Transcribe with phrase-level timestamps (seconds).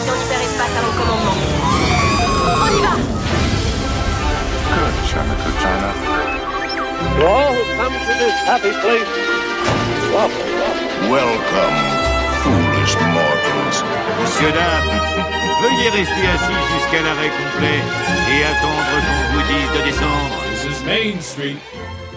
[0.00, 1.36] station hyperespace à mon commandement.
[2.62, 2.94] On y va
[4.70, 5.90] Good, China, good China.
[7.00, 9.10] To all who come to this happy place,
[10.12, 11.76] welcome, welcome.
[12.42, 13.78] Foolish mortals.
[14.20, 14.90] Monsieur, dame,
[15.62, 17.80] veuillez rester assis jusqu'à l'arrêt complet
[18.32, 20.36] et attendre qu'on vous dise de descendre.
[20.50, 21.58] This is Main Street,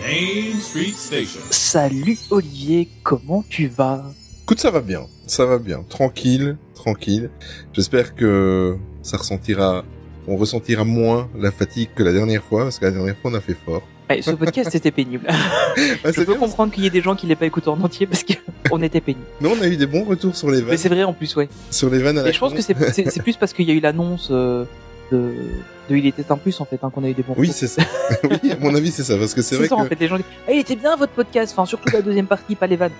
[0.02, 1.42] Main Street Station.
[1.50, 4.04] Salut Olivier, comment tu vas?
[4.44, 7.30] Écoute, ça va bien, ça va bien, tranquille, tranquille.
[7.74, 9.84] J'espère que ça ressentira,
[10.28, 13.36] on ressentira moins la fatigue que la dernière fois, parce que la dernière fois on
[13.36, 13.84] a fait fort.
[14.10, 15.26] Ouais, Ce podcast était pénible.
[16.06, 16.40] Ah, Je c'est peux bien.
[16.42, 18.24] comprendre qu'il y ait des gens qui l'aient pas écouté en entier parce
[18.70, 19.24] qu'on était pénible.
[19.42, 21.36] Mais on a eu des bons retours sur les Mais vannes, c'est vrai en plus,
[21.38, 21.48] ouais.
[21.72, 23.68] sur les vannes à la Et je pense que c'est c'est- c'est plus parce qu'il
[23.68, 24.66] y a eu l'annonce euh,
[25.12, 25.32] de,
[25.90, 27.56] de Il était un plus en fait, hein, qu'on a eu des bons Oui, retours.
[27.56, 27.82] c'est ça.
[28.44, 30.00] oui, à mon avis, c'est ça, parce que c'est C'est vrai ça que en fait,
[30.00, 32.68] les gens disent Ah, il était bien votre podcast, enfin surtout la deuxième partie, pas
[32.68, 32.92] les vannes.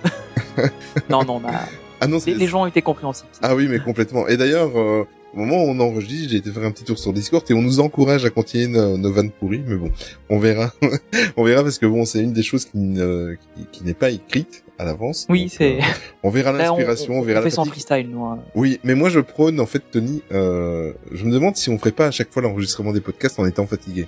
[1.10, 1.60] non, non, on a...
[2.00, 3.26] ah non, les, les gens ont été compréhensifs.
[3.42, 4.26] Ah oui, mais complètement.
[4.28, 7.12] Et d'ailleurs, euh, au moment où on enregistre, j'ai été faire un petit tour sur
[7.12, 9.90] Discord et on nous encourage à continuer nos, nos vannes pourries, mais bon,
[10.28, 10.72] on verra.
[11.36, 14.10] on verra parce que bon, c'est une des choses qui, ne- qui, qui n'est pas
[14.10, 15.26] écrite à l'avance.
[15.28, 15.78] Oui, c'est.
[15.78, 15.84] euh,
[16.22, 18.24] on verra on- l'inspiration, on, on, verra fait la sans freestyle, nous.
[18.24, 18.38] hein.
[18.54, 20.22] Oui, mais moi je prône en fait, Tony.
[20.32, 23.46] Euh, je me demande si on ferait pas à chaque fois l'enregistrement des podcasts en
[23.46, 24.06] étant fatigué.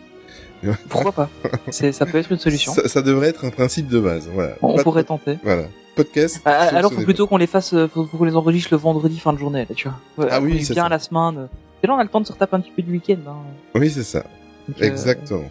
[0.89, 1.29] Pourquoi pas
[1.71, 2.73] C'est- Ça peut être une solution.
[2.73, 4.29] Ça, ça devrait être un principe de base.
[4.33, 4.55] Voilà.
[4.63, 5.39] On de- pourrait tenter.
[5.43, 5.65] Voilà.
[5.95, 6.41] Podcast.
[6.45, 9.19] Ah, alors faut plutôt qu'on les fasse, euh, faut, faut qu'on les enregistre le vendredi
[9.19, 9.99] fin de journée, là, tu vois.
[10.25, 10.89] Ouais, Ah oui, c'est bien ça.
[10.91, 11.49] la semaine.
[11.83, 13.17] Et là, on a le temps de se retaper un petit peu du week-end.
[13.27, 13.37] Hein.
[13.75, 14.25] Oui, c'est ça.
[14.69, 15.49] Donc, euh, Exactement.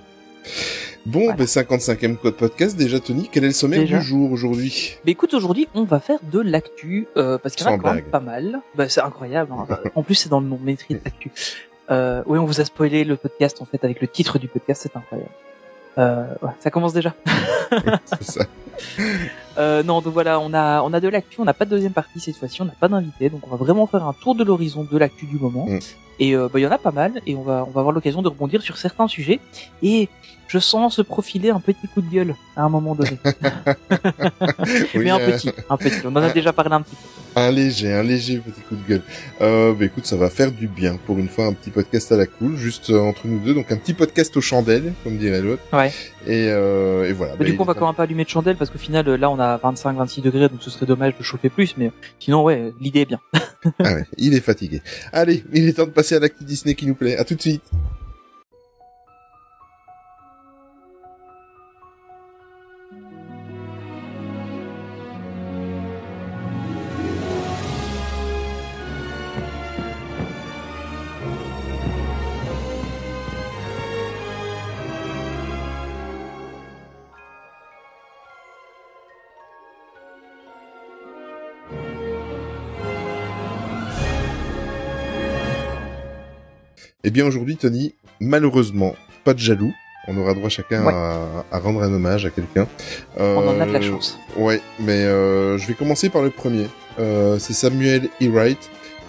[1.08, 1.34] Bon, voilà.
[1.36, 3.30] ben 55e code podcast déjà, Tony.
[3.32, 4.00] Quel est le sommaire Déjà.
[4.00, 4.98] du jour aujourd'hui?
[5.06, 7.94] Mais écoute, aujourd'hui, on va faire de l'actu, euh, parce qu'il y en a quand
[7.94, 8.60] même pas mal.
[8.76, 9.52] Bah, c'est incroyable.
[9.54, 9.68] hein.
[9.96, 11.32] en plus, c'est dans le nom, maîtrise d'actu.
[11.92, 14.82] Euh, oui, on vous a spoilé le podcast, en fait, avec le titre du podcast,
[14.84, 15.32] c'est incroyable.
[15.98, 17.14] Euh, ouais, ça commence déjà.
[18.22, 18.46] Ça.
[19.58, 21.94] Euh, non, donc voilà, on a, on a de l'actu, on n'a pas de deuxième
[21.94, 24.44] partie cette fois-ci, on n'a pas d'invité, donc on va vraiment faire un tour de
[24.44, 25.66] l'horizon de l'actu du moment.
[25.66, 25.80] Mm.
[26.20, 27.94] Et euh, bah, il y en a pas mal, et on va, on va avoir
[27.94, 29.40] l'occasion de rebondir sur certains sujets.
[29.82, 30.10] Et
[30.48, 33.18] je sens se profiler un petit coup de gueule à un moment donné.
[34.96, 36.06] Oui, Mais un euh, petit, un petit.
[36.06, 37.42] On en a déjà parlé un petit peu.
[37.42, 39.02] Un léger, un léger petit coup de gueule.
[39.42, 42.16] Euh, bah écoute, ça va faire du bien pour une fois un petit podcast à
[42.16, 43.54] la cool, juste euh, entre nous deux.
[43.54, 45.62] Donc un petit podcast aux chandelles, comme dirait l'autre.
[45.74, 45.92] Ouais.
[46.26, 47.34] Et, euh, et voilà.
[47.34, 49.06] Bah, Bah, du coup, on va quand même pas allumer de chandelle parce qu'au final,
[49.06, 51.76] là, on a 25-26 degrés, donc ce serait dommage de chauffer plus.
[51.78, 53.20] Mais sinon, ouais, l'idée est bien.
[53.80, 54.82] Ah ouais, il est fatigué.
[55.12, 57.18] Allez, il est temps de passer à l'actu Disney qui nous plaît.
[57.18, 57.64] À tout de suite.
[87.08, 89.72] Eh bien aujourd'hui, Tony, malheureusement, pas de jaloux.
[90.08, 90.92] On aura droit chacun Ouais.
[90.94, 92.68] à, à rendre un hommage à quelqu'un.
[93.20, 94.18] Euh, On en a de la chance.
[94.38, 96.66] Ouais, mais euh, je vais commencer par le premier.
[97.00, 98.28] Euh, c'est Samuel E.
[98.30, 98.58] Wright.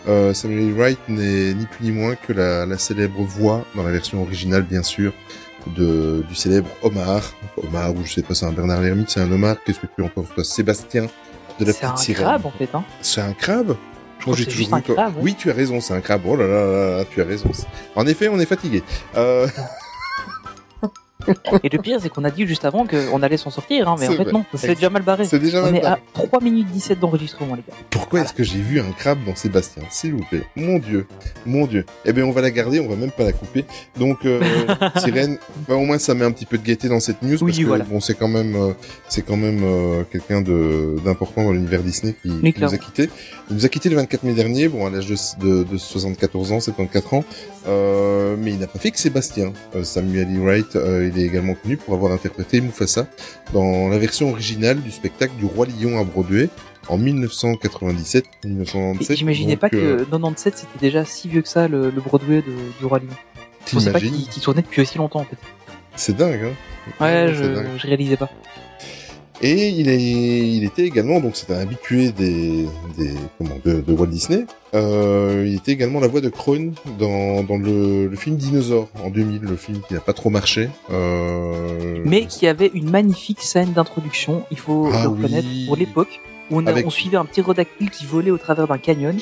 [0.09, 0.75] Euh, Samuel E.
[0.75, 4.63] Wright n'est ni plus ni moins que la, la célèbre voix, dans la version originale
[4.63, 5.13] bien sûr,
[5.77, 7.34] de, du célèbre Omar.
[7.59, 9.57] Omar, ou je sais pas, c'est un Bernard Lermite, c'est un Omar.
[9.65, 11.07] Qu'est-ce que tu en penses toi Sébastien
[11.61, 12.25] de la C'est petite un sirène.
[12.25, 12.69] crabe, en fait.
[12.75, 12.84] Hein.
[13.03, 13.77] C'est un crabe?
[14.94, 15.14] Crabe.
[15.20, 16.22] Oui, tu as raison, c'est un crabe.
[16.26, 17.50] Oh là là là là, tu as raison.
[17.94, 18.82] En effet, on est fatigué.
[19.16, 19.47] Euh,
[21.62, 24.09] Et le pire, c'est qu'on a dit juste avant qu'on allait s'en sortir, hein, mais
[24.09, 24.32] en fait, vrai.
[24.32, 25.25] non, c'est déjà mal barré.
[25.25, 26.00] c'est déjà On mal est barré.
[26.14, 27.76] à 3 minutes 17 d'enregistrement, les gars.
[27.91, 30.42] Pourquoi est-ce que j'ai vu un crabe dans Sébastien S'il vous plaît?
[30.56, 31.06] Mon Dieu.
[31.44, 31.84] Mon Dieu.
[32.04, 33.65] Eh bien, on va la garder, on va même pas la couper.
[33.98, 34.41] Donc, euh,
[34.97, 35.38] Sirène,
[35.69, 37.32] bah, au moins, ça met un petit peu de gaieté dans cette news.
[37.42, 37.84] Oui, parce que, voilà.
[37.84, 38.72] bon, c'est quand même, euh,
[39.09, 43.10] c'est quand même euh, quelqu'un de d'important dans l'univers Disney qui, qui nous a quitté.
[43.50, 46.53] Il nous a quitté le 24 mai dernier, bon, à l'âge de, de, de 74
[46.53, 47.25] ans, 74 ans.
[47.69, 49.53] Euh, mais il n'a pas fait que Sébastien.
[49.75, 50.41] Euh, Samuel E.
[50.41, 53.07] Wright, euh, il est également connu pour avoir interprété Mufasa
[53.53, 56.48] dans la version originale du spectacle du Roi Lion à Broadway
[56.89, 59.16] en 1997, Et 1997.
[59.16, 62.53] J'imaginais pas que euh, 97 c'était déjà si vieux que ça, le, le Broadway de,
[62.78, 63.09] du Roi Lion.
[63.66, 65.36] Je pensais pas qu'il tournait depuis aussi longtemps, en fait.
[65.97, 66.53] C'est dingue, hein
[67.01, 67.66] Ouais, dingue.
[67.78, 68.30] je réalisais pas.
[69.42, 72.66] Et il, est, il était également, donc c'est un habitué des,
[72.97, 74.47] des comment, de, de Walt Disney.
[74.74, 79.10] Euh, il était également la voix de Krone dans, dans le, le film Dinosaure en
[79.10, 80.71] 2000, le film qui n'a pas trop marché.
[80.91, 85.66] Euh, Mais qui avait une magnifique scène d'introduction, il faut Ah le reconnaître, oui.
[85.66, 88.66] pour l'époque, où on, a- Avec- on suivait un petit rodactyle qui volait au travers
[88.66, 89.16] d'un canyon.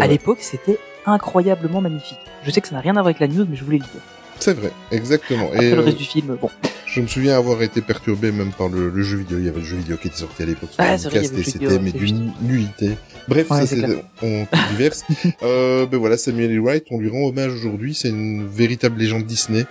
[0.00, 2.18] À l'époque, c'était incroyablement magnifique.
[2.44, 3.84] Je sais que ça n'a rien à voir avec la news, mais je voulais le
[3.84, 4.02] dire.
[4.44, 5.46] C'est vrai, exactement.
[5.46, 6.50] Après Et le euh, reste du film, bon.
[6.84, 9.38] Je me souviens avoir été perturbé même par le, le jeu vidéo.
[9.38, 12.30] Il y avait le jeu vidéo qui était sorti à l'époque Ah, c'était mais d'une
[12.42, 12.90] nullité.
[13.26, 13.82] Bref, Ouais, ça c'est
[14.22, 15.02] on diverse.
[15.42, 16.60] euh, ben voilà, Samuel L.
[16.60, 17.94] Wright, on lui rend hommage aujourd'hui.
[17.94, 19.64] C'est une véritable légende Disney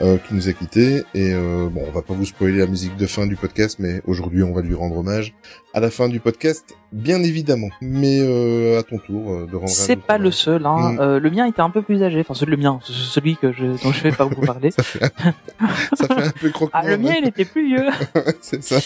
[0.00, 1.04] euh, qui nous a quittés.
[1.14, 4.00] Et euh, bon, on va pas vous spoiler la musique de fin du podcast, mais
[4.06, 5.34] aujourd'hui on va lui rendre hommage
[5.74, 7.68] à la fin du podcast, bien évidemment.
[7.82, 9.68] Mais euh, à ton tour euh, de rendre.
[9.68, 10.64] C'est pas le seul.
[10.66, 10.92] Hein.
[10.92, 11.16] Mm.
[11.18, 12.20] Le mien était un peu plus âgé.
[12.20, 14.70] Enfin, celui le mien, ce- celui que je, dont je vais pas vous parler.
[14.70, 17.86] Ça fait, ça fait un peu croque Ah, le mien, il était plus vieux.
[18.40, 18.78] c'est ça.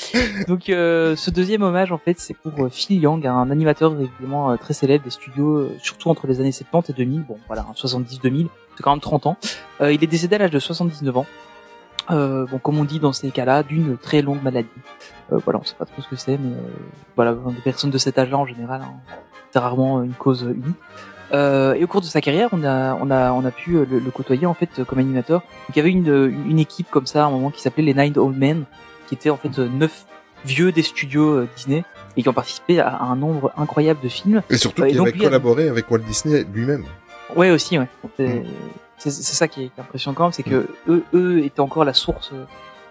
[0.48, 5.04] Donc, ce deuxième hommage, en fait, c'est pour Phil Yang, un animateur évidemment très célèbre
[5.04, 7.22] des studios, surtout entre les années 70 et 2000.
[7.22, 9.36] Bon, voilà, hein, 70-2000, c'est quand même 30 ans.
[9.80, 11.26] Euh, il est décédé à l'âge de 79 ans.
[12.10, 14.68] Euh, bon, comme on dit dans ces cas-là, d'une très longue maladie.
[15.32, 16.60] Euh, voilà, on sait pas trop ce que c'est, mais euh,
[17.16, 18.94] voilà, des personnes de cet âge-là en général, hein,
[19.50, 20.76] c'est rarement une cause unique.
[21.34, 24.10] Et au cours de sa carrière, on a, on a, on a pu le, le
[24.10, 25.40] côtoyer en fait comme animateur.
[25.40, 27.94] Donc il y avait une, une équipe comme ça à un moment qui s'appelait les
[27.94, 28.64] Nine Old Men,
[29.06, 30.04] qui était en fait neuf
[30.44, 31.84] vieux des studios Disney
[32.18, 34.42] et qui ont participé à, un nombre incroyable de films.
[34.50, 36.84] Et surtout avait lui, collaboré avec Walt Disney lui-même.
[37.36, 37.88] Ouais aussi, ouais.
[38.16, 38.44] C'est Mm.
[38.98, 41.94] c'est- c'est ça qui est, impressionnant quand même, c'est que eux, eux étaient encore la
[41.94, 42.30] source.
[42.32, 42.44] euh,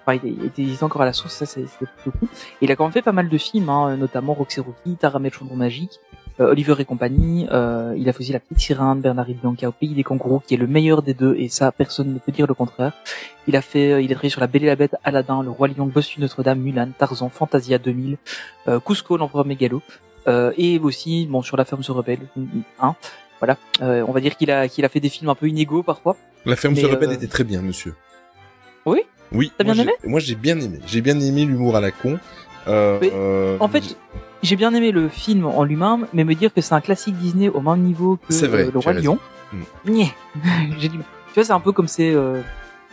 [0.04, 2.28] Enfin, ils étaient, ils étaient encore à la source, ça c'est c'est plutôt cool.
[2.60, 5.30] Et il a quand même fait pas mal de films, hein, notamment Roxy Rookie, le
[5.30, 6.00] Chaudron Magique,
[6.40, 7.48] euh, Oliver et compagnie.
[7.52, 10.40] Euh, il a fait aussi La Petite Sirène, Bernard et Bianca au Pays des Kangourous,
[10.48, 12.94] qui est le meilleur des deux, et ça personne ne peut dire le contraire.
[13.48, 15.52] Il a fait, euh, il a travaillé sur La Belle et la Bête, Aladdin, Le
[15.52, 18.18] Roi Lion, Bossu Notre-Dame, Mulan, Tarzan, Fantasia 2000,
[18.68, 19.84] euh, Cusco, l'Empereur Mégalo,
[20.28, 22.28] euh, et aussi bon sur La Ferme se rebelle,
[22.82, 22.96] hein.
[23.42, 25.82] Voilà, Euh, on va dire qu'il a qu'il a fait des films un peu inégaux
[25.82, 26.16] parfois.
[26.46, 27.96] La ferme Mais, se rebelle euh, était très bien, monsieur.
[28.86, 29.02] Oui
[29.32, 29.52] Oui.
[29.58, 30.80] T'as bien aimé Moi, j'ai bien aimé.
[30.86, 32.20] J'ai bien aimé l'humour à la con.
[32.68, 33.98] Euh, En fait,
[34.44, 37.50] j'ai bien aimé le film en lui-même, mais me dire que c'est un classique Disney
[37.50, 38.94] au même niveau que vrai, Le Roi.
[38.94, 39.18] Lion.
[39.88, 40.14] Nyeh.
[40.78, 41.08] j'ai du mal.
[41.30, 42.42] Tu vois, c'est un peu comme c'est euh,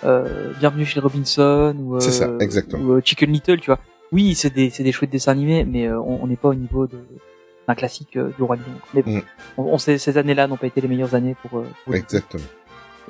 [0.05, 3.81] euh, Bienvenue chez Robinson ou, C'est ça, ou, Chicken Little, tu vois.
[4.13, 6.99] Oui, c'est des c'est des chouettes dessins animés, mais on n'est pas au niveau de
[7.69, 8.65] d'un classique euh, du Roi Lion.
[8.95, 9.23] Mais bon, Mm.
[9.59, 11.61] on, on sait ces années-là n'ont pas été les meilleures années pour.
[11.61, 12.43] euh, pour Exactement.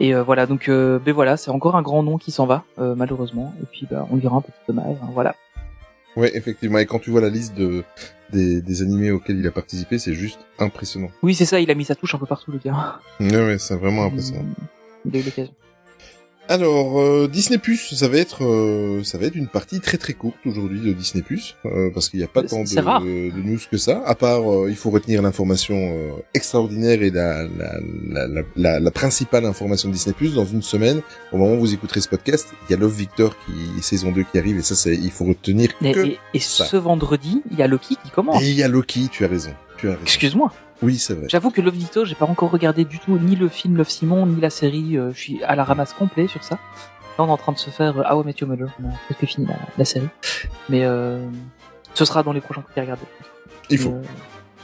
[0.01, 2.65] Et euh, voilà, donc euh, ben voilà, c'est encore un grand nom qui s'en va
[2.79, 3.55] euh, malheureusement.
[3.63, 4.97] Et puis bah, on rend un petit hommage.
[5.03, 5.35] hein, voilà.
[6.17, 6.79] Ouais, effectivement.
[6.79, 7.85] Et quand tu vois la liste de
[8.31, 11.11] des, des animés auxquels il a participé, c'est juste impressionnant.
[11.23, 11.61] Oui, c'est ça.
[11.61, 12.99] Il a mis sa touche un peu partout, le gars.
[13.21, 14.45] Ouais, ouais, c'est vraiment impressionnant.
[15.05, 15.53] Il a eu l'occasion.
[16.51, 20.15] Alors euh, Disney Plus, ça va être euh, ça va être une partie très très
[20.15, 23.59] courte aujourd'hui de Disney Plus euh, parce qu'il n'y a pas tant de, de news
[23.71, 24.03] que ça.
[24.07, 27.75] À part, euh, il faut retenir l'information euh, extraordinaire et la la,
[28.09, 31.03] la, la, la la principale information de Disney Plus dans une semaine.
[31.33, 34.23] Au moment où vous écouterez ce podcast, il y a Love Victor qui saison 2
[34.33, 36.65] qui arrive et ça c'est il faut retenir Et, que et, et ça.
[36.65, 38.43] ce vendredi, il y a Loki qui commence.
[38.43, 39.51] Et il y a Loki, tu as raison.
[39.77, 40.03] Tu as raison.
[40.03, 40.51] Excuse-moi.
[40.83, 41.27] Oui, c'est vrai.
[41.29, 44.27] J'avoue que Love Dito, j'ai pas encore regardé du tout ni le film Love Simon
[44.27, 44.97] ni la série.
[44.97, 46.55] euh, je suis à la ramasse complet sur ça.
[47.19, 48.69] Là, on est en train de se faire How I Met Your Mother.
[48.83, 50.09] On a presque fini la, la série,
[50.69, 51.19] mais euh,
[51.95, 53.03] ce sera dans les prochains trucs à regarder.
[53.71, 53.91] Il faut.
[53.91, 54.03] Euh,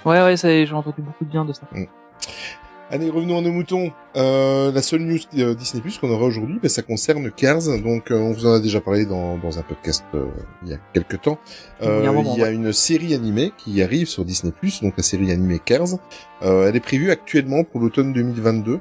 [0.04, 1.62] Ouais, ouais, ça- j'ai entendu beaucoup de bien de ça.
[2.94, 3.90] Allez, revenons à nos moutons.
[4.14, 7.62] Euh, la seule news euh, Disney Plus qu'on aura aujourd'hui, ben, ça concerne Cars.
[7.82, 10.26] Donc, euh, on vous en a déjà parlé dans, dans un podcast euh,
[10.62, 11.40] il y a quelques temps.
[11.82, 12.54] Euh, Il y a moment, il y a ouais.
[12.54, 15.98] une série animée qui arrive sur Disney Plus, donc la série animée Cars.
[16.42, 18.78] Euh, elle est prévue actuellement pour l'automne 2022.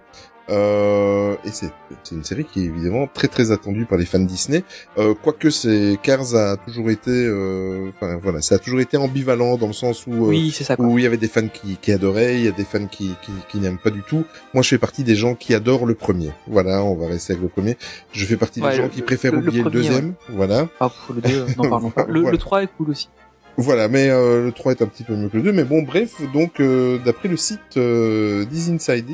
[0.50, 1.72] Euh, et c'est
[2.04, 4.64] c'est une série qui est évidemment très très attendue par les fans Disney.
[4.98, 9.56] Euh, quoique c'est Cars a toujours été, euh, enfin voilà, ça a toujours été ambivalent
[9.58, 10.76] dans le sens où euh, Oui, ça.
[10.80, 13.12] Où il y avait des fans qui, qui adoraient, il y a des fans qui,
[13.24, 14.26] qui, qui n'aiment pas du tout.
[14.54, 16.32] Moi, je fais partie des gens qui adorent le premier.
[16.48, 17.78] Voilà, on va rester avec le premier.
[18.12, 20.14] Je fais partie Ouais, des gens qui préfèrent le- oublier le, premier, deuxième.
[20.30, 20.68] Voilà.
[20.80, 22.06] Ah, pff, le 2, n'en parlons pas.
[22.08, 22.32] Le, Voilà.
[22.32, 23.10] le 3 est cool aussi.
[23.58, 25.54] Voilà, mais euh, le 3 est un petit peu mieux que le 2.
[25.54, 29.14] Mais bon, bref, donc, euh, d'après le site euh, Insider,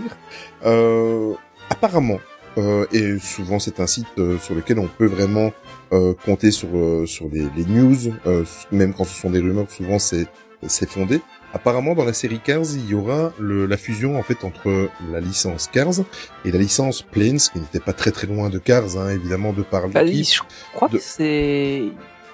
[0.65, 1.33] euh,
[1.69, 2.19] apparemment,
[2.57, 5.51] euh, et souvent c'est un site euh, sur lequel on peut vraiment
[5.91, 7.95] euh, compter sur, euh, sur les, les news,
[8.27, 10.25] euh, même quand ce sont des rumeurs, souvent c'est
[10.67, 11.21] c'est fondé.
[11.53, 15.21] Apparemment, dans la série Cars, il y aura le, la fusion en fait entre la
[15.21, 16.01] licence Cars
[16.43, 19.61] et la licence Planes, qui n'était pas très très loin de Cars, hein, évidemment, de
[19.61, 20.25] par Bah, l'équipe.
[20.35, 20.41] je
[20.75, 21.83] crois de- que c'est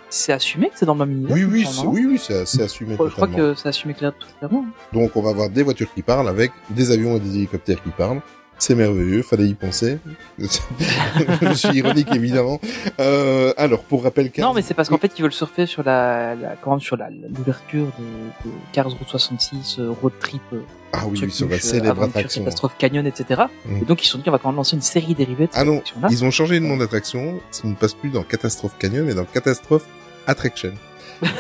[0.10, 1.36] c'est assumé que c'est dans le même univers.
[1.36, 2.92] Oui, oui, c'est- oui, oui, c'est assumé.
[2.92, 4.66] Je crois- je crois que c'est assumé clairement.
[4.94, 7.90] Donc on va avoir des voitures qui parlent avec des avions et des hélicoptères qui
[7.90, 8.22] parlent.
[8.58, 10.00] C'est merveilleux, fallait y penser.
[10.40, 12.60] Je suis ironique évidemment.
[13.00, 15.84] Euh, alors pour rappel, Cars- Non, mais c'est parce qu'en fait, ils veulent surfer sur
[15.84, 20.42] la, la quand même sur la l'ouverture de, de Cars Route 66, euh, Road Trip,
[20.54, 20.62] euh,
[20.94, 22.44] ah oui, sur la célèbre attraction.
[22.44, 23.44] Catastrophe Canyon, etc.
[23.82, 25.52] Et donc ils se sont dit, on va quand même lancer une série dérivée de
[25.52, 27.40] cette Ah non, ils ont changé le nom d'attraction.
[27.52, 29.86] Ça ne passe plus dans Catastrophe Canyon, mais dans Catastrophe
[30.28, 30.74] Attraction.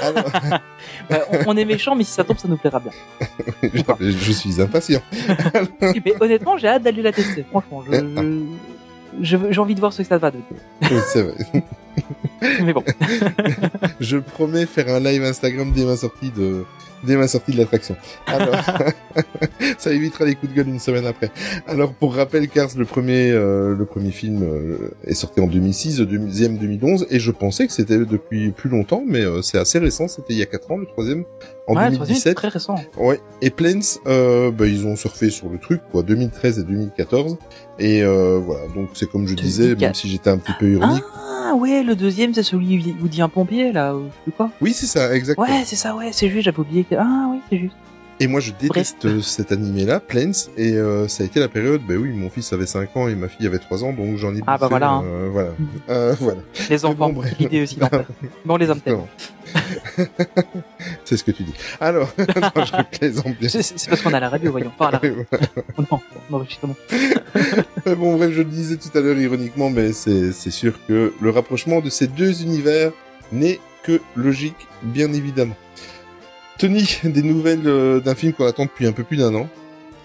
[0.01, 0.23] Alors,
[1.09, 2.91] Bah, on, on est méchant, mais si ça tombe, ça nous plaira bien.
[3.99, 5.01] je, je suis impatient.
[5.81, 7.45] mais honnêtement, j'ai hâte d'aller la tester.
[7.49, 7.95] Franchement, Ah.
[7.95, 8.45] je-
[9.21, 10.43] je veux- j'ai envie de voir ce que ça va donner.
[10.81, 11.63] Oui, c'est vrai.
[12.63, 12.83] Mais bon.
[13.99, 16.63] Je promets faire un live Instagram dès ma sortie de
[17.05, 17.95] dès ma sortie de l'attraction.
[18.25, 18.55] Alors,
[19.77, 21.31] ça évitera les coups de gueule une semaine après.
[21.67, 25.99] Alors, pour rappel, Cars, le premier, euh, le premier film euh, est sorti en 2006,
[25.99, 29.79] le deuxième 2011, et je pensais que c'était depuis plus longtemps, mais euh, c'est assez
[29.79, 31.25] récent, c'était il y a 4 ans, le troisième,
[31.67, 32.35] en ouais, le troisième, c'est 2017.
[32.35, 32.75] très récent.
[32.97, 33.19] Ouais.
[33.41, 37.37] Et Planes, euh, bah, ils ont surfé sur le truc, quoi, 2013 et 2014.
[37.79, 39.81] Et euh, voilà, donc c'est comme je disais, 2004.
[39.81, 41.03] même si j'étais un petit peu ironique.
[41.15, 44.31] Ah ouais, le deuxième, c'est celui où il vous dit un pompier, là, ou je
[44.31, 44.49] sais pas.
[44.61, 45.47] Oui, c'est ça, exactement.
[45.47, 46.95] Ouais, c'est ça, ouais, c'est juste, j'avais oublié que...
[46.95, 47.75] Ah oui, c'est juste.
[48.21, 51.81] Et moi, je déteste euh, cet animé-là, Planes, et euh, ça a été la période,
[51.85, 54.33] bah oui, mon fils avait 5 ans et ma fille avait 3 ans, donc j'en
[54.33, 55.03] ai Ah, bah voilà, hein.
[55.05, 55.49] euh, voilà.
[55.89, 56.39] Euh, voilà.
[56.69, 57.35] Les enfants, bon, bref.
[57.37, 58.05] l'idée aussi d'enfer.
[58.45, 58.79] Bon, les hommes
[61.05, 61.53] c'est ce que tu dis.
[61.79, 63.49] Alors, non, je plaisante bien.
[63.49, 64.71] C'est c'est parce qu'on a la radio, voyons.
[64.77, 65.25] Enfin, la radio.
[65.77, 66.75] Non, non, justement.
[67.85, 71.13] Mais bon, bref, je le disais tout à l'heure ironiquement, mais c'est c'est sûr que
[71.21, 72.91] le rapprochement de ces deux univers
[73.31, 75.55] n'est que logique, bien évidemment.
[76.57, 79.47] Tony, des nouvelles euh, d'un film qu'on attend depuis un peu plus d'un an.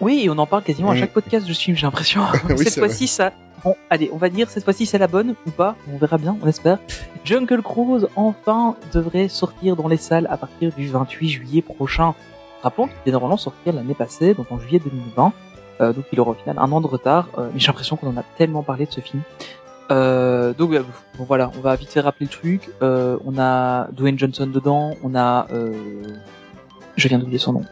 [0.00, 2.22] Oui, et on en parle quasiment à chaque podcast de film, j'ai l'impression.
[2.48, 3.32] Oui, cette fois-ci, ça.
[3.62, 6.34] Bon, allez, on va dire cette fois-ci c'est la bonne ou pas, on verra bien,
[6.42, 6.78] on espère.
[7.24, 12.14] Jungle Cruise enfin devrait sortir dans les salles à partir du 28 juillet prochain.
[12.62, 15.32] Rappelons qu'il devait normalement sortir l'année passée, donc en juillet 2020.
[15.80, 18.08] Euh, donc il aura au final un an de retard, euh, mais j'ai l'impression qu'on
[18.08, 19.22] en a tellement parlé de ce film.
[19.90, 22.70] Euh, donc bon, voilà, on va vite fait rappeler le truc.
[22.80, 25.46] On a Dwayne Johnson dedans, on a,
[27.00, 27.64] je viens d'oublier son nom.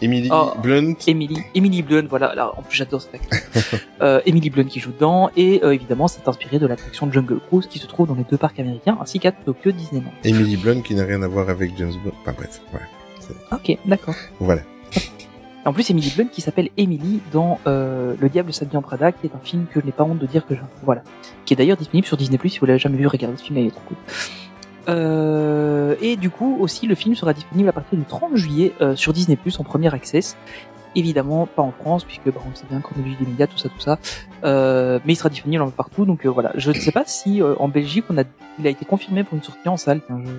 [0.00, 0.52] Emily Oh.
[0.60, 0.94] Blunt.
[1.06, 3.74] Emily, Emily Blunt, voilà, là, en plus j'adore cette actrice.
[4.02, 7.66] euh, Emily Blunt qui joue dedans, et euh, évidemment c'est inspiré de l'attraction Jungle Cruise
[7.68, 10.10] qui se trouve dans les deux parcs américains, ainsi qu'à Tokyo Disneyland.
[10.24, 12.12] Emily Blunt qui n'a rien à voir avec James Bond.
[12.22, 12.80] Enfin bref, ouais.
[13.52, 14.14] Ok, d'accord.
[14.40, 14.62] Voilà.
[15.64, 19.26] En plus Emily Blunt qui s'appelle Emily dans euh, Le Diable s'habille en Prada, qui
[19.28, 20.66] est un film que je n'ai pas honte de dire que j'aime.
[20.82, 21.02] Voilà.
[21.44, 23.68] Qui est d'ailleurs disponible sur Disney+, si vous l'avez jamais vu, regardez ce film, il
[23.68, 23.96] est trop cool.
[24.88, 28.96] Euh, et du coup, aussi, le film sera disponible à partir du 30 juillet euh,
[28.96, 30.36] sur Disney+, en premier access.
[30.94, 33.80] Évidemment, pas en France, puisque bah, on sait bien chronologie des médias, tout ça, tout
[33.80, 33.98] ça.
[34.44, 36.52] Euh, mais il sera disponible partout, donc euh, voilà.
[36.56, 38.24] Je ne sais pas si euh, en Belgique, on a,
[38.58, 40.00] il a été confirmé pour une sortie en salle.
[40.06, 40.30] Tiens, je,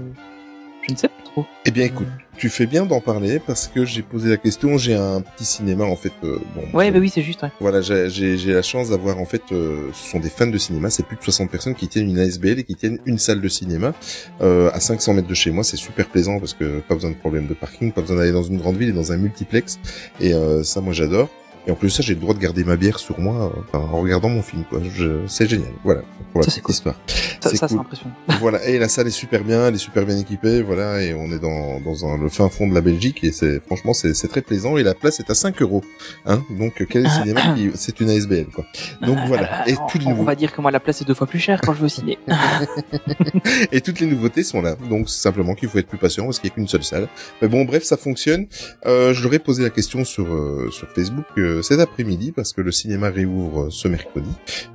[0.88, 1.46] je ne sais pas trop.
[1.66, 4.94] Eh bien écoute, tu fais bien d'en parler parce que j'ai posé la question, j'ai
[4.96, 6.12] un petit cinéma en fait.
[6.24, 7.42] euh, bon, Ouais, bah oui, c'est juste.
[7.42, 7.50] Ouais.
[7.60, 10.58] Voilà, j'ai j'ai- j'ai la chance d'avoir en fait, euh, ce sont des fans de
[10.58, 13.42] cinéma, c'est plus de 60 personnes qui tiennent une ASBL et qui tiennent une salle
[13.42, 13.94] de cinéma
[14.42, 15.64] euh, à 500 mètres de chez moi.
[15.64, 18.44] C'est super plaisant parce que pas besoin de problème de parking, pas besoin d'aller dans
[18.44, 19.80] une grande ville et dans un multiplex.
[20.20, 21.30] Et euh, ça, moi, j'adore.
[21.68, 24.00] Et en plus ça, j'ai le droit de garder ma bière sur moi euh, en
[24.02, 24.64] regardant mon film.
[24.70, 24.80] quoi.
[24.94, 25.72] Je- C'est génial.
[25.84, 26.02] Voilà.
[26.34, 26.74] voilà Ça, c'est cool.
[26.74, 26.96] histoire.
[27.08, 27.82] Ça, C'est ça c'est cool.
[27.86, 28.14] impressionnant.
[28.40, 31.32] voilà, et la salle est super bien, elle est super bien équipée, voilà, et on
[31.32, 34.28] est dans, dans un, le fin fond de la Belgique, et c'est franchement c'est c'est
[34.30, 35.84] très plaisant, et la place est à 5 euros,
[36.26, 38.66] hein, donc quel est le cinéma qui, c'est une ASBL, quoi.
[39.02, 39.78] Donc voilà, et les
[40.08, 41.82] on, on va dire que moi la place est deux fois plus chère quand je
[41.82, 42.18] veux ciné.
[43.72, 46.50] et toutes les nouveautés sont là, donc simplement qu'il faut être plus patient parce qu'il
[46.50, 47.08] n'y a qu'une seule salle.
[47.42, 48.48] Mais bon, bref, ça fonctionne.
[48.86, 52.54] Euh, je leur ai posé la question sur euh, sur Facebook euh, cet après-midi parce
[52.54, 54.30] que le cinéma réouvre ce mercredi,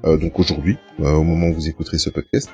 [0.05, 2.51] euh, donc aujourd'hui, euh, au moment où vous écouterez ce podcast,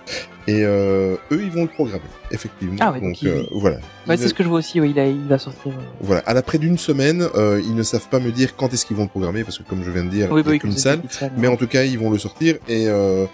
[0.46, 2.76] et euh, eux ils vont le programmer, effectivement.
[2.80, 3.78] Ah ouais, donc donc voilà.
[4.08, 4.80] Ouais, c'est ce que je vois aussi.
[4.80, 5.72] Oui, il, a, il va sortir.
[6.00, 8.96] Voilà, à l'après d'une semaine, euh, ils ne savent pas me dire quand est-ce qu'ils
[8.96, 10.56] vont le programmer parce que comme je viens de dire, Oui, il bah n'y oui,
[10.56, 11.00] a qu'une salle.
[11.22, 13.26] une Mais en tout cas, ils vont le sortir et euh,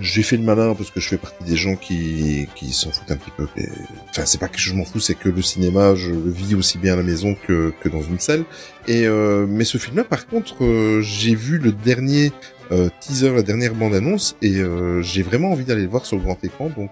[0.00, 3.10] j'ai fait le malin parce que je fais partie des gens qui qui s'en foutent
[3.10, 3.46] un petit peu.
[3.56, 3.68] Et-
[4.10, 6.78] Enfin, c'est pas que je m'en fous, c'est que le cinéma, je le vis aussi
[6.78, 8.44] bien à la maison que que dans une salle.
[8.86, 12.32] Et euh, mais ce film-là, par contre, euh, j'ai vu le dernier
[12.72, 16.22] euh, teaser, la dernière bande-annonce et euh, j'ai vraiment envie d'aller le voir sur le
[16.22, 16.70] grand écran.
[16.76, 16.90] Donc,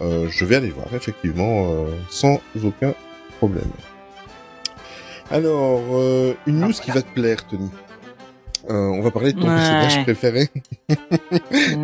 [0.00, 2.94] je vais aller voir effectivement euh, sans aucun
[3.38, 3.70] problème.
[5.30, 7.70] Alors, euh, une Ah, news qui va te plaire, Tony.
[8.70, 9.54] Euh, on va parler de ton Ouais.
[9.56, 10.48] personnage préféré.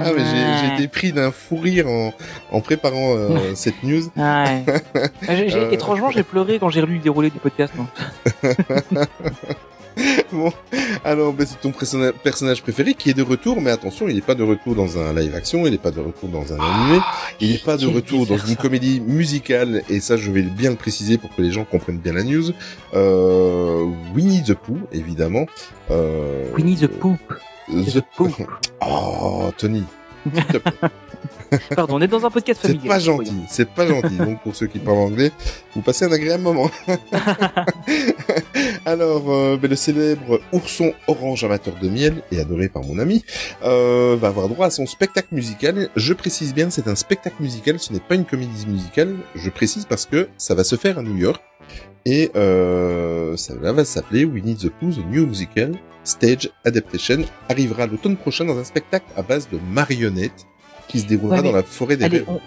[0.02, 2.12] Ah, mais j'ai- été pris d'un fou rire en,
[2.52, 4.02] en préparant euh, cette news.
[4.16, 4.64] Ouais.
[5.28, 5.70] J'ai- j'ai- Euh.
[5.70, 7.72] Étrangement, j'ai pleuré quand j'ai relu le déroulé du podcast.
[10.32, 10.52] bon,
[11.04, 14.20] alors ben, c'est ton personna- personnage préféré qui est de retour, mais attention, il n'est
[14.20, 17.00] pas de retour dans un live action, il n'est pas de retour dans un animé,
[17.40, 18.62] il n'est pas de retour dans une ça.
[18.62, 22.12] comédie musicale, et ça je vais bien le préciser pour que les gens comprennent bien
[22.12, 22.50] la news.
[22.94, 25.46] Euh, Winnie the Pooh, évidemment.
[25.90, 27.18] Euh, Winnie the Poop.
[27.68, 28.32] The- The Poop.
[28.82, 29.84] Oh, Tony.
[31.76, 34.16] Pardon, on est dans un podcast C'est pas gentil, c'est pas gentil.
[34.16, 35.32] Donc pour ceux qui parlent anglais,
[35.74, 36.70] vous passez un agréable moment.
[38.84, 43.24] Alors, euh, ben, le célèbre ourson orange amateur de miel et adoré par mon ami
[43.62, 45.88] euh, va avoir droit à son spectacle musical.
[45.96, 49.16] Je précise bien, c'est un spectacle musical, ce n'est pas une comédie musicale.
[49.34, 51.42] Je précise parce que ça va se faire à New York
[52.04, 57.24] et euh, ça va s'appeler Winnie the Pooh the New Musical Stage Adaptation.
[57.48, 60.46] Arrivera l'automne prochain dans un spectacle à base de marionnettes
[60.90, 62.40] qui se déroulera Ouais, mais- dans la forêt des Allez, on,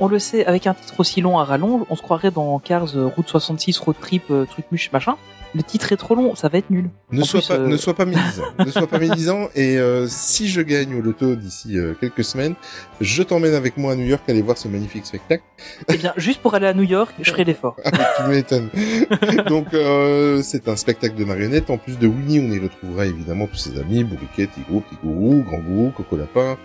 [0.00, 2.96] on le sait, avec un titre aussi long à rallonge, on se croirait dans Cars
[2.96, 5.16] euh, Route 66, Road Trip, euh, truc muche, machin.
[5.54, 6.90] Le titre est trop long, ça va être nul.
[7.10, 8.42] Ne en sois plus, pas, euh, ne sois pas médisant.
[8.66, 9.48] ne sois pas médisant.
[9.54, 12.54] Et euh, si je gagne au loto d'ici euh, quelques semaines,
[13.00, 15.42] je t'emmène avec moi à New York aller voir ce magnifique spectacle.
[15.90, 17.76] Eh bien, juste pour aller à New York, je ferai l'effort.
[17.86, 18.68] Ah, tu m'étonnes.
[19.48, 21.70] Donc euh, c'est un spectacle de marionnettes.
[21.70, 25.42] En plus de Winnie, on y retrouvera évidemment tous ses amis, Bourriquet, Tigrou, Petit Gourou,
[25.44, 26.58] Grand Gourou, Coco Lapin,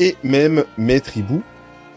[0.00, 1.42] et même Maître Hibou.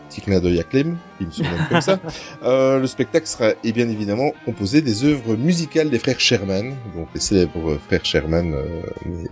[0.10, 2.00] Petit clin d'œil à Clem, qui me surnomme comme ça.
[2.44, 7.08] Euh, le spectacle sera et bien évidemment composé des œuvres musicales des frères Sherman, donc
[7.16, 8.82] les célèbres frères Sherman, euh,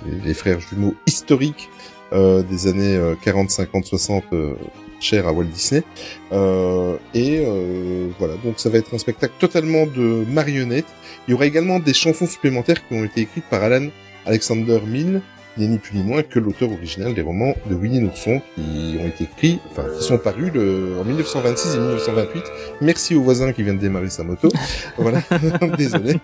[0.05, 1.69] les, les frères jumeaux historiques
[2.13, 4.53] euh, des années euh, 40, 50, 60, euh,
[5.01, 5.83] chers à Walt Disney.
[6.31, 10.93] Euh, et euh, voilà, donc ça va être un spectacle totalement de marionnettes.
[11.27, 13.87] Il y aura également des chansons supplémentaires qui ont été écrites par Alan
[14.25, 15.21] Alexander qui
[15.57, 19.07] n'est ni plus ni moins que l'auteur original des romans de Winnie l'ourson qui ont
[19.07, 22.43] été écrits, enfin qui sont parus le, en 1926 et 1928.
[22.81, 24.49] Merci au voisin qui vient de démarrer sa moto.
[24.97, 25.21] voilà,
[25.77, 26.19] désolé.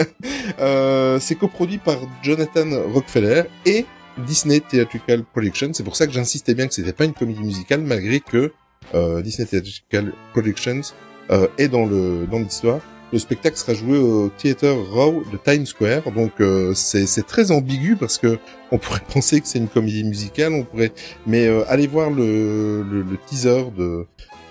[0.60, 3.86] euh, c'est coproduit par Jonathan Rockefeller et
[4.18, 5.70] Disney Theatrical Production.
[5.72, 8.52] C'est pour ça que j'insistais bien que c'était pas une comédie musicale, malgré que
[8.94, 10.80] euh, Disney Theatrical Productions
[11.30, 12.80] euh, est dans le dans l'histoire.
[13.12, 17.94] Le spectacle sera joué au Theater Row de Times Square, donc euh, c'est très ambigu
[17.96, 18.38] parce que
[18.72, 20.92] on pourrait penser que c'est une comédie musicale, on pourrait,
[21.26, 24.06] mais euh, allez voir le, le, le teaser de,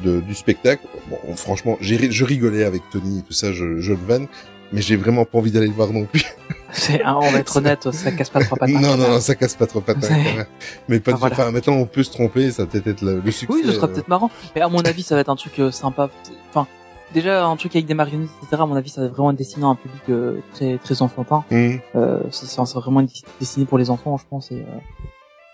[0.05, 0.85] de du spectacle.
[1.09, 4.27] Bon, franchement, je rigolais avec Tony et tout ça, je, je le vanne,
[4.71, 6.23] mais j'ai vraiment pas envie d'aller le voir non plus.
[6.71, 8.69] C'est, hein, on va être honnête, ça casse pas trois pattes.
[8.69, 9.99] non, non, non, ça casse pas trop patin.
[10.01, 10.45] C'est- quand même.
[10.89, 11.35] Mais pas Ah, du voilà.
[11.35, 13.53] Enfin, maintenant on peut se tromper, ça peut-être être le, le succès.
[13.53, 14.29] Oui, ce sera euh, peut-être marrant.
[14.55, 16.09] Mais à mon avis, ça va être un truc euh, sympa.
[16.49, 16.67] Enfin,
[17.15, 18.61] déjà un truc avec des marionnettes, etc.
[18.61, 21.43] À mon avis, ça va vraiment être destiné à un public euh, très très enfantin.
[21.49, 21.79] hum.
[21.95, 23.03] Euh, c'est, vraiment
[23.39, 24.51] destiné pour les enfants, je pense.
[24.51, 24.79] Et euh,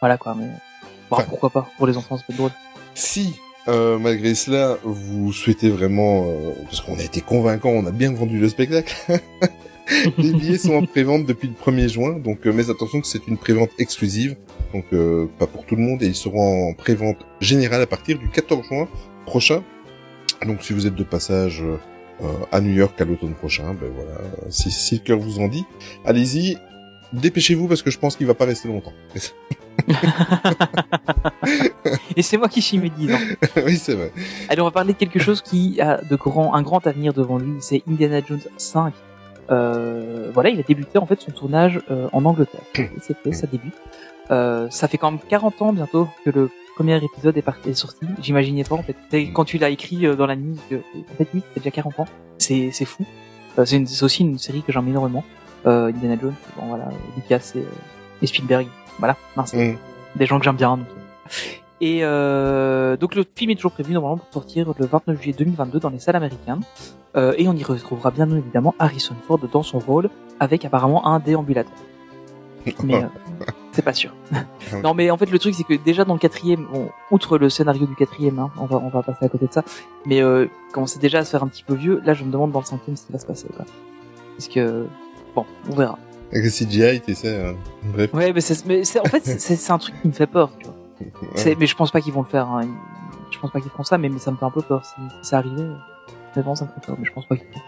[0.01, 0.35] voilà quoi.
[0.37, 0.49] Mais
[1.09, 2.51] Enfin- pourquoi pas Pour les enfants, ça peut être drôle.
[2.95, 3.35] Si,
[3.67, 6.25] euh, malgré cela, vous souhaitez vraiment,
[6.65, 8.95] parce qu'on a été convaincant, on a bien vendu le spectacle.
[10.17, 13.37] Les billets sont en prévente depuis le 1er juin, donc mais attention que c'est une
[13.37, 14.37] prévente exclusive,
[14.73, 14.85] donc
[15.37, 18.65] pas pour tout le monde, et ils seront en prévente générale à partir du 14
[18.69, 18.87] juin
[19.25, 19.63] prochain.
[20.45, 21.77] Donc si vous êtes de passage euh,
[22.23, 25.47] euh, à New York à l'automne prochain, ben voilà, si, si le cœur vous en
[25.47, 25.65] dit,
[26.05, 26.57] allez-y,
[27.13, 28.93] dépêchez-vous parce que je pense qu'il va pas rester longtemps.
[32.15, 33.17] Et c'est moi qui suis médisant.
[33.65, 34.11] oui, c'est vrai.
[34.49, 37.37] Allez, on va parler de quelque chose qui a de grand, un grand avenir devant
[37.37, 37.53] lui.
[37.59, 38.93] C'est Indiana Jones 5.
[39.49, 42.61] Euh, voilà, il a débuté en fait son tournage euh, en Angleterre.
[42.77, 43.73] Et c'est fait, ça débute.
[44.29, 46.49] Euh, ça fait quand même 40 ans bientôt que le
[46.81, 48.07] premier épisode est, parti, est sorti.
[48.23, 48.95] J'imaginais pas en fait.
[49.33, 51.99] Quand tu l'as écrit euh, dans la nuit, que, en fait oui, c'est déjà 40
[51.99, 52.07] ans.
[52.39, 53.05] C'est c'est fou.
[53.59, 55.23] Euh, c'est aussi une série que j'aime énormément.
[55.67, 58.67] Euh, Indiana Jones, bon voilà, Lucas et, euh, et Spielberg.
[58.97, 59.75] Voilà, mince Hum.
[60.15, 60.77] des gens que j'aime bien.
[60.77, 60.87] Donc.
[61.81, 65.79] Et euh, donc le film est toujours prévu normalement pour sortir le 29 juillet 2022
[65.79, 66.61] dans les salles américaines.
[67.15, 71.19] Euh, et on y retrouvera bien évidemment Harrison Ford dans son rôle, avec apparemment un
[71.19, 71.73] déambulateur.
[72.83, 73.07] Mais euh,
[73.71, 74.13] c'est pas sûr.
[74.83, 77.49] non mais en fait le truc c'est que déjà dans le quatrième, bon, outre le
[77.49, 79.63] scénario du quatrième, hein, on va on va passer à côté de ça,
[80.05, 82.31] mais euh, quand c'est déjà à se faire un petit peu vieux, là je me
[82.31, 83.47] demande dans le cinquième ce qui va se passer.
[83.55, 83.65] Quoi.
[84.37, 84.85] Parce que
[85.35, 85.97] bon, on verra.
[86.31, 87.53] Avec le CGI, tu sais, euh,
[87.93, 88.13] bref.
[88.13, 90.49] Ouais, mais c'est, mais c'est, en fait, c'est, c'est un truc qui me fait peur,
[90.57, 90.75] tu vois.
[91.35, 92.47] C'est, mais je pense pas qu'ils vont le faire.
[92.47, 92.67] Hein.
[93.31, 94.85] Je pense pas qu'ils feront ça, mais, mais ça me fait un peu peur.
[94.85, 95.75] Si, si ça arrivait, euh,
[96.35, 96.95] vraiment, ça me fait peur.
[96.97, 97.61] Mais je pense pas qu'ils feront.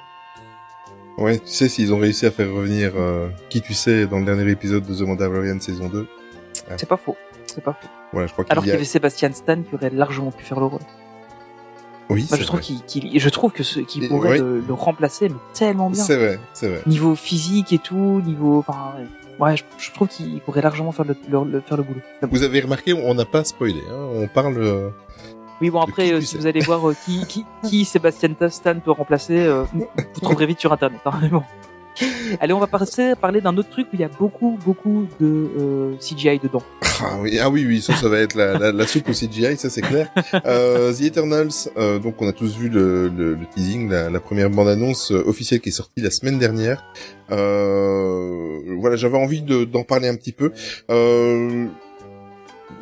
[1.18, 4.26] Ouais, tu sais, s'ils ont réussi à faire revenir euh, qui tu sais dans le
[4.26, 6.08] dernier épisode de The Mandalorian saison 2,
[6.78, 7.16] C'est pas faux.
[7.46, 7.88] C'est pas faux.
[8.12, 8.76] voilà, je crois Alors qu'il qu'il y y a...
[8.78, 10.80] avait Sébastien Stan qui aurait largement pu faire le rôle.
[12.10, 12.62] Oui, je trouve vrai.
[12.62, 14.38] qu'il, qu'il- je trouve que ce, qu'il pourrait ouais.
[14.40, 16.04] le, le remplacer, mais tellement bien.
[16.04, 16.82] C'est vrai, c'est vrai.
[16.86, 19.06] Niveau physique et tout, niveau, enfin, ouais,
[19.40, 22.02] Ouais, je, je trouve qu'il pourrait largement faire le, le- le- faire le boulot.
[22.24, 24.58] Vous avez remarqué, on n'a pas spoilé, hein, on parle...
[24.58, 24.90] euh,
[25.64, 28.92] Oui, bon après, euh, si vous allez voir euh, qui, qui, qui Sébastien Stan peut
[28.92, 31.00] remplacer, euh, vous trouverez vite sur internet.
[31.06, 31.42] Hein, mais bon.
[32.42, 35.06] Allez, on va passer à parler d'un autre truc où il y a beaucoup, beaucoup
[35.22, 36.62] de euh, CGI dedans.
[37.00, 39.56] Ah oui, ah oui, oui, ça, ça va être la, la, la soupe au CGI,
[39.56, 40.10] ça c'est clair.
[40.46, 44.20] Euh, The Eternals, euh, donc on a tous vu le, le, le teasing, la, la
[44.20, 46.84] première bande-annonce officielle qui est sortie la semaine dernière.
[47.32, 50.52] Euh, voilà, j'avais envie de- d'en parler un petit peu.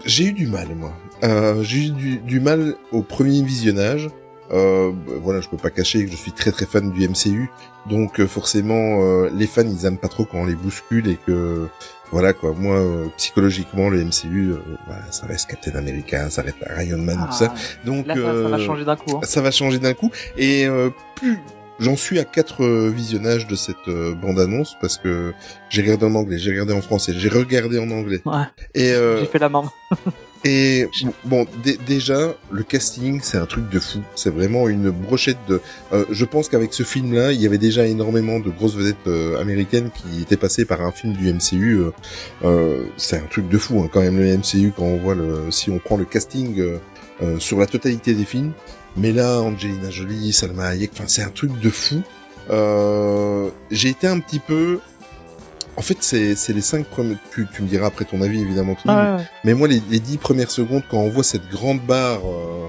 [0.06, 0.94] J'ai eu du mal, moi.
[1.24, 4.10] Euh, j'ai eu du, du mal au premier visionnage.
[4.52, 7.50] Euh, voilà, je peux pas cacher que je suis très très fan du MCU,
[7.90, 11.16] donc euh, forcément euh, les fans ils aiment pas trop quand on les bouscule et
[11.26, 11.70] que
[12.12, 12.52] voilà quoi.
[12.52, 17.28] Moi euh, psychologiquement le MCU, euh, voilà, ça reste Captain America, ça reste Iron Man,
[17.32, 17.54] tout ça.
[17.86, 19.16] Donc Ah, là, ça, ça va changer d'un coup.
[19.16, 19.20] Hein.
[19.24, 20.12] ça va changer d'un coup.
[20.36, 21.40] Et euh, plus
[21.82, 25.34] j'en suis à quatre euh, visionnages de cette euh, bande-annonce parce que
[25.70, 28.22] j'ai regardé en anglais, j'ai regardé en français, j'ai regardé en anglais.
[28.26, 29.70] Ouais, Et euh, j'ai fait la main.
[30.44, 30.88] Et
[31.26, 34.00] bon, dé- déjà, le casting, c'est un truc de fou.
[34.16, 35.62] C'est vraiment une brochette de.
[35.94, 39.40] euh, je pense qu'avec ce film-là, il y avait déjà énormément de grosses vedettes euh,
[39.40, 41.82] américaines qui étaient passées par un film du MCU.
[42.44, 45.52] euh, c'est un truc de fou, hein, quand même le MCU quand on voit le.
[45.52, 46.60] Si on prend le casting
[47.38, 48.52] sur la totalité des films,
[48.98, 52.02] mais là, Angelina Jolie, Salma Hayek, enfin, c'est un truc de fou.
[52.50, 54.80] Euh, J'ai été un petit peu.
[55.78, 57.16] En fait, c'est c'est les cinq premiers.
[57.34, 58.76] Tu, tu me diras après ton avis, évidemment.
[58.86, 59.24] Ouais.
[59.44, 62.68] mais moi, les, les dix premières secondes, quand on voit cette grande barre euh,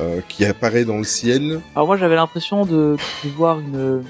[0.00, 4.02] euh, qui apparaît dans le ciel, Alors moi j'avais l'impression de, de voir une.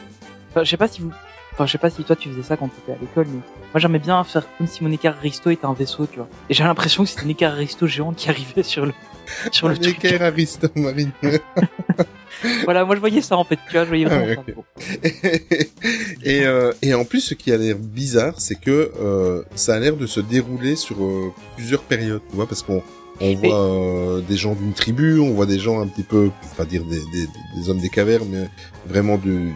[0.50, 1.11] Enfin, je sais pas si vous.
[1.55, 3.38] Enfin, je sais pas si toi tu faisais ça quand tu étais à l'école, mais
[3.73, 6.29] moi j'aimais bien faire comme si mon écart Risto était un vaisseau, tu vois.
[6.51, 8.93] Et j'ai l'impression que c'était une écart Risto géante qui arrivait sur le
[9.53, 10.05] sur le un truc.
[10.05, 11.12] équerre Aristo Marine.
[12.64, 14.53] Voilà, moi je voyais ça en fait, tu vois, je voyais vraiment Ah, ça.
[14.55, 14.64] Bon.
[16.25, 19.79] et, euh, et en plus, ce qui a l'air bizarre, c'est que euh, ça a
[19.79, 22.83] l'air de se dérouler sur euh, plusieurs périodes, tu vois, parce qu'on
[23.21, 26.64] on voit euh, des gens d'une tribu, on voit des gens un petit peu, pas
[26.67, 28.49] dire des, des, des hommes des cavernes, mais
[28.87, 29.55] vraiment d'une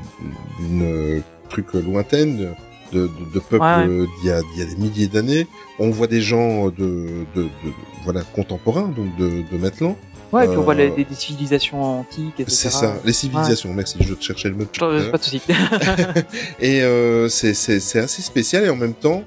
[1.49, 2.49] euh, truc lointaine, de,
[2.93, 4.07] de, de, peuples Ouais, ouais.
[4.21, 5.47] d'il y a, y a des milliers d'années.
[5.79, 7.49] On voit des gens de, de, de
[8.05, 9.97] voilà contemporains, donc de, de maintenant.
[10.33, 12.47] Ouais, et puis on voit Euh, les- des, des civilisations antiques, etc.
[12.55, 13.73] C'est ça, les civilisations.
[13.73, 14.65] Merci, je te cherchais le mot.
[14.73, 15.41] Je Pas de soucis.
[16.61, 19.23] Et euh, c'est c'est c'est assez spécial et en même temps,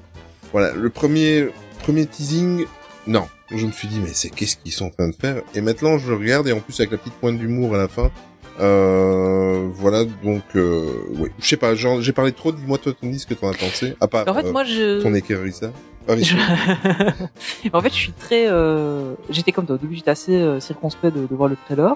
[0.52, 1.48] voilà, le premier
[1.82, 2.66] premier teasing,
[3.06, 5.42] non, je me suis dit mais c'est qu'est-ce qu'ils sont en train de faire?
[5.54, 8.10] Et maintenant je regarde et en plus avec la petite pointe d'humour à la fin,
[8.60, 10.86] euh, voilà donc euh,
[11.18, 12.52] oui, je sais pas, j'ai parlé trop.
[12.52, 15.02] Dis-moi toi Tony ce que t'en as pensé, à part en fait, euh, moi je.
[15.02, 15.70] ton équerrissa.
[16.08, 16.34] Je-
[17.72, 18.46] en fait, je suis très.
[18.48, 19.14] Euh...
[19.30, 19.76] J'étais comme toi.
[19.76, 21.94] Au début, j'étais assez euh, circonspect de, de voir le trailer.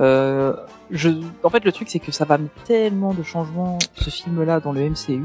[0.00, 0.54] Euh,
[0.90, 1.10] je...
[1.44, 4.72] En fait, le truc, c'est que ça va amener tellement de changements ce film-là dans
[4.72, 5.22] le MCU.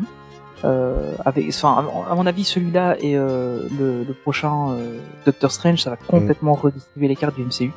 [0.63, 5.82] Euh, avec, enfin, à mon avis, celui-là et euh, le, le prochain euh, Doctor Strange,
[5.82, 7.71] ça va complètement redistribuer les cartes du MCU.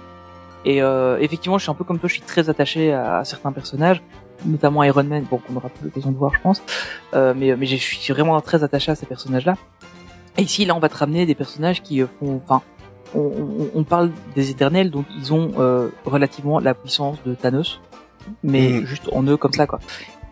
[0.66, 3.24] Et euh, effectivement, je suis un peu comme toi, je suis très attaché à, à
[3.24, 4.02] certains personnages,
[4.44, 6.60] notamment Iron Man, bon, qu'on aura plus l'occasion de voir, je pense.
[7.14, 9.54] Euh, mais mais je suis vraiment très attaché à ces personnages-là.
[10.36, 12.60] Et ici, là, on va te ramener des personnages qui euh, font, enfin,
[13.14, 17.80] on, on, on parle des éternels, donc ils ont euh, relativement la puissance de Thanos,
[18.42, 18.86] mais Mhm.
[18.86, 19.78] juste en eux comme ça, quoi.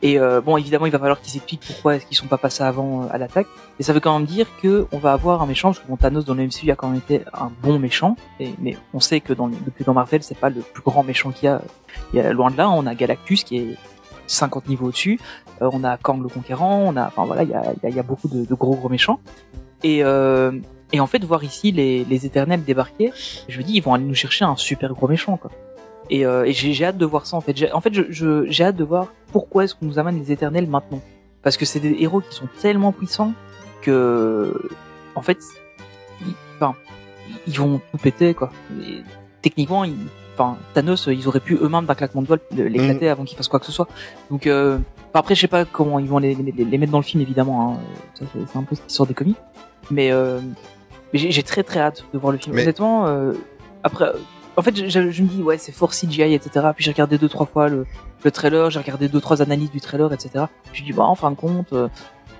[0.04, 3.04] Et euh, bon, évidemment, il va falloir qu'ils expliquent pourquoi est-ce sont pas passés avant
[3.04, 3.46] euh, à l'attaque.
[3.80, 6.26] Et ça veut quand même dire que on va avoir un méchant, parce que Thanos
[6.26, 8.14] dans le MCU a quand même été un bon méchant,
[8.60, 11.46] mais on sait que dans, que dans Marvel, c'est pas le plus grand méchant qu'il
[11.46, 11.62] y a.
[12.12, 13.76] Il y a loin de là, on a Galactus qui est
[14.26, 15.18] 50 niveaux au-dessus,
[15.62, 18.54] euh, on a Kang le Conquérant, on a, enfin voilà, il y a, beaucoup de,
[18.54, 19.20] gros gros méchants.
[19.82, 23.10] Et, et en fait, voir ici les, les Éternels débarquer,
[23.48, 25.50] je me dis, ils vont aller nous chercher un super gros méchant, quoi.
[26.10, 27.56] Et, euh, et j'ai j'ai hâte de voir ça, en fait.
[27.56, 30.30] J'ai- En fait, je- je- j'ai hâte de voir pourquoi est-ce qu'on nous amène les
[30.32, 31.00] Éternels maintenant.
[31.42, 33.32] Parce que c'est des héros qui sont tellement puissants
[33.82, 34.54] que,
[35.14, 35.38] en fait,
[36.22, 36.74] ils, enfin,
[37.46, 38.50] ils vont tout péter, quoi.
[38.82, 39.02] Et
[39.42, 39.94] techniquement, ils,
[40.34, 43.60] enfin, Thanos, ils auraient pu eux-mêmes d'un claquement de doigts l'éclater avant qu'il fasse quoi
[43.60, 43.88] que ce soit.
[44.30, 44.78] Donc, euh,
[45.12, 47.74] après, je sais pas comment ils vont les, les, les mettre dans le film, évidemment.
[47.74, 47.78] Hein.
[48.14, 49.36] C'est un peu ce qui sort des comics.
[49.90, 50.40] Mais, euh,
[51.12, 52.56] j'ai j'ai très très hâte de voir le film.
[52.56, 53.32] Mais- Honnêtement, euh,
[53.82, 54.10] après,
[54.56, 56.66] en fait, je, je- je me dis, ouais, c'est fort CGI, etc.
[56.74, 57.86] Puis j'ai regardé deux, trois fois le,
[58.24, 60.46] le trailer, j'ai regardé deux, trois analyses du trailer, etc.
[60.72, 61.88] Puis je dis, bah, en fin de compte, euh,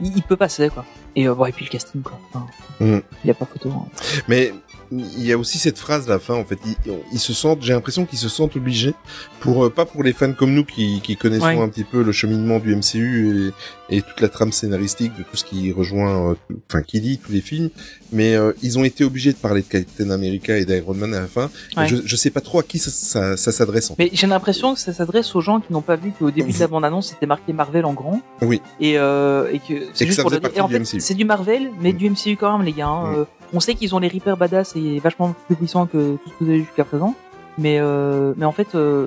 [0.01, 0.85] il, il peut passer, quoi.
[1.17, 2.19] Et, euh, bon, et puis le casting, quoi.
[2.33, 2.47] Enfin,
[2.81, 3.03] Mhm.
[3.25, 3.71] Il y a pas photo.
[3.71, 3.87] hein.
[4.29, 4.53] Mais
[4.99, 6.75] il y a aussi cette phrase à la fin, en fait, ils,
[7.13, 8.95] ils se sentent, j'ai l'impression qu'ils se sentent obligés,
[9.41, 11.59] pour euh, pas pour les fans comme nous qui, qui connaissons Ouais.
[11.61, 13.53] un petit peu le cheminement du MCU
[13.91, 17.01] et, et toute la trame scénaristique de tout ce qui rejoint, euh, tout- enfin qui
[17.01, 17.71] lit tous les films,
[18.13, 21.21] mais euh, ils ont été obligés de parler de Captain America et d'Iron Man à
[21.21, 21.51] la fin.
[21.77, 21.87] Ouais.
[21.89, 23.91] Je, je sais pas trop à qui ça, ça, ça s'adresse.
[23.91, 24.05] En fait.
[24.05, 26.59] Mais j'ai l'impression que ça s'adresse aux gens qui n'ont pas vu qu'au début de
[26.59, 28.21] la bande-annonce, c'était marqué Marvel en grand.
[28.43, 28.61] Oui.
[28.81, 31.25] Et, euh, et que c'est que juste ça pour le Et en fait, c'est du
[31.25, 31.97] Marvel, mais Mm.
[31.97, 32.87] du MCU quand même, les gars.
[32.89, 33.13] hein.
[33.13, 33.27] Mm.
[33.55, 36.45] On sait qu'ils ont les Reapers badass et vachement plus puissants que tout ce que
[36.45, 37.15] vous avez vu jusqu'à présent.
[37.57, 39.07] Mais, euh, mais en fait, euh,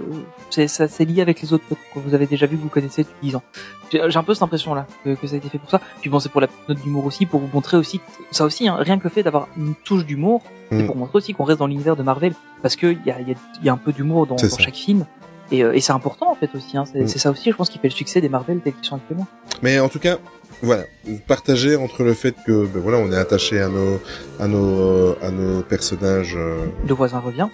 [0.51, 2.69] c'est, ça, c'est lié avec les autres potes que vous avez déjà vu, que vous
[2.69, 3.43] connaissez depuis 10 ans.
[3.91, 5.81] J'ai, j'ai un peu cette impression-là, que, que ça a été fait pour ça.
[5.99, 8.69] Puis bon, c'est pour la note d'humour aussi, pour vous montrer aussi, que- ça aussi,
[8.69, 10.87] hein, rien que le fait d'avoir une touche d'humour, c'est Mm.
[10.87, 12.33] pour montrer aussi qu'on reste dans l'univers de Marvel.
[12.61, 15.05] Parce qu'il y a, il y, a, y a un peu d'humour dans, chaque film.
[15.51, 16.77] Et, euh, et c'est important en fait aussi.
[16.77, 16.85] Hein.
[16.85, 17.07] C'est, Mm.
[17.09, 19.27] c'est ça aussi, je pense, qui fait le succès des Marvel tels qu'ils sont actuellement.
[19.61, 20.19] Mais en tout cas,
[20.61, 20.83] voilà,
[21.27, 23.99] partager entre le fait que, ben voilà, on est attaché à nos,
[24.39, 26.33] à nos, euh, à nos personnages.
[26.35, 27.47] euh, Le voisin revient.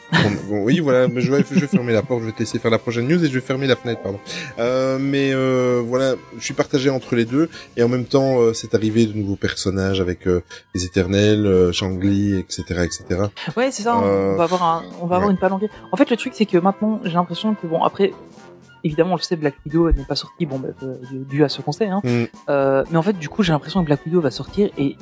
[0.49, 2.59] Bon, oui, voilà, mais je vais, je vais fermer la porte, je vais te laisser
[2.59, 4.19] faire la prochaine news et je vais fermer la fenêtre, pardon.
[4.57, 8.53] Euh, mais euh, voilà, je suis partagé entre les deux et en même temps, euh,
[8.53, 10.41] c'est arrivé de nouveaux personnages avec euh,
[10.73, 13.21] les Éternels, euh, Shang-Li, etc., etc.
[13.57, 13.97] Ouais, c'est ça.
[13.97, 15.33] On va avoir un, on va avoir ouais.
[15.33, 15.69] une palanquée.
[15.91, 18.13] En fait, le truc, c'est que maintenant, j'ai l'impression que bon, après,
[18.83, 21.61] évidemment, on le sait, Black Widow n'est pas sorti, bon, bah, euh, dû- à ce
[21.61, 21.89] conseil.
[21.89, 22.01] Hein.
[22.03, 22.23] Mm.
[22.49, 24.95] Euh, mais en fait, du coup, j'ai l'impression que Black Widow va sortir et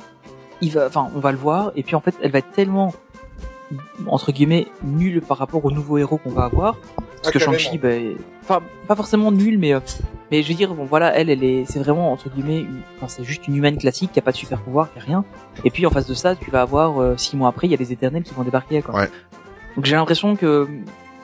[0.60, 2.92] il va, enfin, on va le voir et puis en fait, elle va être tellement
[4.06, 6.76] entre guillemets nul par rapport aux nouveaux héros qu'on va avoir.
[6.96, 7.58] Parce Ah, que carrément.
[7.58, 9.80] Shang-Chi, ben, enfin pas forcément nul, mais euh,
[10.30, 12.66] mais je veux dire bon voilà, elle elle est c'est vraiment entre guillemets,
[12.96, 15.24] enfin c'est juste une humaine classique qui a pas de super pouvoir, qui a rien.
[15.64, 17.74] Et puis en face de ça, tu vas avoir euh, six mois après, il y
[17.74, 18.82] a les Éternels qui vont débarquer.
[18.82, 18.94] Quoi.
[18.94, 19.08] Ouais.
[19.76, 20.68] Donc j'ai l'impression que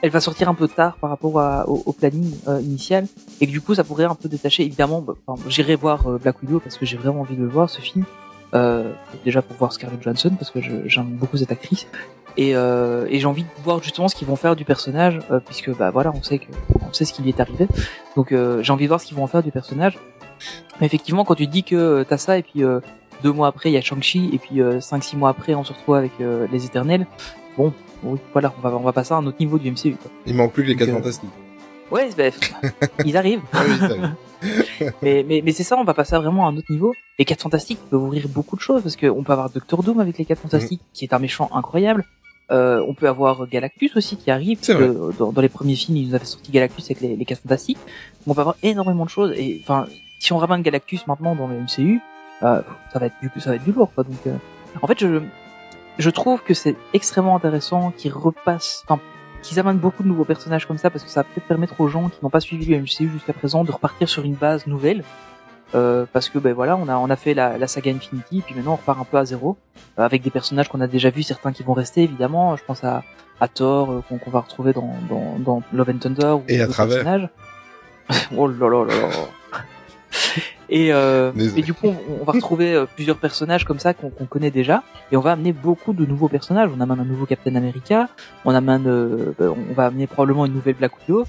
[0.02, 1.34] elle va sortir un peu tard par rapport
[1.68, 3.06] au, planning euh, initial.
[3.40, 4.64] Et que du coup ça pourrait un peu détacher.
[4.64, 5.14] Évidemment bah,
[5.48, 8.04] j'irai voir euh, Black Widow parce que j'ai vraiment envie de le voir ce film.
[8.54, 8.92] Euh,
[9.26, 11.86] déjà pour voir Scarlett Johansson parce que j'aime beaucoup cette actrice.
[12.36, 15.40] Et, euh, et j'ai envie de voir justement ce qu'ils vont faire du personnage euh,
[15.40, 16.46] puisque bah voilà on sait que
[16.88, 17.66] on sait ce qui lui est arrivé.
[18.16, 19.98] Donc j'ai envie de voir ce qu'ils vont en faire du personnage.
[20.80, 22.62] Mais effectivement quand tu dis que t'as ça et puis
[23.22, 25.72] deux mois après il y a Shang-Chi et puis cinq six mois après on se
[25.72, 27.06] retrouve avec les Éternels
[27.56, 30.10] bon oui, voilà on va on va passer à un autre niveau du MCU quoi.
[30.26, 31.30] Il manque plus que les Donc, 4 euh, fantastiques.
[31.90, 32.24] Ouais, bah,
[33.04, 33.40] ils arrivent.
[33.52, 34.14] Ah oui, ça arrive.
[35.02, 36.94] Mais, mais, mais c'est ça, on va passer à vraiment à un autre niveau.
[37.18, 40.16] Les 4 fantastiques peuvent ouvrir beaucoup de choses parce qu'on peut avoir Doctor Doom avec
[40.16, 42.04] les 4 fantastiques, qui est un méchant incroyable.
[42.52, 44.60] Euh, on peut avoir Galactus aussi qui arrive.
[44.60, 47.42] Que dans, dans les premiers films, ils nous avaient sorti Galactus avec les, les 4
[47.42, 47.78] fantastiques.
[48.28, 49.32] On va avoir énormément de choses.
[49.36, 49.86] Et enfin,
[50.20, 52.00] si on ramène Galactus maintenant dans le MCU,
[52.44, 53.90] euh, ça va être du ça va être du lourd.
[53.92, 54.04] Quoi.
[54.04, 54.36] Donc, euh,
[54.80, 55.20] en fait, je
[55.98, 59.00] je trouve que c'est extrêmement intéressant qu'ils repassent, enfin,
[59.42, 61.88] qu'ils amènent beaucoup de nouveaux personnages comme ça parce que ça va peut-être permettre aux
[61.88, 65.04] gens qui n'ont pas suivi le MCU jusqu'à présent de repartir sur une base nouvelle.
[65.74, 68.54] Euh, parce que ben voilà, on a on a fait la, la saga Infinity, puis
[68.54, 69.58] maintenant on repart un peu à zéro
[69.98, 72.56] euh, avec des personnages qu'on a déjà vus, certains qui vont rester évidemment.
[72.56, 73.02] Je pense à,
[73.38, 76.68] à Thor euh, qu'on va retrouver dans, dans, dans Love and Thunder ou Et à
[76.68, 77.04] travers.
[77.04, 77.28] personnages.
[78.36, 79.08] oh là là là là.
[80.70, 84.10] Et, euh, et du coup, on, on va retrouver euh, plusieurs personnages comme ça qu'on
[84.10, 86.70] qu'on connaît déjà, et on va amener beaucoup de nouveaux personnages.
[86.76, 88.08] On amène un nouveau Captain America,
[88.44, 91.24] on amène, euh, euh, on va amener probablement une nouvelle Black Widow,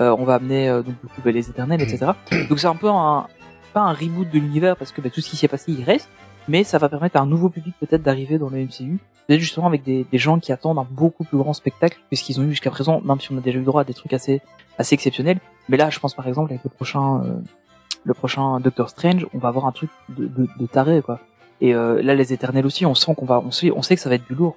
[0.00, 2.12] euh, on va amener euh, donc bah, les Éternels, etc.
[2.48, 3.26] Donc c'est un peu un
[3.72, 6.08] pas un reboot de l'univers parce que bah, tout ce qui s'est passé il reste,
[6.46, 9.66] mais ça va permettre à un nouveau public peut-être d'arriver dans le MCU, peut-être justement
[9.66, 12.44] avec des, des gens qui attendent un beaucoup plus grand spectacle que ce qu'ils ont
[12.44, 14.40] eu jusqu'à présent, même si on a déjà eu droit à des trucs assez
[14.78, 15.38] assez exceptionnels.
[15.68, 17.34] Mais là, je pense par exemple avec le prochain euh,
[18.04, 21.18] le prochain Doctor Strange, on va avoir un truc de, de, de taré quoi.
[21.60, 24.02] Et euh, là, les Éternels aussi, on sent qu'on va, on sait, on sait que
[24.02, 24.56] ça va être du lourd.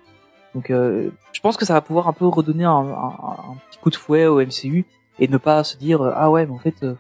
[0.56, 3.16] Donc, euh, je pense que ça va pouvoir un peu redonner un, un,
[3.52, 4.86] un petit coup de fouet au MCU
[5.20, 6.96] et ne pas se dire euh, ah ouais, mais en fait, euh,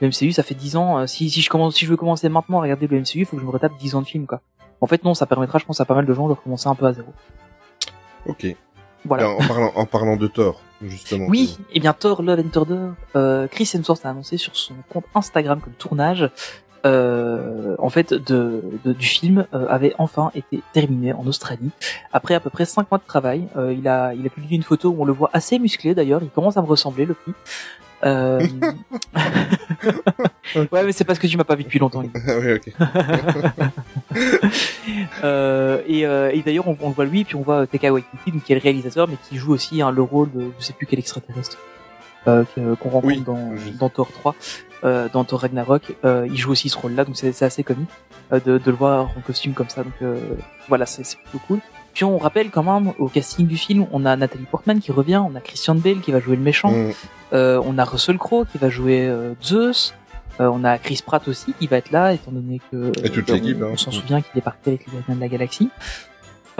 [0.00, 1.06] le MCU ça fait 10 ans.
[1.06, 3.36] si si je commence, si je veux commencer maintenant à regarder le MCU, il faut
[3.36, 4.40] que je me retape 10 ans de film quoi.
[4.80, 6.74] En fait, non, ça permettra, je pense, à pas mal de gens de recommencer un
[6.74, 7.08] peu à zéro.
[8.26, 8.46] Ok.
[9.04, 9.30] Voilà.
[9.30, 11.26] En parlant, en parlant de Thor, justement.
[11.28, 15.04] Oui, et bien Thor Love and Thunder, euh, Chris Hemsworth a annoncé sur son compte
[15.14, 16.30] Instagram que le tournage
[16.86, 21.70] euh, en fait de, de- du film euh, avait enfin été terminé en Australie
[22.12, 23.46] après à peu près cinq mois de travail.
[23.56, 26.20] Euh, il a il a publié une photo où on le voit assez musclé d'ailleurs.
[26.22, 27.32] Il commence à me ressembler le petit.
[28.04, 28.46] Euh...
[30.56, 32.02] ouais mais c'est parce que tu m'as pas vu depuis longtemps.
[32.26, 32.72] Ah oui, ok.
[35.22, 38.52] Euh, et, euh, et d'ailleurs, on, on voit lui, puis on voit Taika Waititi, qui
[38.52, 40.98] est le réalisateur, mais qui joue aussi hein, le rôle de je sais plus quel
[40.98, 41.58] extraterrestre
[42.24, 44.34] qu'on rencontre Oui, dans, dans Thor 3,
[44.84, 45.96] euh, dans Thor Ragnarok.
[46.04, 47.64] Euh, il joue aussi ce rôle-là, donc c'est assez
[48.32, 49.82] euh, de, de le voir en costume comme ça.
[49.82, 49.94] Donc
[50.68, 51.60] voilà, c'est plutôt cool.
[51.94, 55.22] Puis on rappelle quand même au casting du film, on a Nathalie Portman qui revient,
[55.24, 56.90] on a Christian Bale qui va jouer le méchant, Mm.
[57.34, 59.94] euh, on a Russell Crowe qui va jouer euh, Zeus.
[60.40, 63.30] Euh, on a Chris Pratt aussi qui va être là, étant donné que Et toute
[63.30, 63.70] l'équipe, on, hein.
[63.74, 65.70] on s'en souvient qu'il est parti avec les Gardiens de la Galaxie.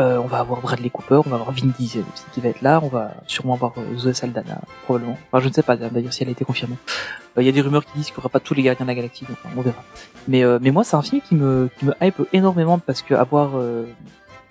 [0.00, 2.62] Euh, on va avoir Bradley Cooper, on va avoir Vin Diesel aussi qui va être
[2.62, 5.16] là, on va sûrement avoir Zoé Saldana probablement.
[5.30, 6.76] Enfin, je ne sais pas d'ailleurs si elle a été confirmée.
[7.36, 8.90] Il y a des rumeurs qui disent qu'il n'y aura pas tous les Gardiens de
[8.90, 9.82] la Galaxie, donc on verra.
[10.28, 13.14] Mais euh, mais moi c'est un film qui me qui me hype énormément parce que
[13.14, 13.84] avoir euh,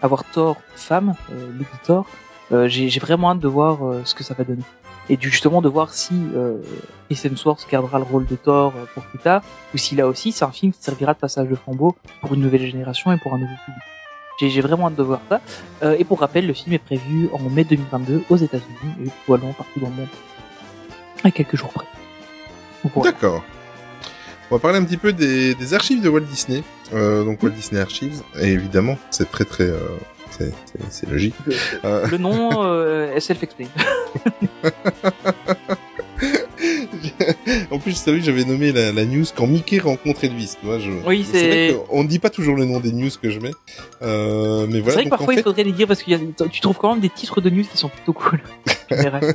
[0.04, 1.98] avoir Thor femme, euh,
[2.52, 4.64] euh, j'ai vraiment hâte de voir euh, ce que ça va donner
[5.10, 6.62] et justement de voir si euh,
[7.10, 9.42] Hemsworth gardera le rôle de Thor euh, pour plus tard,
[9.74, 12.42] ou si là aussi c'est un film qui servira de passage de flambeau pour une
[12.42, 13.84] nouvelle génération et pour un nouveau public.
[14.40, 15.40] J'ai vraiment hâte de voir ça.
[15.98, 19.80] Et pour rappel, le film est prévu en mai 2022 aux États-Unis et probablement partout
[19.80, 20.08] dans le monde,
[21.24, 21.86] à quelques jours près.
[23.04, 23.44] D'accord.
[24.54, 26.62] On va parler un petit peu des, des archives de Walt Disney.
[26.94, 29.80] Euh, donc Walt Disney Archives, et évidemment, c'est très très, euh,
[30.30, 31.34] c'est- c'est c'est logique.
[31.84, 33.66] Le nom euh, est self-explain.
[37.72, 40.56] en plus, savais que j'avais nommé la, la news quand Mickey rencontre Elvis.
[40.64, 40.92] Je...
[41.08, 41.40] Oui, c'est
[41.72, 43.50] c'est- qu'on ne dit pas toujours le nom des news que je mets,
[44.04, 44.94] euh, mais c'est voilà.
[44.94, 46.92] vrai que en parfois il faudrait les dire parce que y a- tu trouves quand
[46.92, 48.40] même des titres de news qui sont plutôt cool.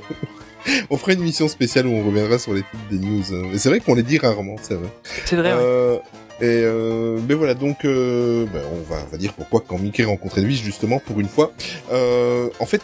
[0.90, 3.22] On fera une émission spéciale où on reviendra sur les titres des news.
[3.32, 4.88] euh, Mais c'est vrai qu'on les dit rarement, c'est vrai.
[5.24, 5.52] c'est vrai.
[5.54, 5.60] ouais.
[5.60, 5.96] Euh,
[6.40, 10.04] et euh, mais voilà, donc euh, ben, on, va, on va dire pourquoi quand Mickey
[10.04, 11.52] rencontre Elvis, justement, pour une fois.
[11.90, 12.80] En fait,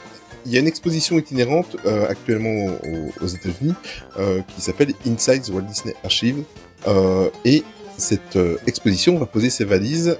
[0.46, 1.76] il y a une exposition itinérante
[2.08, 3.74] actuellement aux, aux États-Unis
[4.48, 6.42] qui s'appelle Inside the Walt Disney Archive.
[7.44, 7.62] Et
[7.96, 10.18] cette exposition va poser ses valises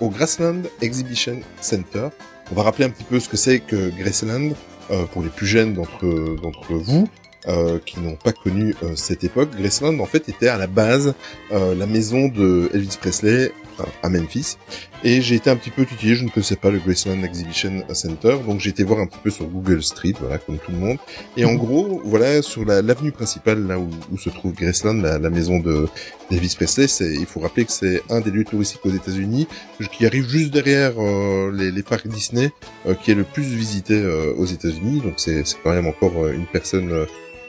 [0.00, 2.08] au Grassland Exhibition Center
[2.50, 4.50] On va rappeler un petit peu ce que c'est que Graceland
[5.12, 6.06] pour les plus jeunes d'entre
[6.42, 7.08] d'entre vous.
[7.48, 11.14] euh, qui n'ont pas connu euh, cette époque, Graceland en fait était à la base
[11.52, 13.65] euh, la maison de Elvis Presley euh,
[14.02, 14.56] à Memphis.
[15.04, 18.36] Et j'ai été un petit peu tutillé, je ne connaissais pas le Graceland Exhibition Center,
[18.46, 20.96] donc j'ai été voir un petit peu sur Google Street, voilà, comme tout le monde.
[21.36, 25.18] Et en gros, voilà, sur la- l'avenue principale, là où, où se trouve Graceland, la,
[25.18, 25.86] la maison de
[26.28, 26.86] d'Elvis Presley,
[27.20, 29.46] il faut rappeler que c'est un des lieux touristiques aux États-Unis,
[29.92, 32.50] qui arrive juste derrière euh, les, les parcs Disney,
[32.86, 35.02] euh, qui est le plus visité euh, aux États-Unis.
[35.02, 36.90] Donc c'est, quand même encore euh, une personne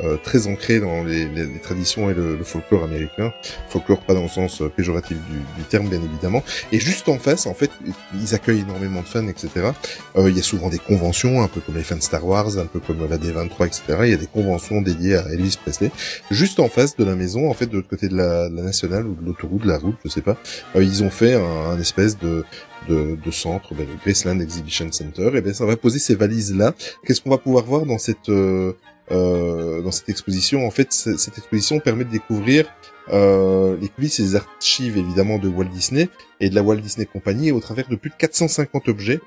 [0.01, 3.33] euh, très ancrée dans les, les- les traditions et le, le folklore américain.
[3.69, 6.43] Folklore pas dans le sens euh, péjoratif du, du terme, bien évidemment.
[6.71, 7.71] Et juste en face, en fait,
[8.19, 9.71] ils accueillent énormément de fans, etc.
[10.15, 12.65] Euh, il y a souvent des conventions, un peu comme les fans Star Wars, un
[12.65, 13.81] peu comme la D23, etc.
[14.03, 15.91] Il y a des conventions dédiées à Elvis Presley.
[16.31, 18.61] Juste en face de la maison, en fait, de l'autre côté de la, de la
[18.63, 20.37] nationale ou de l'autoroute, de la route, je sais pas,
[20.75, 22.43] euh, ils ont fait un, un espèce de
[22.87, 26.55] de, de centre, ben, le Graceland Exhibition Center, et ben ça va poser ces valises
[26.55, 26.73] là.
[27.05, 28.71] Qu'est-ce qu'on va pouvoir voir dans cette euh,
[29.11, 32.65] euh, dans cette exposition En fait, cette exposition permet de découvrir
[33.13, 36.09] euh, les coulisses et les archives évidemment de Walt Disney
[36.41, 39.19] et de la Walt Disney Company au travers de plus de 450 objets.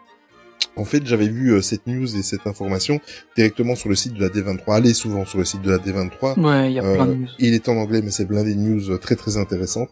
[0.76, 3.00] En fait, j'avais vu euh, cette news et cette information
[3.36, 4.74] directement sur le site de la D23.
[4.76, 6.38] Allez souvent sur le site de la D23.
[6.38, 7.28] Ouais, il y a plein de Euh, news.
[7.38, 9.88] Il est en anglais, mais c'est blindé de news très très intéressantes.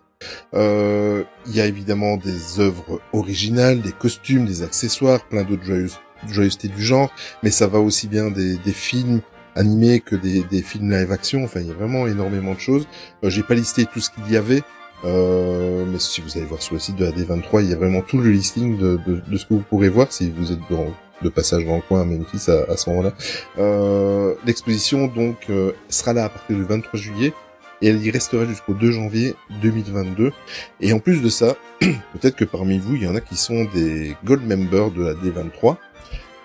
[0.55, 5.99] Euh, Il y a évidemment des œuvres originales, des costumes, des accessoires, plein d'autres joyeuses-
[6.29, 7.11] joyeusetés du genre,
[7.43, 9.21] mais ça va aussi bien des, des films
[9.55, 11.45] animés que des, des films live action.
[11.45, 12.87] Enfin, il y a vraiment énormément de choses.
[13.25, 14.63] Euh, J'ai pas listé tout ce qu'il y avait.
[15.05, 17.77] Euh, mais si vous allez voir sur le site de la D23, il y a
[17.77, 20.59] vraiment tout le listing de, de, de ce que vous pourrez voir si vous êtes
[20.71, 20.87] dans,
[21.23, 23.13] de passage dans le coin à Memphis à, à ce moment-là.
[23.59, 27.33] Euh, L'exposition donc euh, sera là à partir du 23 juillet
[27.81, 30.33] et elle y restera jusqu'au 2 janvier 2022.
[30.81, 33.67] Et en plus de ça, peut-être que parmi vous, il y en a qui sont
[33.73, 35.77] des gold members de la D23.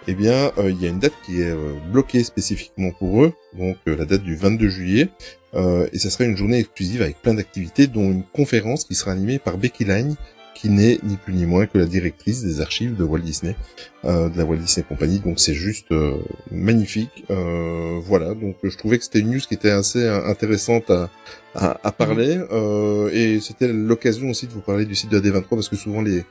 [0.08, 3.34] Eh bien, euh, il y a une date qui est euh, bloquée spécifiquement pour eux,
[3.58, 5.10] donc euh, la date du 22 juillet,
[5.56, 9.12] euh, et ça sera une journée exclusive avec plein d'activités, dont une conférence qui sera
[9.12, 10.16] animée par Becky Line,
[10.56, 13.56] qui n'est ni plus ni moins que la directrice des archives de Walt Disney,
[14.06, 15.20] euh, de la Walt Disney Company.
[15.20, 16.18] Donc c'est juste euh,
[16.52, 17.26] magnifique.
[17.30, 21.10] Euh, voilà, donc je trouvais que c'était une news qui était assez intéressante à,
[21.56, 25.24] à, à parler, euh, et c'était l'occasion aussi de vous parler du site de la
[25.24, 26.24] D23 parce que souvent les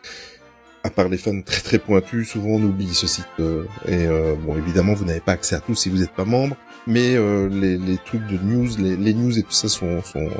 [0.84, 3.26] à part les fans très très pointus, souvent on oublie ce site.
[3.40, 6.24] euh, et euh, bon, évidemment, vous n'avez pas accès à tout si vous n'êtes pas
[6.24, 10.02] membre, mais euh, les, les trucs de news, les, les news et tout ça sont
[10.02, 10.30] sont euh,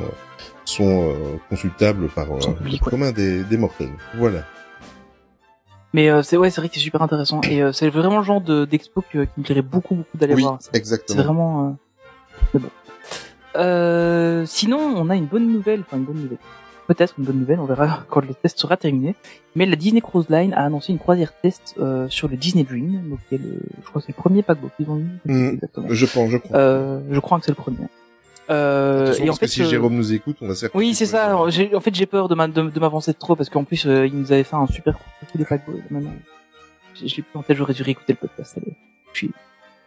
[0.65, 1.15] sont euh,
[1.49, 2.79] consultables par euh, le ouais.
[2.79, 3.93] commun des, des mortels.
[4.17, 4.45] Voilà.
[5.95, 8.25] Mais euh, c'est ouais, c'est vrai que c'est super intéressant et euh, c'est vraiment le
[8.25, 10.57] genre de d'expo que- qui me plairait beaucoup beaucoup d'aller Oui, voir.
[10.61, 11.23] C'est- C'est exactement.
[11.23, 11.79] vraiment.
[12.55, 12.59] Euh...
[12.59, 12.71] bon.
[13.57, 16.39] Euh, sinon, on a une bonne nouvelle, enfin une bonne nouvelle.
[16.95, 19.15] Peut-être une bonne nouvelle, on verra quand le test sera terminé.
[19.55, 23.09] Mais la Disney Cruise Line a annoncé une croisière test euh, sur le Disney Dream,
[23.09, 25.09] donc qui est le, je crois que c'est le premier paquebot qu'ils ont eu.
[25.55, 25.87] Exactement.
[25.91, 26.57] Je pense, je crois.
[26.59, 27.79] Euh, je crois que c'est le premier.
[28.51, 31.07] Euh, Attention, et en fait, si euh, Jérôme nous écoute, on va se oui, c'est
[31.07, 31.27] ça.
[31.27, 33.85] Alors, j'ai- En fait, j'ai peur de ma- de, de m'avancer trop parce qu'en plus,
[33.85, 35.05] ils nous avaient fait un super coup
[35.39, 36.11] de et Maintenant,
[37.17, 37.57] l'ai plus en tête.
[37.57, 38.59] J'aurais dû réécouter le podcast.
[38.59, 38.75] allez.
[39.13, 39.31] Puis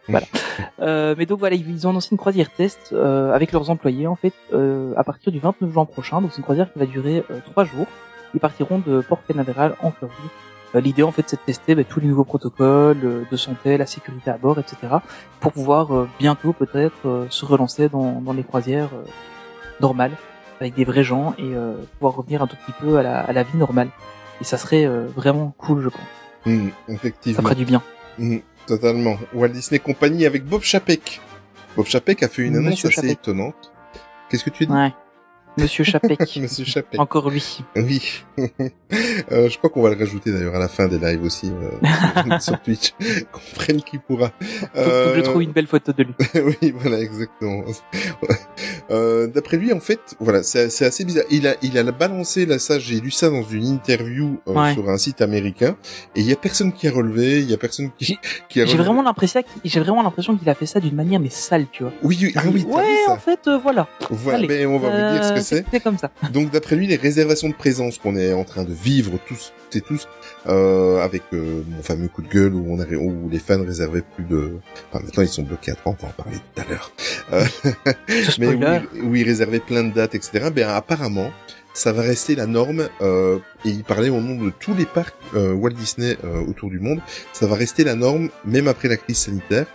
[0.08, 0.26] voilà.
[0.80, 4.14] Euh, mais donc voilà, ils ont annoncé une croisière test euh, avec leurs employés en
[4.14, 6.20] fait euh, à partir du 29 juin prochain.
[6.22, 7.86] Donc c'est une croisière qui va durer euh, trois jours.
[8.34, 10.16] Ils partiront de Port Canaveral en Floride.
[10.74, 13.76] Euh, L'idée en fait c'est de tester bah, tous les nouveaux protocoles euh, de santé,
[13.78, 14.76] la sécurité à bord, etc.
[15.40, 19.04] pour pouvoir euh, bientôt peut-être euh, se relancer dans, dans les croisières euh,
[19.80, 20.12] normales
[20.60, 23.32] avec des vrais gens et euh, pouvoir revenir un tout petit peu à la, à
[23.32, 23.88] la vie normale.
[24.40, 26.00] Et ça serait euh, vraiment cool, je pense.
[26.44, 27.42] Ça effectivement.
[27.42, 27.82] ferait du bien.
[28.18, 29.18] Mhm, totalement.
[29.34, 31.20] Walt Disney Company avec Bob Chapek.
[31.76, 33.10] Bob Chapek a fait une annonce Monsieur assez Chapek.
[33.12, 33.72] étonnante.
[34.28, 34.92] Qu'est-ce que tu Ouais.
[35.58, 36.36] Monsieur Chapek.
[36.40, 37.00] Monsieur Chapek.
[37.00, 37.60] Encore lui.
[37.76, 38.02] Oui.
[39.32, 42.38] Euh, je crois qu'on va le rajouter d'ailleurs à la fin des lives aussi euh,
[42.38, 42.92] sur Twitch.
[43.32, 44.28] Qu'on prenne qui pourra.
[44.40, 46.14] Faut, faut que je Euh, trouve une belle photo de lui.
[46.62, 47.64] oui, voilà, exactement.
[48.90, 51.24] Euh, D'après lui, en fait, voilà, c'est assez bizarre.
[51.30, 54.72] Il a, il a balancé là, ça, j'ai lu ça dans une interview euh, Ouais.
[54.74, 55.76] sur un site américain,
[56.14, 58.16] et il y a personne qui a relevé, il y a personne qui,
[58.48, 61.18] qui a J'ai vraiment l'impression qu'il- j'ai vraiment l'impression qu'il a fait ça d'une manière
[61.18, 61.92] mais sale, tu vois.
[62.04, 63.12] Oui, oui, ah oui, vu ouais, ça.
[63.12, 63.88] en fait, euh, voilà.
[64.10, 64.46] Voilà, Allez.
[64.48, 65.82] mais on va vous dire ce que C'est.
[65.82, 66.10] Comme ça.
[66.32, 69.80] Donc d'après lui, les réservations de présence qu'on est en train de vivre tous et
[69.80, 70.08] tous,
[70.46, 74.02] euh, avec euh, mon fameux coup de gueule où, on a, où les fans réservaient
[74.02, 74.58] plus de...
[74.90, 76.92] Enfin maintenant ils sont bloqués à 30, on va en parler tout à l'heure.
[77.32, 77.44] Euh,
[78.38, 80.50] mais où, où ils réservaient plein de dates, etc.
[80.54, 81.30] Ben apparemment,
[81.76, 85.14] ça va rester la norme, euh, et il parlait au nom de tous les parcs
[85.34, 87.00] euh, Walt Disney euh, autour du monde,
[87.34, 89.66] ça va rester la norme, même après la crise sanitaire.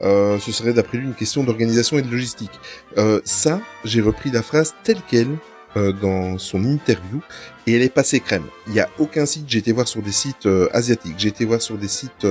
[0.00, 2.58] Euh, ce serait d'après lui une question d'organisation et de logistique.
[2.96, 5.36] Euh, ça, j'ai repris la phrase telle quelle
[5.76, 7.20] euh, dans son interview
[7.66, 8.46] et elle est passée crème.
[8.66, 11.60] Il y a aucun site, j'ai été voir sur des sites asiatiques, j'ai été voir
[11.60, 12.26] sur des sites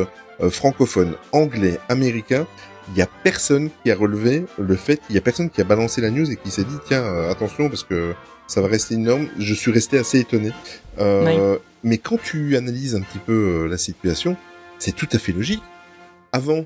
[0.50, 2.48] francophones, anglais, américains.
[2.92, 5.66] Il y a personne qui a relevé le fait, il y a personne qui a
[5.66, 8.16] balancé la news et qui s'est dit tiens attention parce que
[8.50, 9.28] ça va rester énorme.
[9.38, 10.52] Je suis resté assez étonné.
[11.00, 13.32] Euh, Mais quand tu analyses un petit peu
[13.64, 14.36] euh, la situation,
[14.80, 15.62] c'est tout à fait logique.
[16.34, 16.66] Avant,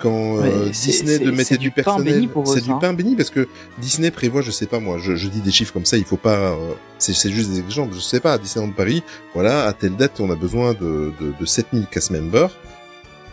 [0.00, 2.78] quand euh, Ouais, Disney de mettait du du personnel, c'est du hein.
[2.80, 5.72] pain béni parce que Disney prévoit, je sais pas moi, je, je dis des chiffres
[5.72, 8.38] comme ça, il faut pas, euh, c'est c'est juste des exemples, je sais pas, à
[8.38, 9.02] Disneyland Paris,
[9.34, 12.50] voilà, à telle date on a besoin de, de, de 7000 cast members.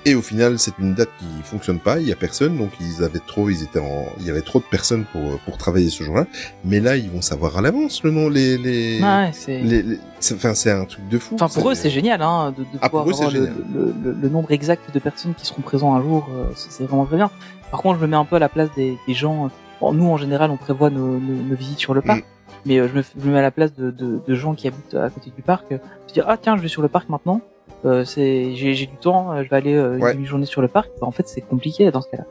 [0.06, 3.04] Et au final, c'est une date qui fonctionne pas, il y a personne, donc ils
[3.04, 6.04] avaient trop, ils étaient en, il y avait trop de personnes pour, pour travailler ce
[6.04, 6.26] jour-là.
[6.66, 9.60] Mais là, ils vont savoir à l'avance le nom, les, les, Ouais, c'est.
[9.62, 10.00] les,
[10.34, 11.36] enfin, c'est un truc de fou.
[11.40, 13.40] Enfin, pour eux, c'est génial, hein, de, de Ah, pouvoir eux, avoir le,
[13.74, 16.28] le, le- le nombre exact de personnes qui seront présents un jour.
[16.34, 17.30] euh, c'est vraiment très bien.
[17.70, 19.46] Par contre, je me mets un peu à la place des, des gens.
[19.46, 19.50] euh,
[19.80, 22.24] bon, nous, en général, on prévoit nos, nos, nos visites sur le parc, Mm.
[22.66, 24.68] mais euh, je, me, je me mets à la place de, de, de gens qui
[24.68, 25.72] habitent à côté du parc.
[25.72, 25.78] euh,
[26.08, 27.40] se dire, ah tiens, je vais sur le parc maintenant.
[27.86, 30.12] Euh, c'est, j'ai, j'ai du temps, euh, je vais aller euh, Ouais.
[30.12, 30.90] une demi-journée sur le parc.
[31.02, 32.26] Bah, en fait, c'est compliqué dans ce cas-là.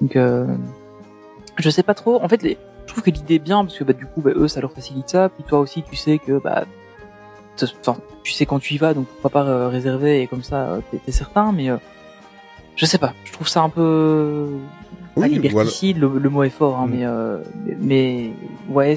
[0.00, 0.46] Donc, euh,
[1.58, 2.22] je sais pas trop.
[2.22, 2.56] En fait, les,
[2.86, 4.72] je trouve que l'idée est bien parce que bah, du coup, bah, eux, ça leur
[4.72, 5.28] facilite ça.
[5.28, 6.64] Puis toi aussi, tu sais que bah,
[8.22, 10.96] tu sais quand tu y vas, donc pourquoi pas euh, réserver et comme ça, t'es,
[10.98, 11.52] t'es certain.
[11.52, 11.76] Mais euh,
[12.76, 13.12] je sais pas.
[13.24, 14.46] Je trouve ça un peu
[15.16, 15.98] Oui, liberticide.
[15.98, 16.90] Le, le mot est fort, hein, Mm.
[16.90, 18.30] mais, euh, mais mais
[18.70, 18.96] ouais,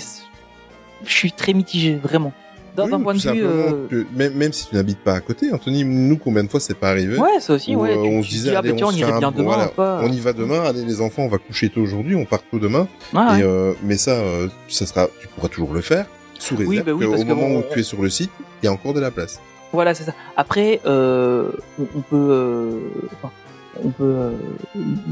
[1.03, 2.31] je suis très mitigé vraiment.
[2.75, 5.53] D'un, Oui, point de vue, euh, que même, même si tu n'habites pas à côté,
[5.53, 7.91] Anthony, nous, combien de fois c'est pas arrivé ouais, ça aussi, où, ouais.
[7.95, 9.43] euh, on tu se disait, dis, ah, allez, bah, on on fait un- bien demain
[9.43, 9.99] voilà, pas.
[10.01, 12.57] On y va demain, allez les enfants, on va coucher tôt aujourd'hui, on part tôt
[12.57, 12.87] demain.
[13.13, 13.43] Ouais, ouais.
[13.43, 16.07] Euh, mais ça, euh, ça sera, tu pourras toujours le faire
[16.39, 18.69] sous réserve Oui, bah oui, que moment où tu es sur le site, il y
[18.69, 19.39] a encore de la place.
[19.71, 20.13] Voilà, c'est ça.
[20.35, 22.79] Après, euh, on, peut, euh,
[23.13, 23.31] enfin,
[23.83, 24.31] on peut, euh,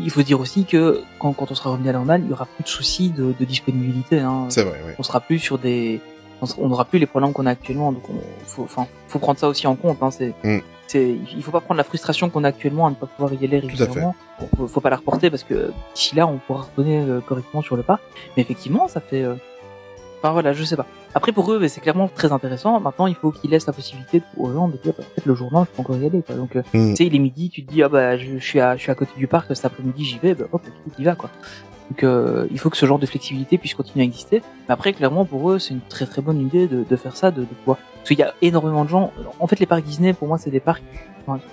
[0.03, 2.33] il faut dire aussi que quand, quand on sera revenu à la normale, il y
[2.33, 4.19] aura plus de soucis de, de disponibilité.
[4.19, 4.45] Hein.
[4.49, 4.93] C'est vrai, oui.
[4.99, 5.99] On sera plus sur des,
[6.57, 7.91] on n'aura plus les problèmes qu'on a actuellement.
[7.91, 8.15] Donc, on,
[8.45, 8.67] faut,
[9.07, 9.97] faut prendre ça aussi en compte.
[10.01, 10.11] Hein.
[10.11, 10.59] C'est, Mm.
[10.87, 13.45] c'est, il faut pas prendre la frustration qu'on a actuellement à ne pas pouvoir y
[13.45, 14.15] aller régulièrement.
[14.57, 17.75] Faut, faut pas la reporter parce que d'ici là, on pourra retourner euh, correctement sur
[17.77, 18.01] le parc.
[18.35, 19.23] Mais effectivement, ça fait.
[19.23, 19.35] euh,
[20.23, 20.85] Enfin voilà, je sais pas.
[21.15, 22.79] Après pour eux, c'est clairement très intéressant.
[22.79, 25.51] Maintenant, il faut qu'ils laissent la possibilité aux gens de dire bah, peut-être le jour
[25.51, 26.21] même, je peux encore y aller.
[26.21, 26.35] Quoi.
[26.35, 26.89] Donc, euh, Mm.
[26.91, 28.81] tu sais, il est midi, tu te dis ah bah je, je suis à je
[28.83, 30.61] suis à côté du parc cet après-midi, j'y vais, bah hop,
[30.95, 31.31] tu y vas quoi.
[31.91, 34.41] Donc euh, il faut que ce genre de flexibilité puisse continuer à exister.
[34.69, 37.41] Mais après, clairement pour eux, c'est une très très bonne idée de, faire ça, de,
[37.41, 37.79] de pouvoir.
[37.97, 39.11] Parce qu'il y a énormément de gens.
[39.41, 40.83] En fait, les parcs Disney, pour moi, c'est des parcs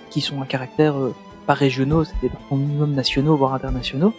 [0.09, 1.13] qui sont à caractère euh,
[1.45, 4.13] pas régionaux, c'est des parcs au minimum nationaux voire internationaux.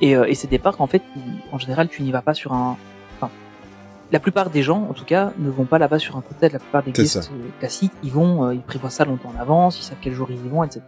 [0.00, 2.34] Et, euh, et c'est des parcs en fait qui, en général, tu n'y vas pas
[2.34, 2.76] sur un.
[4.12, 6.38] La plupart des gens, en tout cas, ne vont pas là-bas sur un coup de
[6.38, 6.52] tête.
[6.52, 7.30] La plupart des guests ça.
[7.32, 10.28] euh, classiques, ils vont, euh, ils prévoient ça longtemps en avance, ils savent quel jour
[10.30, 10.82] ils y vont, etc.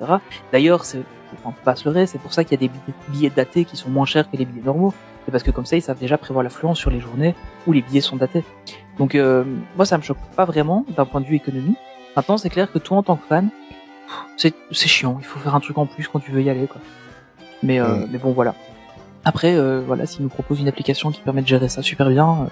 [0.52, 1.02] D'ailleurs, c'est,
[1.34, 2.72] enfin, faut pas se leurrer, c'est pour ça qu'il y a des
[3.08, 4.94] billets, datés qui sont moins chers que les billets normaux.
[5.24, 7.34] C'est parce que comme ça, ils savent déjà prévoir l'affluence sur les journées
[7.66, 8.44] où les billets sont datés.
[8.98, 9.44] Donc, euh,
[9.76, 11.76] moi, ça me choque pas vraiment d'un point de vue économie.
[12.16, 13.50] Maintenant, c'est clair que toi, en tant que fan,
[14.36, 15.16] c'est, chiant.
[15.20, 16.80] Il faut faire un truc en plus quand tu veux y aller, quoi.
[17.62, 18.54] Mais, euh, mais bon, voilà.
[19.24, 22.48] Après, euh, voilà, s'ils nous proposent une application qui permet de gérer ça super bien,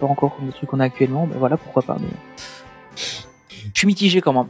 [0.00, 1.96] pas encore le truc qu'on a actuellement, ben voilà, pourquoi pas.
[2.00, 2.08] Mais
[2.96, 4.46] je suis mitigé quand même.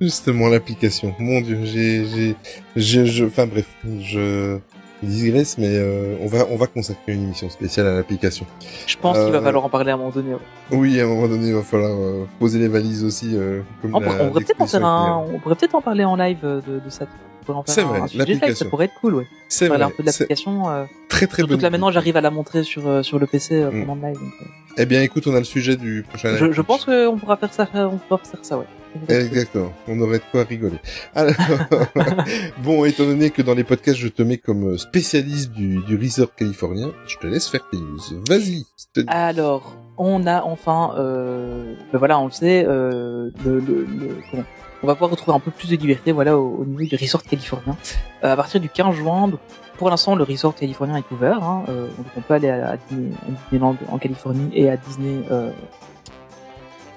[0.00, 1.14] Justement, l'application.
[1.18, 2.36] Mon dieu, j'ai, j'ai,
[2.76, 3.66] je, je, enfin bref,
[4.00, 4.58] je
[5.02, 8.44] digresse, mais euh, on va, on va consacrer une émission spéciale à l'application.
[8.86, 10.34] Je pense qu'il va Euh, falloir en parler à un moment donné.
[10.34, 10.40] ouais.
[10.72, 13.34] Oui, à un moment donné, il va falloir euh, poser les valises aussi,
[13.82, 15.74] comme On, la- pourrait- on pourrait peut-être en faire l'expression un, est- on pourrait peut-être
[15.74, 17.06] en parler en live de, de ça.
[17.46, 19.26] Pourrait en faire vrai, un sujet live, ça pourrait être cool, ouais.
[19.48, 20.68] C'est Parler vrai, un peu de l'application.
[20.70, 23.26] Euh, très très bonne que là maintenant, j'arrive à la montrer sur euh, sur le
[23.26, 23.86] PC Mm.
[23.86, 24.18] pendant le live.
[24.20, 24.44] donc, euh,
[24.78, 26.36] Eh bien, écoute, on a le sujet du prochain.
[26.36, 28.66] je, je pense qu'on pourra faire ça, on pourra faire ça, ouais.
[29.08, 29.72] Exactement.
[29.86, 30.78] On aurait de quoi rigoler.
[31.14, 31.34] Alors,
[32.64, 36.34] bon, étant donné que dans les podcasts, je te mets comme spécialiste du, du resort
[36.34, 38.00] californien, je te laisse faire tes news.
[38.28, 38.64] Vas-y.
[38.92, 44.16] Te- Alors, on a enfin, euh, ben voilà, on le sait, euh, le, le, le-
[44.30, 44.42] comment
[44.82, 47.22] on va pouvoir retrouver un peu plus de liberté, voilà, au, au niveau du resort
[47.22, 47.76] californien.
[48.24, 49.40] Euh, à partir du 15 juin, donc,
[49.76, 51.42] pour l'instant, le resort californien est ouvert.
[51.42, 54.76] Hein, euh, donc on peut aller à, à Disney- à Disneyland en Californie et à
[54.76, 55.50] Disney euh,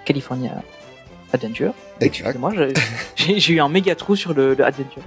[0.06, 0.62] California
[1.32, 1.74] Adventure.
[2.54, 2.74] Je-
[3.38, 5.02] j'ai eu un méga trou sur le, le Adventure.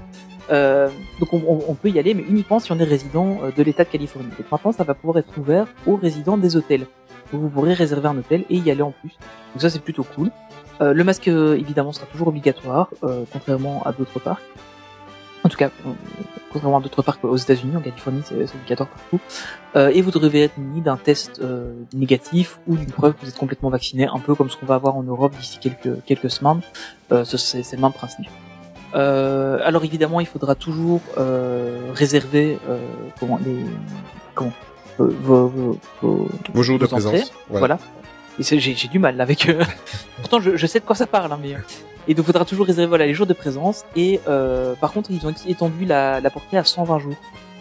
[0.51, 0.89] Euh,
[1.20, 3.85] donc on, on- on peut y aller, mais uniquement si on est résident de l'État
[3.85, 4.29] de Californie.
[4.39, 6.87] Donc maintenant, ça va pouvoir être ouvert aux résidents des hôtels.
[7.33, 9.11] Donc vous pourrez réserver un hôtel et y aller en plus.
[9.53, 10.31] Donc ça, c'est plutôt cool.
[10.81, 14.43] Euh, le masque, euh, évidemment, sera toujours obligatoire, euh, contrairement à d'autres parcs.
[15.45, 15.91] En tout cas, euh,
[16.53, 19.20] contrairement à d'autres parcs aux États-Unis, en Californie, c'est obligatoire partout.
[19.77, 23.29] Euh, et vous devez être muni d'un test euh, négatif ou d'une preuve que vous
[23.29, 26.31] êtes complètement vacciné, un peu comme ce qu'on va avoir en Europe d'ici quelques quelques
[26.31, 26.61] semaines.
[27.12, 28.27] Euh, ce- c'est le même principe.
[28.95, 32.79] Euh, alors évidemment, il faudra toujours euh, réserver euh,
[33.20, 33.64] comment les
[34.35, 34.53] comment
[34.99, 35.07] vos,
[35.49, 37.01] vos, vos- Vos jours de entrées.
[37.03, 37.33] présence.
[37.51, 37.79] Voilà.
[38.41, 39.49] J'ai j'ai du mal là, avec.
[39.49, 39.62] euh,
[40.16, 41.55] Pourtant, je, je sais de quoi ça parle, hein, mais.
[41.55, 41.59] euh,
[42.09, 43.84] Et donc, faudra toujours réserver voilà, les jours de présence.
[43.97, 47.14] Et euh, par contre, ils ont étendu la, la portée à 120 jours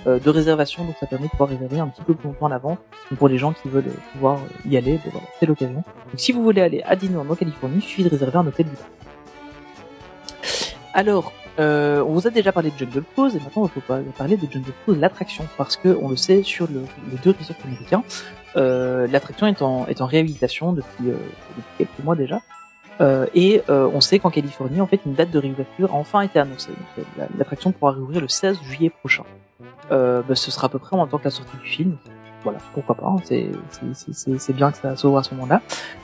[0.07, 2.49] euh, de réservation, donc ça permet de pouvoir réserver un petit peu plus longtemps à
[2.49, 2.77] l'avance.
[3.09, 5.75] Donc pour les gens qui veulent euh, pouvoir y aller, ben voilà, c'est l'occasion.
[6.11, 8.67] Donc si vous voulez aller à Disneyland en Californie, il suffit de réserver un hôtel
[8.67, 8.89] du parc.
[10.93, 13.99] Alors, euh, on vous a déjà parlé de Jungle Cruise et maintenant il faut pas
[14.17, 17.55] parler de Jungle Cruise, l'attraction, parce que on le sait sur le, les deux resorts
[17.65, 18.03] américains,
[18.55, 21.13] l'attraction est en, est en réhabilitation depuis, euh,
[21.57, 22.41] depuis quelques mois déjà.
[23.01, 26.21] Euh, et euh, on sait qu'en Californie, en fait, une date de réouverture a enfin
[26.21, 26.71] été annoncée.
[26.97, 29.23] Euh, la- L'attraction pourra réouvrir le 16 juillet prochain.
[29.91, 31.97] Euh, bah, ce sera à peu près en même temps que la sortie du film.
[32.43, 33.07] Voilà, pourquoi pas.
[33.07, 35.61] hein, c'est bien que ça s'ouvre à ce moment-là.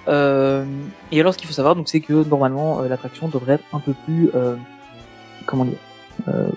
[0.08, 0.66] Euh,
[1.12, 3.80] et alors, ce qu'il faut savoir, donc, c'est que normalement, euh, l'attraction devrait être un
[3.80, 4.56] peu plus, euh,
[5.46, 5.78] comment dire,
[6.28, 6.48] euh,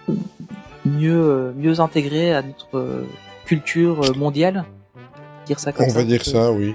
[0.86, 3.06] mieux euh, mieux intégrée à notre euh,
[3.44, 4.64] culture euh, mondiale.
[5.46, 5.98] Dire ça comme On ça.
[5.98, 6.74] va dire ça, oui.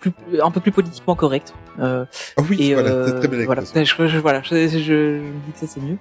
[0.00, 0.12] Plus,
[0.42, 1.54] un peu plus politiquement correct.
[1.78, 2.04] Euh,
[2.36, 4.92] Ah oui, et voilà, euh, c'est très belle voilà, je, je- voilà, je, je, je
[4.92, 5.96] me dis que ça c'est mieux.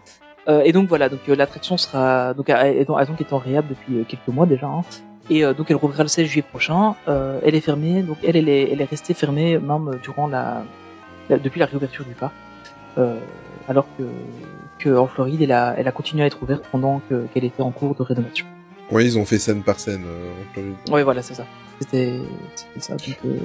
[0.50, 2.66] Euh, et donc voilà, donc euh, l'attraction sera donc a, a-
[3.00, 4.68] a donc été en réhab depuis euh, quelques mois déjà.
[4.68, 4.82] hein.
[5.30, 6.96] et euh, donc elle rouvrira le 16 juillet prochain.
[7.08, 10.64] Euh, elle est fermée, donc elle elle est, elle est restée fermée même durant la,
[11.30, 12.34] la- depuis la réouverture du parc.
[12.98, 13.16] Euh,
[13.70, 14.04] alors que,
[14.80, 17.62] que en Floride, elle a, elle a continué à être ouverte pendant que- qu'elle était
[17.62, 18.46] en cours de rénovation.
[18.92, 20.04] Oui, ils ont fait scène par scène.
[20.06, 20.72] euh.
[20.92, 21.46] Ouais, voilà, c'est ça.
[21.80, 22.20] C'était,
[22.80, 22.96] ça.
[22.96, 23.38] Donc, euh,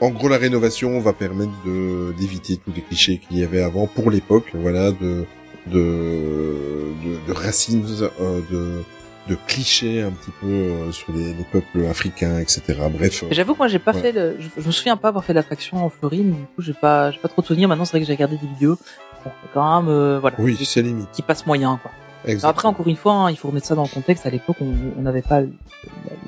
[0.00, 3.86] En gros, la rénovation va permettre de d'éviter tous les clichés qu'il y avait avant
[3.86, 5.24] pour l'époque, voilà, de
[5.66, 7.84] de de, de racines,
[8.20, 8.82] euh, de
[9.28, 12.62] de clichés un petit peu euh, sur les, les peuples africains, etc.
[12.90, 14.00] Bref, J'avoue que moi j'ai pas Ouais.
[14.00, 16.72] fait le, je, je me souviens pas avoir fait l'attraction en Floride, du coup j'ai
[16.72, 17.68] pas, j'ai pas trop de souvenirs.
[17.68, 18.76] Maintenant c'est vrai que j'ai regardé des vidéos.
[19.22, 20.34] Bon, quand même, euh, voilà.
[20.40, 21.10] oui, c'est limite.
[21.12, 21.90] Qui passe moyen, quoi.
[22.42, 24.26] Après, encore une fois, hein, il faut remettre ça dans le contexte.
[24.26, 25.42] À l'époque, on n'avait pas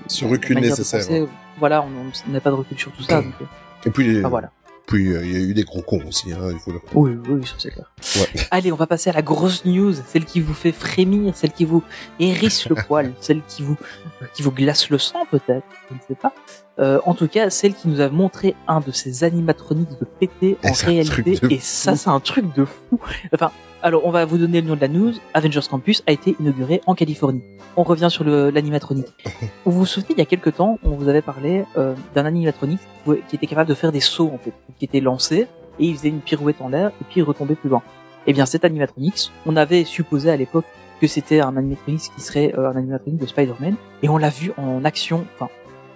[0.07, 1.27] Ce recul nécessaire, penser.
[1.59, 3.21] Voilà, on n'avait pas de recul sur tout ça.
[3.23, 3.45] Donc, euh,
[3.87, 4.51] Et puis, voilà.
[4.87, 6.81] puis euh, il y a eu des gros cons aussi, hein, il faut le.
[6.95, 7.93] Oui, oui, ça c'est clair.
[8.17, 8.41] Ouais.
[8.51, 11.65] Allez, on va passer à la grosse news, celle qui vous fait frémir, celle qui
[11.65, 11.83] vous
[12.19, 13.77] hérisse le poil, celle qui vous
[14.35, 16.33] qui vous glace le sang peut-être, je ne sais pas.
[16.79, 20.57] Euh, en tout cas, celle qui nous a montré un de ces animatroniques de pété
[20.65, 22.99] en réalité, et ça c'est un truc de fou.
[23.35, 23.51] Enfin,
[23.83, 25.13] alors on va vous donner le nom de la news.
[25.35, 27.43] Avengers Campus a été inauguré en Californie.
[27.77, 29.09] On revient sur l'animatronique.
[29.65, 32.81] Vous vous souvenez, il y a quelques temps, on vous avait parlé euh, d'un animatronique
[33.29, 36.11] qui était capable de faire des sauts en fait, qui était lancé et il faisait
[36.11, 37.83] une pirouette en l'air et puis il retombait plus loin.
[38.27, 40.67] Eh bien, cet animatronics, on avait supposé à l'époque
[41.01, 44.53] que c'était un animatronics qui serait euh, un animatronics de Spider-Man et on l'a vu
[44.57, 45.25] en action.
[45.35, 45.49] Enfin,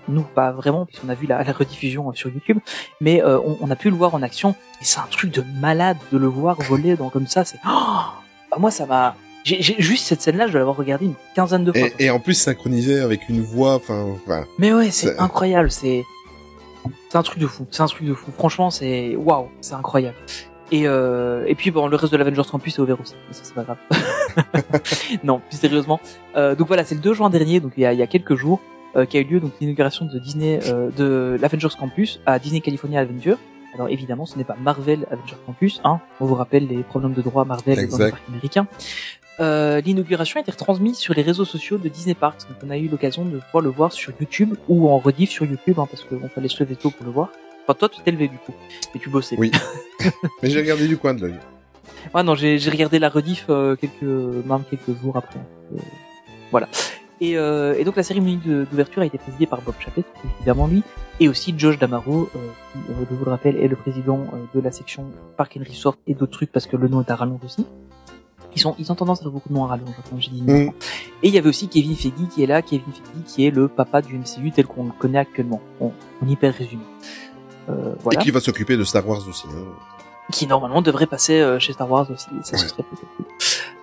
[0.09, 2.59] nous pas vraiment puisqu'on a vu la, la rediffusion euh, sur YouTube,
[3.01, 4.51] mais euh, on, on a pu le voir en action
[4.81, 7.45] et c'est un truc de malade de le voir voler dans comme ça.
[7.45, 7.71] C'est oh
[8.51, 9.15] Bah, moi ça m'a.
[9.45, 11.89] J'ai juste cette scène-là, je dois l'avoir regardée une quinzaine de fois.
[12.01, 15.71] Et, et en plus synchronisé avec une voix, enfin, enfin, Mais ouais, c'est C'est- incroyable,
[15.71, 16.05] c'est
[17.11, 18.33] c'est un truc de fou, c'est un truc de fou.
[18.37, 20.17] Franchement, c'est waouh, c'est incroyable.
[20.73, 23.43] Et euh, et puis bon, le reste de l'Avengers Campus est ouvert aussi, mais ça
[23.45, 23.77] c'est pas grave.
[25.25, 26.01] non, plus sérieusement.
[26.37, 28.07] Euh, donc voilà, c'est le 2 juin dernier, donc il y a, il y a
[28.09, 28.61] quelques jours,
[28.97, 33.01] euh, qu'a eu lieu donc l'inauguration de Disney euh, de l'Avengers Campus à Disney California
[33.01, 33.39] Adventure.
[33.75, 36.01] Alors évidemment, ce n'est pas Marvel Avengers Campus, hein.
[36.21, 38.05] On vous rappelle les problèmes de droit Marvel dans Exact.
[38.05, 38.67] le parc américain.
[39.39, 42.79] Euh, L'inauguration a été retransmise sur les réseaux sociaux de Disney Parks, donc on a
[42.79, 46.05] eu l'occasion de pouvoir le voir sur YouTube ou en rediff sur YouTube, hein, parce
[46.05, 47.31] qu'on fallait se lever tôt pour le voir.
[47.65, 48.55] Enfin, toi, tu t'es levé du coup,
[48.95, 49.37] mais tu bossais.
[49.39, 49.51] Oui.
[50.43, 51.35] mais j'ai regardé du coin de l'œil.
[52.15, 55.41] Ouais, non, j'ai j'ai regardé la rediff euh, quelques, même quelques jours après.
[55.75, 55.79] Euh,
[56.51, 56.69] voilà.
[57.21, 60.05] Et, euh, et donc la cérémonie d'ouverture a été présidée par Bob Chapek,
[60.37, 60.83] évidemment lui,
[61.19, 62.39] et aussi Josh Damaro, euh,
[62.73, 65.07] qui, euh, je vous le rappelle, est le président euh, de la section
[65.37, 67.67] Park and Resort et d'autres trucs parce que le nom est à rallonge aussi.
[68.55, 70.43] Ils sont, ils ont tendance à faire beaucoup de noms à rallonge, quand j'ai dit.
[70.43, 70.71] Mm.
[71.23, 73.69] Et il y avait aussi Kevin Feige qui est là, Kevin Feige qui est le
[73.69, 75.61] papa du MCU tel qu'on le connaît actuellement.
[75.81, 75.93] On,
[76.23, 76.83] on hyper résumé.
[77.69, 79.47] Euh, voilà Et qui va s'occuper de Star Wars aussi.
[79.49, 79.65] Hein.
[80.33, 82.29] qui normalement devrait passer euh, chez Star Wars aussi.
[82.43, 83.27] Ça, serait peut-être cool.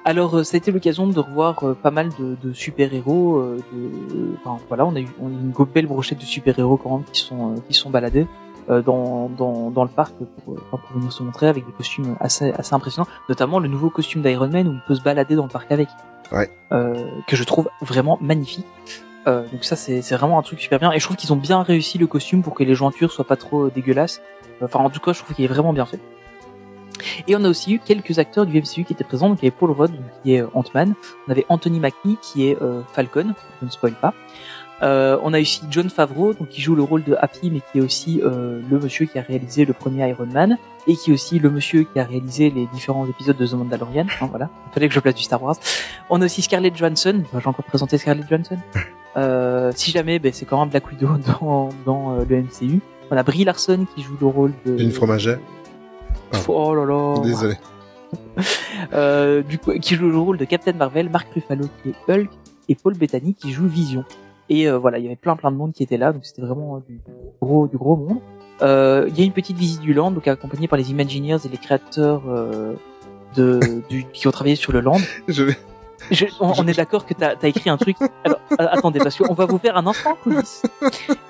[0.06, 3.38] Alors, ça a été l'occasion de revoir euh, pas mal de, de super-héros.
[3.38, 4.36] euh, de...
[4.44, 7.06] Enfin, voilà, on a eu on a eu une belle brochette de super-héros quand même
[7.12, 8.28] qui sont euh, qui sont baladés
[8.70, 10.14] dans, dans dans le parc
[10.46, 14.22] pour, pour venir se montrer avec des costumes assez assez impressionnants, notamment le nouveau costume
[14.22, 15.90] d'Iron Man où on peut se balader dans le parc avec.
[16.32, 16.50] Ouais.
[16.72, 16.96] Euh,
[17.28, 18.66] que je trouve vraiment magnifique.
[19.28, 21.38] Euh, donc ça c'est c'est vraiment un truc super bien et je trouve qu'ils ont
[21.38, 24.22] bien réussi le costume pour que les jointures soient pas trop dégueulasses.
[24.62, 26.00] Enfin en tout cas je trouve qu'il est vraiment bien fait.
[27.28, 29.30] Et on a aussi eu quelques acteurs du MCU qui étaient présents.
[29.30, 29.92] Donc il y avait Paul Rudd
[30.22, 30.94] qui est euh, Ant-Man.
[31.28, 33.34] On avait Anthony Mackie qui est euh, Falcon.
[33.62, 34.14] Je ne spoil pas.
[34.82, 37.78] Euh, on a aussi John Favreau donc qui joue le rôle de Happy mais qui
[37.78, 41.14] est aussi euh, le monsieur qui a réalisé le premier Iron Man et qui est
[41.14, 44.08] aussi le monsieur qui a réalisé les différents épisodes de The Mandalorian.
[44.20, 45.56] Hein, voilà, il fallait que je place du Star Wars.
[46.10, 47.22] On a aussi Scarlett Johansson.
[47.26, 48.58] Enfin, J'ai encore présenté Scarlett Johansson.
[49.16, 52.80] Euh, si jamais, ben, c'est quand même Black Widow dans, dans euh, le MCU.
[53.12, 54.76] On a Brie Larson qui joue le rôle de...
[54.82, 55.38] Une fromagère
[56.34, 57.22] Pff, Oh là là.
[57.22, 57.56] Désolé.
[58.94, 62.30] Euh, du coup, qui joue le rôle de Captain Marvel, Mark Ruffalo qui est Hulk
[62.70, 64.04] et Paul Bettany qui joue Vision.
[64.50, 66.42] Et euh, voilà, il y avait plein plein de monde qui était là, donc c'était
[66.42, 67.00] vraiment euh, du
[67.42, 68.20] gros du gros monde.
[68.62, 71.50] Euh, Il y a une petite visite du land, donc accompagnée par les Imagineers et
[71.50, 72.74] les créateurs euh,
[73.36, 73.60] de
[73.90, 74.98] du, qui ont travaillé sur le land.
[75.28, 75.58] Je vais...
[76.12, 77.98] Je- on, on est d'accord que t'as as écrit un truc.
[78.58, 79.86] Alors attendez, parce qu'on va vous faire un
[80.24, 80.62] coulisses.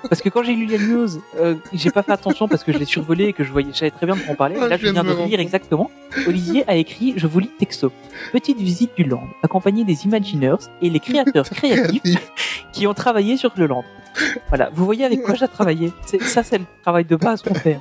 [0.08, 1.08] Parce que quand j'ai lu la news,
[1.38, 3.78] euh, j'ai pas fait attention parce que je l'ai survolé et que je voyais, je
[3.78, 4.56] savais très bien de quoi on parlait.
[4.60, 5.90] Ah, Là, je viens de lire exactement.
[6.26, 7.92] Olivier a écrit, je vous lis texto.
[8.32, 12.02] Petite visite du land, accompagnée des Imagineers et les créateurs créatifs
[12.72, 13.84] qui ont travaillé sur le land.
[14.48, 15.92] Voilà, vous voyez avec quoi j'ai travaillé.
[16.06, 17.78] C'est- Ça, c'est le travail de base qu'on fait.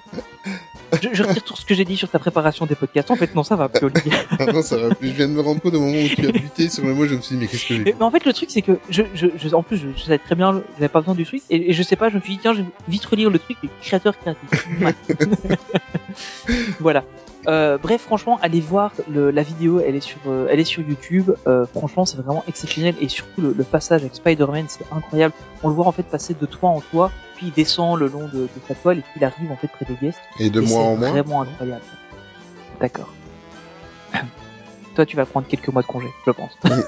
[1.01, 3.09] Je, je retire tout ce que j'ai dit sur ta préparation des podcasts.
[3.11, 4.11] En fait, non, ça va plus, Olivier.
[4.39, 5.09] Ah non, ça va plus.
[5.09, 7.05] Je viens de me rendre compte au moment où tu as buté sur le mot,
[7.07, 8.61] je me suis dit, mais qu'est-ce que j'ai Mais, mais en fait, le truc, c'est
[8.61, 11.41] que je, je, je- en plus, je, savais très bien, j'avais pas besoin du truc,
[11.49, 13.39] et, et je sais pas, je me suis dit, tiens, je vais vite relire le
[13.39, 14.67] truc, les créateurs créatifs.
[14.81, 14.95] Ouais.
[16.79, 17.03] voilà.
[17.47, 20.81] Euh, bref, franchement, allez voir le, la vidéo, elle est sur, euh, elle est sur
[20.81, 21.31] YouTube.
[21.47, 25.33] Euh, franchement, c'est vraiment exceptionnel, et surtout le, le passage avec Spider-Man, c'est incroyable.
[25.61, 28.27] On le voit en fait passer de toit en toit, puis il descend le long
[28.27, 30.19] de, de sa toile, et puis il arrive en fait près des guests.
[30.39, 31.81] Et de Et mois en c'est mois vraiment incroyable.
[32.79, 33.09] D'accord.
[34.95, 36.51] Toi, tu vas prendre quelques mois de congé, je pense.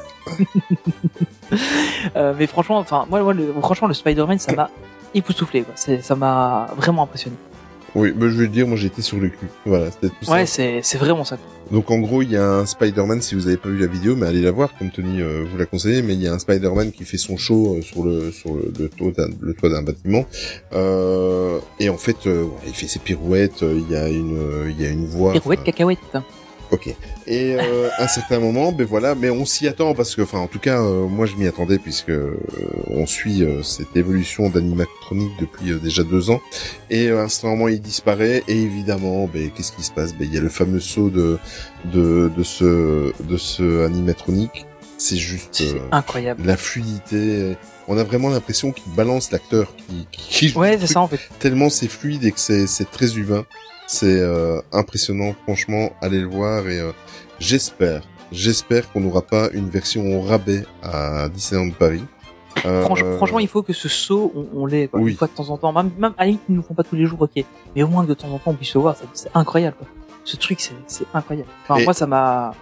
[2.15, 4.69] Mais franchement, enfin, moi, moi, le, franchement, le Spider-Man, ça m'a
[5.13, 5.63] époustouflé.
[5.63, 5.73] Quoi.
[5.75, 7.35] C'est- Ça m'a vraiment impressionné.
[7.95, 9.47] Oui, bah, je veux dire, moi j'étais sur le cul.
[9.65, 10.55] Voilà, c'était tout Ouais, ça.
[10.55, 11.37] c'est c'est vraiment ça.
[11.71, 14.15] Donc en gros, il y a un Spider-Man, si vous avez pas vu la vidéo,
[14.15, 16.37] mais allez la voir, comme Tony euh, vous l'a conseillé, mais il y a un
[16.39, 19.69] Spider-Man qui fait son show euh, sur le sur le, le toit d'un le toit
[19.69, 20.25] d'un bâtiment.
[20.73, 24.37] Euh, et en fait, euh, il fait ses pirouettes, il y a une
[24.69, 25.31] il y a une voix.
[25.31, 25.99] Pirouette, cacahuète.
[26.75, 26.87] Ok.
[27.27, 30.39] Et euh, à un certain moment, ben voilà, mais on s'y attend parce que, enfin,
[30.39, 32.35] en tout cas, euh, moi je m'y attendais puisque euh,
[32.89, 36.41] on suit euh, cette évolution d'animatronique depuis euh, déjà deux ans.
[36.89, 40.13] Et euh, à un certain moment, il disparaît et évidemment, ben qu'est-ce qui se passe?
[40.13, 41.37] Ben il y a le fameux saut de
[41.85, 44.65] de de ce de ce animatronique.
[44.97, 46.43] C'est juste euh, incroyable.
[46.45, 47.55] la fluidité.
[47.87, 50.93] On a vraiment l'impression qu'il balance l'acteur qui, qui, qui joue Ouais, le c'est truc
[50.93, 51.19] ça en fait.
[51.39, 53.45] tellement c'est fluide et que c'est c'est très humain.
[53.87, 56.91] C'est euh, impressionnant, franchement, allez le voir et euh,
[57.39, 62.03] j'espère, j'espère qu'on n'aura pas une version au rabais à Disneyland Paris.
[62.65, 65.11] Euh, Franch- Franchement, il faut que ce saut, on, on l'ait Oui.
[65.11, 65.71] une fois de temps en temps.
[65.73, 67.43] Même, même à la limite, ils ne nous font pas tous les jours, ok.
[67.75, 68.95] Mais au moins que de temps en temps, on puisse le voir.
[69.13, 69.75] c'est- incroyable.
[69.77, 69.87] Quoi.
[70.23, 71.49] Ce truc, c'est c'est incroyable.
[71.63, 72.53] Enfin, Et- moi, ça m'a.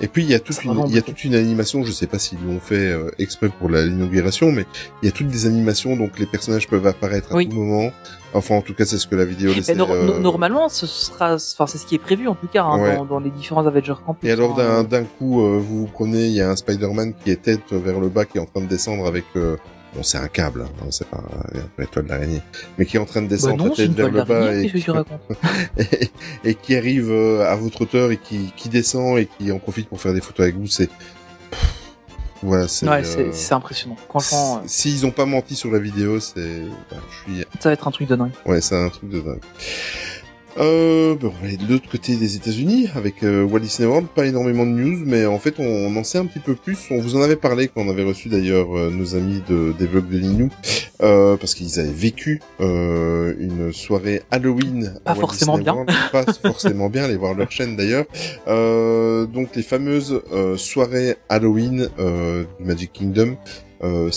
[0.00, 2.06] Et puis il y a toute une, il y a toute une animation, je sais
[2.08, 4.66] pas s'ils l'ont fait euh, exprès pour la- l'inauguration, mais
[5.02, 7.48] il y a toutes des animations donc les personnages peuvent apparaître à Oui.
[7.48, 7.90] tout moment.
[8.32, 9.74] Enfin en tout cas c'est ce que la vidéo laissait.
[9.76, 12.64] nor- euh, no- normalement, ce sera, enfin, c'est ce qui est prévu en tout cas
[12.64, 12.96] hein, Ouais.
[12.96, 14.28] dans, dans les différents Avengers Campus.
[14.28, 14.82] Et alors hein.
[14.82, 17.72] d'un d'un coup, euh, vous vous prenez, il y a un Spider-Man qui est tête
[17.72, 19.56] vers le bas, qui est en train de descendre avec, euh,
[19.94, 21.22] bon c'est un câble, hein, c'est pas
[21.54, 22.42] euh, une toile d'araignée,
[22.78, 24.54] mais qui est en train de Bah descendre non, tête vers le bas
[26.44, 29.88] et, qui arrive euh, à votre hauteur et qui, qui descend et qui en profite
[29.88, 30.88] pour faire des photos avec vous, c'est
[32.44, 32.86] voilà, c'est.
[32.86, 33.96] Ouais, euh, impressionnant.
[34.14, 37.88] Euh, S'ils ont pas menti sur la vidéo, c'est, bah, je suis ça va être
[37.88, 38.32] un truc de dingue.
[38.44, 39.40] Ouais, c'est un truc de dingue.
[40.56, 44.06] Euh, ben, on va aller de l'autre côté des États-Unis avec euh, Walt Disney World.
[44.14, 46.78] Pas énormément de news, mais en fait, on, on en sait un petit peu plus.
[46.90, 49.86] On vous en avait parlé quand on avait reçu d'ailleurs euh, nos amis de, des
[49.86, 50.50] vlogs de Linou,
[51.02, 54.94] euh, parce qu'ils avaient vécu euh, une soirée Halloween.
[55.04, 55.74] Pas à Walt forcément Disney bien.
[55.74, 55.92] World.
[56.12, 57.04] Pas forcément bien.
[57.04, 58.04] Allez voir leur chaîne d'ailleurs.
[58.46, 63.36] Euh, donc les fameuses euh, soirées Halloween euh, du Magic Kingdom
[63.82, 64.08] euh,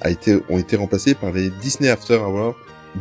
[0.00, 2.54] a été ont été remplacées par les Disney After Hours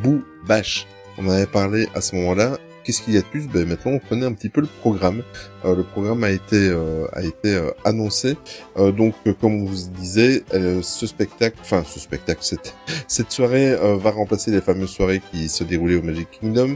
[0.03, 0.87] Boo Bash.
[1.17, 2.57] On en avait parlé à ce moment-là.
[2.91, 3.47] Qu'est-ce qu'il y a de plus?
[3.47, 5.23] Ben maintenant, on connaît un petit peu le programme.
[5.63, 8.35] Euh, le programme a été euh, a été euh, annoncé.
[8.75, 12.75] Donc, comme on vous disait, ce spectacle, enfin ce spectacle, cette
[13.07, 16.75] cette soirée va remplacer les fameuses soirées qui se déroulaient au Magic Kingdom.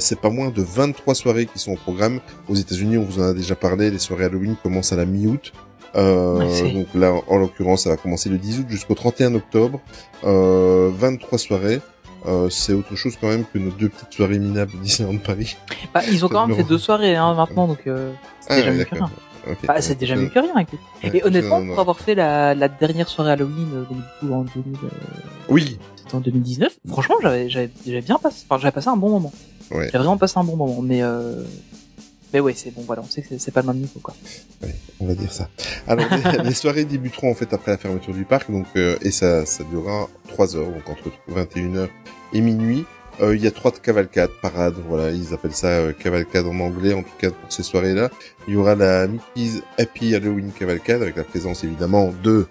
[0.00, 2.18] C'est pas moins de 23 soirées qui sont au programme.
[2.48, 3.92] Aux États-Unis, on vous en a déjà parlé.
[3.92, 5.52] Les soirées Halloween commencent à la mi-août.
[5.96, 9.80] Euh, donc là, en l'occurrence, ça va commencer le 10 août jusqu'au 31 octobre.
[10.24, 11.80] Euh, 23 soirées.
[12.26, 15.56] Euh, c'est autre chose quand même que nos deux petites soirées minables de Disneyland Paris.
[15.92, 18.76] Bah, ils ont quand même fait deux soirées hein, maintenant, donc euh, c'est déjà ouais,
[18.78, 19.10] mieux que rien.
[19.66, 20.56] Bah, c'est déjà mieux que rien.
[20.58, 20.78] écoute.
[21.02, 23.98] Ouais, Et honnêtement, non, non, pour avoir fait la, la dernière soirée Halloween, euh, donc,
[23.98, 24.88] du coup, en 2000, euh,
[25.50, 27.68] Oui, c'était en 2019, franchement, j'avais
[28.00, 29.32] bien passé, enfin, j'avais passé un bon moment.
[29.70, 29.86] Ouais.
[29.86, 31.42] J'avais vraiment passé un bon moment, mais euh,
[32.34, 34.14] mais ouais, c'est bon, voilà, on sait que c'est- pas le même niveau, quoi.
[35.00, 35.48] on va dire ça.
[35.86, 39.10] Alors, les, les soirées débuteront en fait après la fermeture du parc, donc euh, et
[39.12, 41.88] ça, ça durera 3 heures, donc entre 21h
[42.32, 42.84] et minuit.
[43.20, 46.92] Euh, Il y a trois cavalcades, parades, voilà, ils appellent ça euh, cavalcade en anglais,
[46.94, 48.10] en tout cas pour ces soirées-là.
[48.48, 52.46] Il y aura la Mickey's Happy Halloween cavalcade avec la présence évidemment de.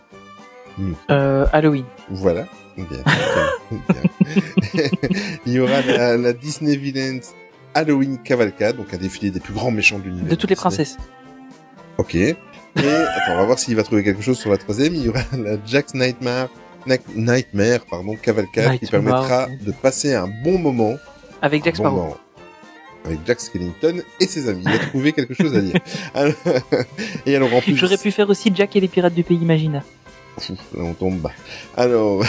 [1.11, 1.83] Euh, Halloween.
[2.09, 2.47] Voilà.
[2.77, 2.85] Bien.
[3.05, 3.79] Bien.
[5.45, 7.19] Il y aura la, la Disney Villains
[7.73, 10.29] Halloween Cavalcade, donc un défilé des plus grands méchants de l'univers.
[10.29, 10.97] De toutes les princesses.
[11.97, 12.15] Ok.
[12.15, 12.35] Et
[12.77, 14.95] attends, on va voir s'il va trouver quelque chose sur la troisième.
[14.95, 16.49] Il y aura la Jack's Nightmare,
[16.87, 20.95] Na- Nightmare, pardon, Cavalcade, qui permettra de passer un bon moment.
[21.41, 22.15] Avec Jack Sparrow.
[23.05, 24.63] avec Jack Skellington et ses amis.
[24.65, 25.79] Il a trouvé quelque chose à dire.
[26.15, 26.33] Alors-
[27.25, 29.83] et alors en plus, J'aurais pu faire aussi Jack et les pirates du pays imaginaire.
[30.75, 31.31] On tombe bas.
[31.77, 32.23] Alors,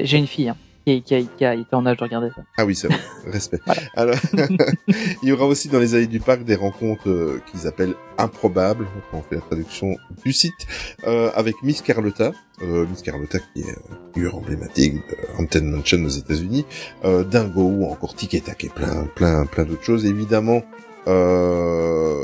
[0.00, 0.56] J'ai une fille hein,
[0.86, 2.42] qui, qui, a, qui a été en âge de regarder ça.
[2.58, 2.98] ah oui, c'est vrai.
[3.26, 3.60] Respect.
[3.94, 4.16] Alors,
[5.22, 8.86] il y aura aussi dans les allées du parc des rencontres euh, qu'ils appellent improbables.
[9.12, 10.66] On fait la traduction du site
[11.06, 16.04] euh, avec Miss Carlotta, euh, Miss Carlotta qui est euh, figure emblématique de Haunted Mansion
[16.04, 16.64] aux États-Unis,
[17.04, 20.04] euh, Dingo ou encore Tic et Tac et plein, plein, plein d'autres choses.
[20.06, 20.62] Évidemment,
[21.08, 22.20] euh,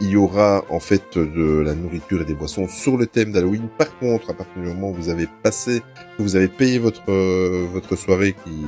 [0.00, 3.68] il y aura en fait de la nourriture et des boissons sur le thème d'Halloween.
[3.78, 5.82] Par contre, à partir du moment où vous avez passé,
[6.18, 8.66] vous avez payé votre euh, votre soirée qui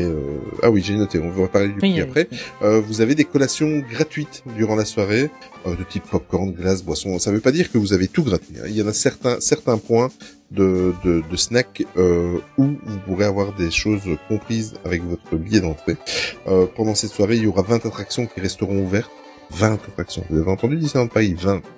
[0.00, 2.28] euh, ah oui j'ai noté, on va parler du prix Oui, après.
[2.30, 2.38] oui.
[2.62, 5.30] Euh, vous avez des collations gratuites durant la soirée,
[5.66, 7.18] euh, de type popcorn, glace, boisson.
[7.18, 8.56] Ça veut pas dire que vous avez tout gratuit.
[8.58, 8.64] hein.
[8.68, 10.10] Il y en a certains certains points
[10.50, 15.60] de de, de snack euh, où vous pourrez avoir des choses comprises avec votre billet
[15.60, 15.96] d'entrée.
[16.76, 19.10] Pendant cette soirée, il y aura 20 attractions qui resteront ouvertes.
[19.50, 20.24] 20 attractions.
[20.28, 21.62] Vous avez entendu Disneyland Paris 20.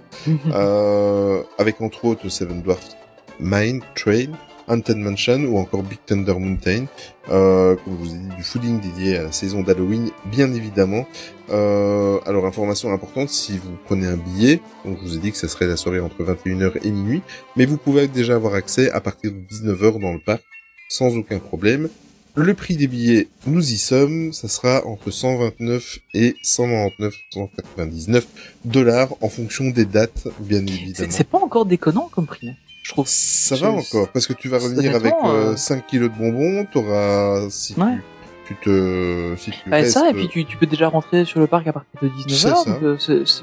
[0.55, 2.97] Euh, avec entre autres Seven Dwarfs
[3.41, 4.33] Mine Train,
[4.69, 6.87] Haunted Mansion ou encore Big Thunder Mountain.
[7.31, 11.07] Euh, comme je vous ai dit, du fooding dédié à la saison d'Halloween, bien évidemment.
[11.51, 15.39] Euh, alors, information importante, si vous prenez un billet, donc je vous ai dit que
[15.39, 17.23] ça serait la soirée entre 21h et minuit,
[17.57, 20.43] mais vous pouvez déjà avoir accès à partir de 19h dans le parc,
[20.89, 21.89] sans aucun problème.
[22.35, 28.27] Le prix des billets, nous y sommes, ça sera entre 129 et 199, 199
[28.65, 31.09] dollars en fonction des dates, bien évidemment.
[31.11, 32.51] c'est pas encore déconnant comme prix,
[32.89, 33.07] je trouve.
[33.07, 36.65] Ça va encore, parce que tu vas revenir avec euh, euh, 5 kilos de bonbons,
[36.73, 37.99] t'auras, si Ouais.
[38.47, 41.27] tu, tu te, si tu Bah, restes, ça, et puis tu, tu peux déjà rentrer
[41.27, 42.29] sur le parc à partir de 19h.
[42.31, 42.55] C'est ça.
[42.65, 42.97] donc, euh,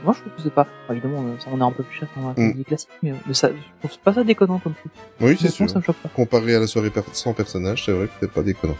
[0.03, 0.65] moi, je trouve que c'est pas.
[0.85, 2.63] enfin, évidemment, euh, ça, on est un peu plus cher qu'un Mm.
[2.63, 4.89] classique, mais, euh, mais ça, je trouve pas ça déconnant comme prix.
[5.21, 5.69] oui, c'est sûr.
[5.69, 6.09] ça me choque pas.
[6.09, 8.77] Comparé à la soirée sans personnage, c'est vrai que c'est pas déconnant.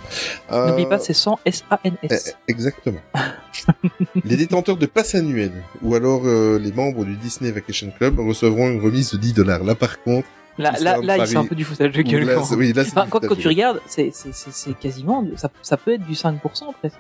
[0.51, 2.35] Euh, N'oublie pas, c'est 100 eh, S-A-N-S.
[2.47, 3.01] Exactement.
[4.25, 5.51] les détenteurs de passe annuel
[5.83, 9.63] ou alors euh, les membres du Disney Vacation Club recevront une remise de 10 dollars.
[9.63, 12.23] Là, par contre, Là, là, là, il un peu du foutage de gueule.
[12.23, 15.93] là, oui, là, Enfin, quand, tu regardes, c'est, c'est, c'est, c'est quasiment, ça, ça peut
[15.93, 16.39] être du 5%
[16.79, 16.95] presque.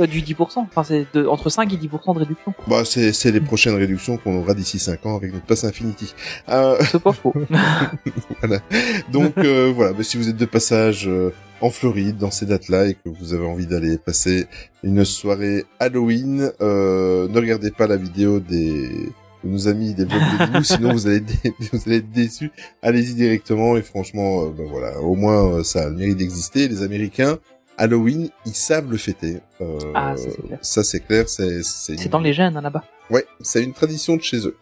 [0.00, 0.58] Euh, du 10%.
[0.58, 2.54] Enfin, c'est de, entre 5 et 10% de réduction.
[2.66, 6.14] Bah, c'est, c'est les prochaines réductions qu'on aura d'ici 5 ans avec notre passe Infinity.
[6.48, 7.34] Euh, C'est pas faux.
[9.12, 12.86] Donc euh, voilà, bah, si vous êtes de passage euh, en Floride dans ces dates-là
[12.86, 14.46] et que vous avez envie d'aller passer
[14.82, 19.10] une soirée Halloween, euh, ne regardez pas la vidéo des
[19.44, 22.50] de nos amis des Dinou, sinon vous allez, être vous allez être déçus.
[22.82, 26.66] Allez-y directement et franchement, euh, bah, voilà, au moins euh, ça a le mérite d'exister.
[26.68, 27.38] Les Américains,
[27.78, 29.38] Halloween, ils savent le fêter.
[29.60, 30.58] Euh, Ah, ça, c'est clair.
[30.62, 32.84] Ça c'est clair, c'est une- dans les gènes, hein, là-bas.
[33.10, 34.56] Ouais, c'est une tradition de chez eux.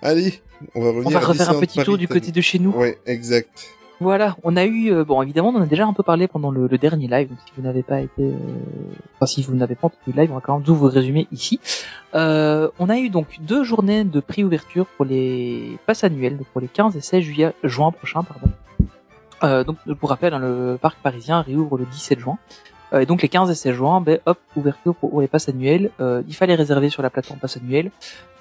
[0.00, 0.40] Allez,
[0.74, 2.70] on va revenir On va à refaire un petit tour du côté de chez nous.
[2.72, 3.50] Ouais, exact.
[4.02, 6.50] Voilà, on a eu, euh, bon évidemment on en a déjà un peu parlé pendant
[6.50, 8.34] le, dernier live, donc si vous n'avez pas été, euh,
[9.14, 11.28] enfin si vous n'avez pas entendu le live, on va quand même tout vous résumer
[11.30, 11.60] ici.
[12.16, 16.60] Euh, on a eu donc deux journées de prix-ouverture pour les passes annuelles, donc pour
[16.60, 18.48] les 15 et 16 juillet, juin prochains, pardon.
[19.64, 22.38] Donc pour rappel, hein, le parc parisien réouvre le 17 juin.
[22.92, 25.90] Et donc les 15 et 16 juin, ben hop, ouverture pour, les passes annuelles.
[26.00, 27.90] Il fallait réserver sur la plateforme passe annuelle.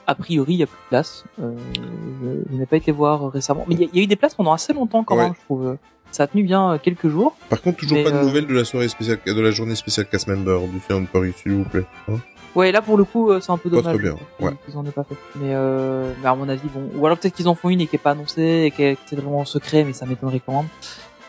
[0.08, 1.24] A priori, il n'y a plus de place.
[1.42, 4.04] Euh, je, je n'ai pas été voir récemment, mais il y, a- il y a
[4.04, 5.24] eu des places pendant assez longtemps quand Ouais.
[5.26, 5.78] même, je trouve.
[6.12, 7.36] Ça a tenu bien euh, quelques jours.
[7.50, 10.08] Par contre, toujours pas de euh, nouvelles de la soirée spéciale, de la journée spéciale
[10.08, 11.86] cast member du film de Paris, s'il vous plaît.
[12.10, 12.16] Hein
[12.54, 13.94] Ouais, là pour le coup, euh, c'est un peu Pas dommage.
[13.96, 14.52] très bien, ouais.
[14.66, 15.16] Qu'ils en aient pas fait.
[15.38, 17.88] Mais, euh, mais à mon avis, bon, ou alors peut-être qu'ils en font une et
[17.88, 20.58] qui est pas annoncée et qui est, qui est vraiment secret, mais ça m'étonnerait quand
[20.58, 20.68] même.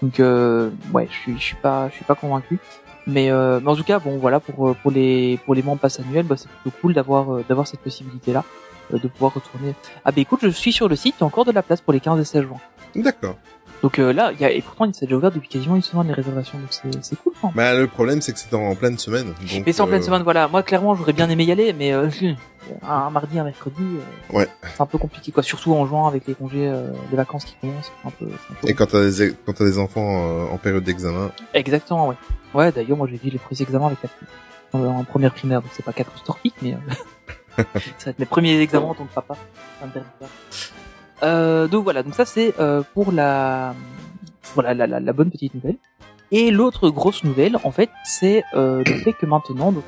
[0.02, 2.58] Donc euh, ouais, je suis, je suis pas, je suis pas convaincu.
[3.07, 5.80] Mais, euh, mais en tout cas, bon voilà pour euh, pour les pour les membres
[5.80, 8.44] pass annuels, bah, c'est plutôt cool d'avoir euh, d'avoir cette possibilité là,
[8.92, 9.74] de pouvoir retourner.
[10.05, 11.80] Ah bah écoute, je suis sur le site, il y a encore de la place
[11.80, 12.61] pour les 15 et 16 juin.
[12.94, 13.36] D'accord.
[13.82, 16.06] Donc euh, là, y a, et pourtant il s'est déjà ouvert depuis quasiment une semaine
[16.06, 17.32] les réservations, donc c'est c'est cool.
[17.42, 17.52] Même.
[17.54, 19.26] Bah, le problème, c'est que c'est en pleine semaine.
[19.26, 20.46] Donc, Mais c'est en pleine euh, semaine, voilà.
[20.46, 22.08] Moi, clairement, j'aurais bien aimé y aller, mais euh,
[22.82, 24.46] un, un mardi, un mercredi, euh, Ouais.
[24.74, 25.42] c'est un peu compliqué, quoi.
[25.42, 26.72] Surtout en juin avec les congés,
[27.10, 27.90] les vacances qui commencent.
[28.04, 31.32] Un peu, un peu- Et quand t'as des, quand t'as des enfants en période d'examen,
[31.52, 32.16] Exactement, ouais.
[32.54, 35.70] Ouais, d'ailleurs, moi, j'ai vu les premiers examens avec la en, en première primaire, donc
[35.74, 36.76] c'est pas catastrophique, mais euh,
[37.98, 39.34] ça va être mes premiers examens en tant que papa.
[39.80, 40.04] Ça me faire.
[41.22, 43.74] Euh, donc voilà, donc ça c'est euh, pour la,
[44.54, 45.76] voilà, la, la, bonne petite nouvelle.
[46.30, 49.84] Et l'autre grosse nouvelle, en fait, c'est euh, le fait que maintenant, donc,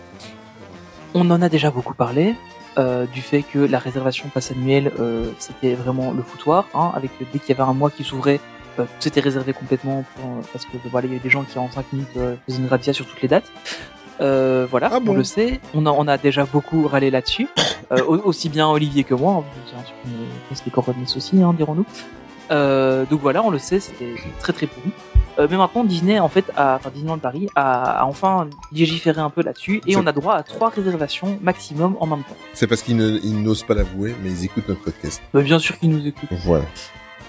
[1.15, 2.35] on en a déjà beaucoup parlé,
[2.77, 4.93] euh, du fait que la réservation passe annuelle,
[5.39, 8.41] c'était vraiment le foutoir, hein, avec dès qu'il y avait un mois qui s'ouvrait,
[8.99, 10.05] c'était réservé complètement
[10.53, 12.09] parce que voilà, il y a eu des gens qui en 5 minutes
[12.47, 13.51] faisaient une radia sur toutes les dates.
[14.21, 15.61] Euh, voilà, Ah on bon le sait.
[15.75, 17.49] On a, on a déjà beaucoup râlé là-dessus,
[17.93, 19.33] euh, au- aussi bien Olivier que moi.
[19.39, 21.87] hein, je veux dire, on pèse les coordonnées aussi, hein, dirons-nous.
[22.51, 24.91] Euh, donc voilà, on le sait, c'était très très pourri.
[25.41, 29.31] Euh, mais maintenant, Disney, en fait, a, enfin Disneyland Paris a, a enfin légiféré un
[29.31, 32.37] peu là-dessus et C'est- on a droit à trois réservations maximum en même temps.
[32.53, 32.97] C'est parce qu'ils
[33.43, 35.21] n'osent pas l'avouer, mais ils écoutent notre podcast.
[35.33, 36.29] Bah, bien sûr qu'ils nous écoutent.
[36.45, 36.65] Voilà.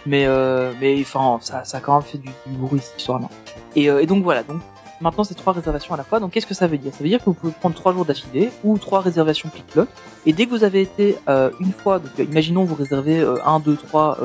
[0.06, 3.28] Mais euh, mais enfin ça ça a quand même fait du, du bruit cette histoire-là.
[3.76, 4.62] Et, euh, et donc voilà donc
[5.02, 6.20] maintenant c'est trois réservations à la fois.
[6.20, 6.94] Donc qu'est-ce que ça veut dire?
[6.94, 9.88] Ça veut dire que vous pouvez prendre trois jours d'affilée ou trois réservations clic-cloc.
[10.26, 13.60] Et dès que vous avez été euh, une fois, donc imaginons vous réservez euh, 1,
[13.60, 14.18] 2, 3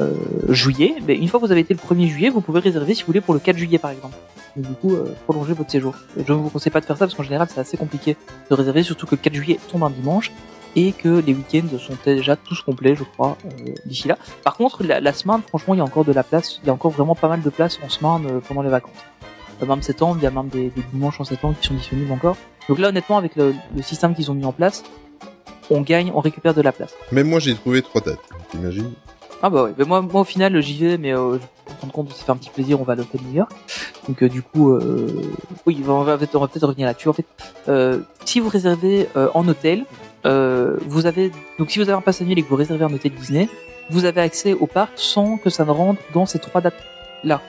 [0.00, 0.14] euh,
[0.48, 3.02] juillet, mais une fois que vous avez été le 1er juillet, vous pouvez réserver si
[3.02, 4.16] vous voulez pour le 4 juillet par exemple.
[4.56, 5.94] Donc du coup euh, prolonger votre séjour.
[6.16, 8.16] Je ne vous conseille pas de faire ça parce qu'en général c'est assez compliqué
[8.50, 10.32] de réserver, surtout que le 4 juillet tombe un dimanche
[10.76, 14.16] et que les week-ends sont déjà tous complets, je crois, euh, d'ici là.
[14.44, 16.60] Par contre, la, la semaine, franchement, il y a encore de la place.
[16.62, 18.92] Il y a encore vraiment pas mal de place en semaine euh, pendant les vacances.
[19.62, 22.12] Euh, même septembre, il y a même des, des dimanches en septembre qui sont disponibles
[22.12, 22.36] encore.
[22.68, 24.82] Donc là, honnêtement, avec le, le système qu'ils ont mis en place,
[25.70, 26.94] on gagne, on récupère de la place.
[27.12, 28.20] Même moi, j'ai trouvé trois dates.
[28.50, 28.92] T'imagines?
[29.42, 31.38] Ah bah ouais, mais moi, moi au final j'y vais, mais euh,
[31.80, 33.50] rends compte de se faire un petit plaisir, on va à l'hôtel New York.
[34.06, 35.22] Donc euh, du coup, euh,
[35.64, 37.08] oui, on va, on va peut-être revenir là-dessus.
[37.08, 37.24] En fait,
[37.68, 39.86] euh, si vous réservez euh, en hôtel,
[40.22, 43.12] vous avez donc si vous avez un pass annuel et que vous réservez un hôtel
[43.12, 43.48] Disney,
[43.88, 46.74] vous avez accès au parc sans que ça ne rentre dans ces trois dates
[47.24, 47.40] là.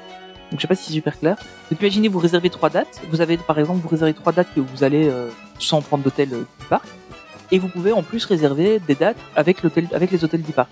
[0.52, 1.38] Donc je sais pas si c'est super clair.
[1.70, 4.60] Donc imaginez vous réservez trois dates, vous avez par exemple vous réservez trois dates que
[4.60, 5.30] vous allez euh,
[5.60, 6.86] sans prendre d'hôtel euh, du parc,
[7.52, 10.72] et vous pouvez en plus réserver des dates avec l'hôtel avec les hôtels du parc.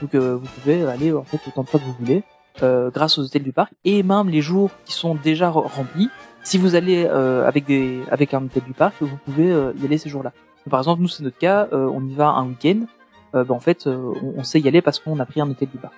[0.00, 2.24] Donc euh, vous pouvez aller en fait autant de fois que vous voulez
[2.64, 6.10] euh, grâce aux hôtels du parc et même les jours qui sont déjà re- remplis.
[6.42, 9.46] Si vous allez euh, avec des avec un hôtel du parc, vous pouvez
[9.80, 10.32] y aller ces jours-là.
[10.68, 12.80] Par exemple, nous c'est notre cas, on y va un week-end.
[13.32, 15.94] Bah, en fait, on sait y aller parce qu'on a pris un hôtel du parc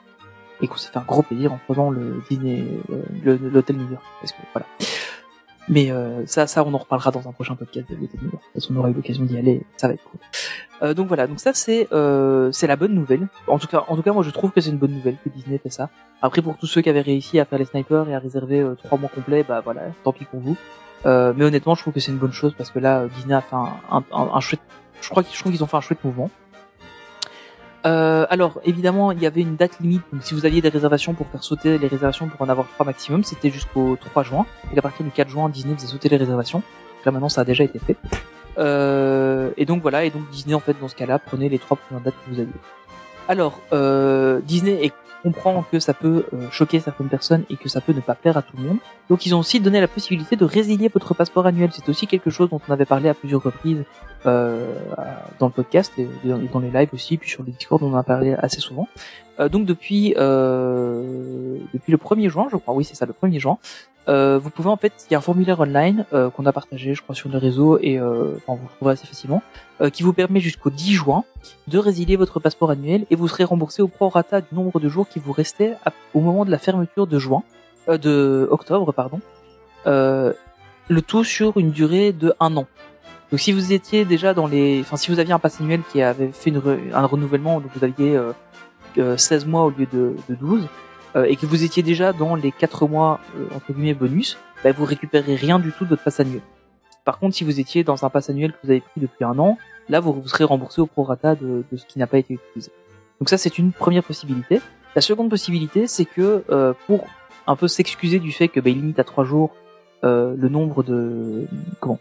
[0.64, 4.02] et qu'on s'est fait un gros plaisir en prenant le dîner, euh, l'hôtel New York.
[4.20, 4.66] Parce que voilà.
[5.68, 8.42] Mais euh, ça, ça, on en reparlera dans un prochain podcast de l'hôtel New York
[8.52, 9.62] parce qu'on aura eu l'occasion d'y aller.
[9.76, 10.20] Ça va être cool.
[10.82, 11.86] Euh, donc voilà, donc ça c'est
[12.52, 13.28] c'est la bonne nouvelle.
[13.46, 15.28] En tout cas, en tout cas, moi je trouve que c'est une bonne nouvelle que
[15.28, 15.90] Disney fait ça.
[16.22, 18.98] Après pour tous ceux qui avaient réussi à faire les snipers et à réserver trois
[18.98, 20.56] mois complets, bah voilà, tant pis pour vous.
[21.04, 23.56] Mais honnêtement, je trouve que c'est une bonne chose parce que là, Disney a fait
[23.56, 24.62] un, chouette.
[25.02, 26.30] Je crois je qu'ils ont fait un chouette mouvement.
[27.86, 30.02] Euh, alors évidemment, il y avait une date limite.
[30.12, 32.86] Donc si vous aviez des réservations pour faire sauter les réservations pour en avoir trois
[32.86, 34.46] maximum, c'était jusqu'au 3 juin.
[34.74, 36.62] Et à partir du 4 juin, Disney faisait sauter les réservations.
[37.04, 37.96] Là maintenant, ça a déjà été fait.
[38.56, 41.76] Euh, et donc voilà, et donc Disney en fait dans ce cas-là prenez les trois
[41.76, 42.52] premières dates que vous aviez.
[43.28, 44.92] Alors euh, Disney
[45.24, 48.42] comprend que ça peut choquer certaines personnes et que ça peut ne pas plaire à
[48.42, 48.76] tout le monde.
[49.08, 51.70] Donc ils ont aussi donné la possibilité de résilier votre passeport annuel.
[51.72, 53.84] C'est aussi quelque chose dont on avait parlé à plusieurs reprises
[54.26, 54.74] euh,
[55.38, 56.08] dans le podcast et
[56.52, 58.88] dans les lives aussi, puis sur le Discord on en a parlé assez souvent.
[59.40, 63.38] Euh, donc depuis euh, depuis le 1er juin, je crois, oui c'est ça, le 1er
[63.40, 63.58] juin,
[64.08, 66.94] euh, vous pouvez en fait, il y a un formulaire online euh, qu'on a partagé,
[66.94, 69.42] je crois, sur les réseaux et euh, enfin, vous le trouverez assez facilement,
[69.92, 71.24] qui vous permet jusqu'au 10 juin
[71.68, 75.08] de résilier votre passeport annuel et vous serez remboursé au prorata du nombre de jours
[75.08, 77.42] qui vous restait à- au moment de la fermeture de juin,
[77.88, 79.20] de octobre, pardon,
[79.86, 82.66] le tout sur une durée de un an.
[83.30, 86.02] Donc si vous étiez déjà dans les, enfin si vous aviez un pass annuel qui
[86.02, 86.62] avait fait une
[86.92, 88.32] un renouvellement, donc vous aviez euh,
[88.98, 90.68] euh, 16 mois au lieu de, de 12,
[91.16, 94.72] euh, et que vous étiez déjà dans les 4 mois euh, entre guillemets bonus, bah,
[94.72, 96.42] vous récupérez rien du tout de votre pass annuel.
[97.04, 99.38] Par contre, si vous étiez dans un pass annuel que vous avez pris depuis un
[99.38, 99.58] an,
[99.88, 102.70] là vous, vous serez remboursé au prorata de, de ce qui n'a pas été utilisé.
[103.20, 104.60] Donc ça c'est une première possibilité.
[104.94, 107.04] La seconde possibilité c'est que euh, pour
[107.46, 109.54] un peu s'excuser du fait que bah, il limite à 3 jours
[110.02, 111.46] euh, le nombre de
[111.80, 112.00] comment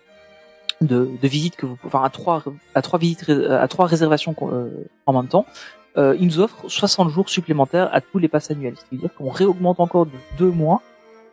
[0.82, 2.44] de, de visites que vous enfin à trois
[2.76, 4.70] à trois visites à trois réservations euh,
[5.06, 5.46] en même temps
[5.98, 9.02] euh, ils nous offrent 60 jours supplémentaires à tous les passes annuels ce qui veut
[9.02, 10.82] dire qu'on réaugmente encore de deux mois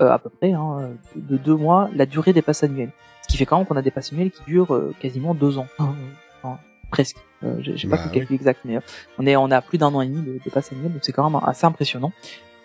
[0.01, 2.91] euh, à peu près hein, de deux mois la durée des passes annuelles.
[3.23, 5.59] Ce qui fait quand même qu'on a des passes annuelles qui durent euh, quasiment deux
[5.59, 5.67] ans.
[5.79, 6.59] Enfin,
[6.91, 7.19] presque.
[7.45, 8.81] Euh, j'ai j'ai pas Bah fait le calcul exact mais euh,
[9.19, 11.13] on est on a plus d'un an et demi de, de passes annuelles donc c'est
[11.13, 12.13] quand même assez impressionnant.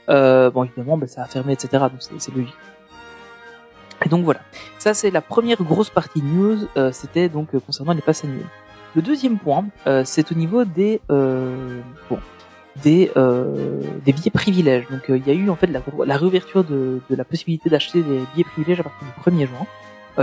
[0.07, 2.53] Euh, bon évidemment bah, ça a fermé etc donc c'est c'est logique
[4.03, 4.41] et donc voilà
[4.85, 6.59] ça, c'est la première grosse partie news.
[6.77, 8.45] euh, C'était donc euh, concernant les passes annuelles.
[8.95, 12.19] Le deuxième point, euh, c'est au niveau des euh, bon,
[12.83, 14.85] des euh, des billets privilèges.
[14.91, 18.43] Donc, il y a eu en fait la, réouverture de, la possibilité d'acheter des billets
[18.43, 19.65] privilèges à partir du 1er juin.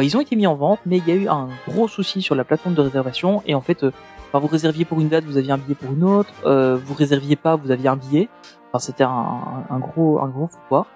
[0.00, 2.36] Ils ont été mis en vente, mais il y a eu un gros souci sur
[2.36, 3.42] la plateforme de réservation.
[3.46, 6.04] Et en fait, enfin, vous réserviez pour une date, vous aviez un billet pour une
[6.04, 6.32] autre.
[6.46, 8.28] Euh, vous réserviez pas, vous aviez un billet.
[8.72, 10.86] Enfin, c'était un, gros un gros foutoir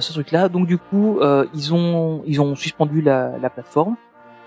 [0.00, 0.48] ce truc-là.
[0.48, 3.96] Donc du coup, euh, ils ont ils ont suspendu la, la plateforme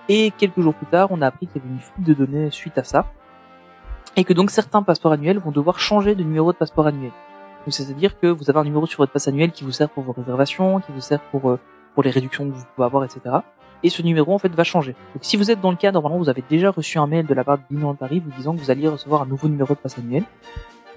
[0.10, 2.52] et quelques jours plus tard, on a appris qu'il y avait une fuite de données
[2.52, 3.06] suite à ça
[4.16, 7.12] et que donc certains passeports annuels vont devoir changer de numéro de passeport annuel.
[7.66, 10.04] Donc c'est-à-dire que vous avez un numéro sur votre passe annuel qui vous sert pour
[10.04, 11.60] vos réservations, qui vous sert pour euh,
[11.94, 13.22] pour les réductions que vous pouvez avoir, etc.
[13.84, 14.96] Et ce numéro en fait va changer.
[15.14, 17.34] Donc si vous êtes dans le cas, normalement vous avez déjà reçu un mail de
[17.34, 19.80] la part de Disneyland Paris vous disant que vous alliez recevoir un nouveau numéro de
[19.80, 20.24] passe annuel.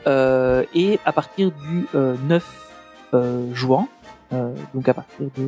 [0.07, 2.71] Euh, et à partir du euh, 9
[3.13, 3.89] euh, juin,
[4.33, 5.47] euh, donc à partir de,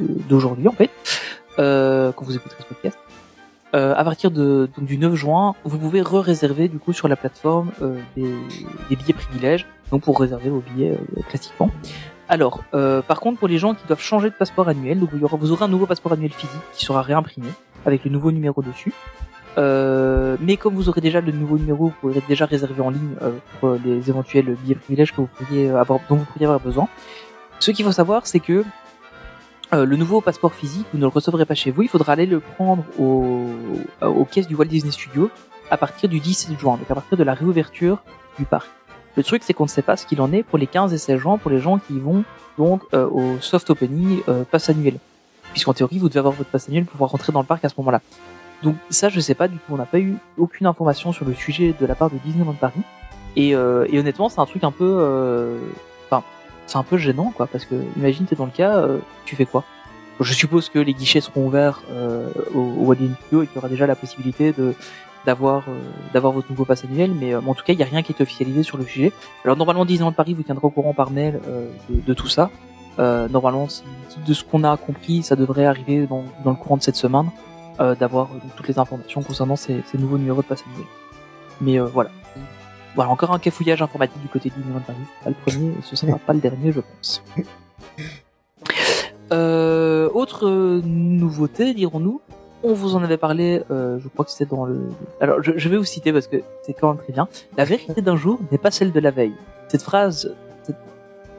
[0.00, 0.90] de- d'aujourd'hui en fait,
[1.58, 2.98] euh, quand vous écouterez ce podcast,
[3.74, 7.16] euh, à partir de, donc, du 9 juin, vous pouvez re-réserver du coup sur la
[7.16, 8.34] plateforme euh, des,
[8.90, 11.70] des billets privilèges, donc pour réserver vos billets euh, classiquement.
[12.28, 15.52] Alors, euh, par contre, pour les gens qui doivent changer de passeport annuel, donc vous
[15.52, 17.48] aurez un nouveau passeport annuel physique qui sera réimprimé
[17.84, 18.92] avec le nouveau numéro dessus.
[19.58, 23.16] Euh, mais comme vous aurez déjà le nouveau numéro, vous pourrez déjà réserver en ligne
[23.20, 26.88] euh, pour les éventuels billets privilèges que vous pourriez avoir, dont vous pourriez avoir besoin.
[27.62, 28.64] Ce qu'il faut savoir, c'est que
[29.72, 32.26] euh, le nouveau passeport physique, vous ne le recevrez pas chez vous, il faudra aller
[32.26, 33.46] le prendre euh,
[34.00, 35.30] aux caisses du Walt Disney Studio
[35.70, 38.02] à partir du 17 juin, donc à partir de la réouverture
[38.36, 38.68] du parc.
[39.16, 40.98] Le truc, c'est qu'on ne sait pas ce qu'il en est pour les 15 et
[40.98, 42.24] 16 juin pour les gens qui vont
[42.58, 44.98] donc euh, au soft opening euh, pass annuel.
[45.52, 47.68] Puisqu'en théorie, vous devez avoir votre pass annuel pour pouvoir rentrer dans le parc à
[47.68, 48.00] ce moment-là.
[48.64, 49.72] Donc ça, je sais pas du tout.
[49.72, 52.82] On n'a pas eu aucune information sur le sujet de la part de Disneyland Paris.
[53.36, 55.58] Et, et honnêtement, c'est un truc un peu,
[56.06, 56.22] enfin,
[56.72, 57.46] c'est un peu gênant, quoi.
[57.46, 59.64] Parce que imagine, t'es dans le cas, euh, tu fais quoi?
[60.20, 63.68] Je suppose que les guichets seront ouverts euh, au, au Studio et qu'il y aura
[63.68, 64.54] déjà la possibilité
[65.26, 65.80] d'avoir euh,
[66.12, 67.12] d'avoir votre nouveau pass annuel.
[67.12, 69.12] Mais en tout cas, il y a rien qui est officialisé sur le sujet.
[69.44, 71.40] Alors normalement, Disneyland Paris vous tiendra au courant par mail
[71.90, 72.50] de, tout ça.
[72.98, 73.68] Normalement,
[74.26, 77.30] de ce qu'on a compris, ça devrait arriver dans, le courant de cette semaine
[77.78, 80.86] d'avoir toutes les informations concernant ces, ces nouveaux numéros de passe annuel.
[81.60, 82.10] Mais voilà.
[82.94, 84.98] Voilà, encore un cafouillage informatique du côté Disneyland Paris.
[85.24, 87.22] Pas le premier, et ce sera pas le dernier, je pense.
[89.32, 92.20] Euh, autre euh, nouveauté, dirons-nous,
[92.62, 94.88] on vous en avait parlé, euh, je crois que c'était dans le...
[95.22, 97.28] Alors, je, je vais vous citer parce que c'est quand même très bien.
[97.56, 99.32] La vérité d'un jour n'est pas celle de la veille.
[99.68, 100.34] Cette phrase,
[100.64, 100.76] cette,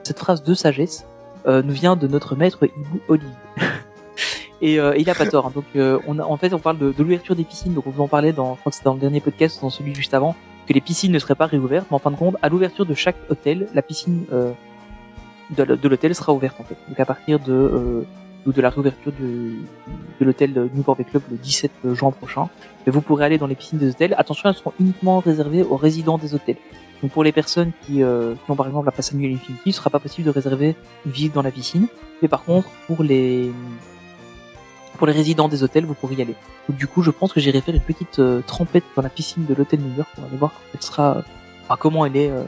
[0.02, 1.06] cette phrase de sagesse
[1.46, 3.28] euh, nous vient de notre maître Hibou Olive.
[4.62, 5.46] Et euh, il a pas tort.
[5.48, 5.52] hein.
[5.54, 7.74] Donc, euh, on a, en fait, on parle de, de l'ouverture des piscines.
[7.76, 9.70] Donc, on vous en parlait dans, je crois que c'était dans le dernier podcast, dans
[9.70, 10.36] celui juste avant,
[10.68, 11.88] que les piscines ne seraient pas réouvertes.
[11.90, 14.52] Mais en fin de compte, à l'ouverture de chaque hôtel, la piscine euh,
[15.52, 16.78] de, l'hôtel sera ouverte en fait.
[16.88, 18.04] Donc, à partir de euh,
[18.46, 19.54] de la réouverture de,
[20.20, 22.50] de l'hôtel Newport Bay Club le 17 juin prochain,
[22.86, 24.14] vous pourrez aller dans les piscines des hôtels.
[24.18, 26.58] Attention, elles seront uniquement réservées aux résidents des hôtels.
[27.02, 29.70] Donc pour les personnes qui, euh, qui ont par exemple la passe annuelle Infinity, il
[29.70, 31.88] ne sera pas possible de réserver une visite dans la piscine.
[32.22, 33.52] Mais par contre, pour les
[34.98, 36.36] pour les résidents des hôtels, vous pourrez y aller.
[36.70, 39.46] Donc du coup, je pense que j'irai faire une petite euh, trempette dans la piscine
[39.46, 41.24] de l'hôtel New York pour aller voir elle sera,
[41.66, 42.30] enfin, comment elle est.
[42.30, 42.44] euh,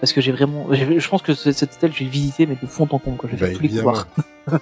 [0.00, 2.86] parce que j'ai vraiment, je pense que ce- cet hôtel, j'ai visité mais de fond
[2.90, 3.16] en comble.
[3.16, 3.30] Quoi.
[3.30, 4.06] J'ai Bah, fait tous les couloirs.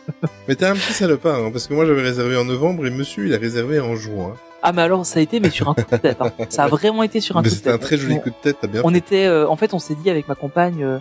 [0.49, 3.27] Mais t'es un petit salopard, hein, parce que moi j'avais réservé en novembre et monsieur
[3.27, 4.35] il a réservé en juin.
[4.63, 6.19] Ah mais alors ça a été mais sur un coup de tête.
[6.21, 6.31] hein.
[6.51, 7.81] Ça a vraiment été sur un Mais coup de c'était un tête.
[7.89, 8.99] très joli On- coup de tête, t'as bien on fait.
[8.99, 10.99] était euh, en fait on s'est dit avec ma compagne euh,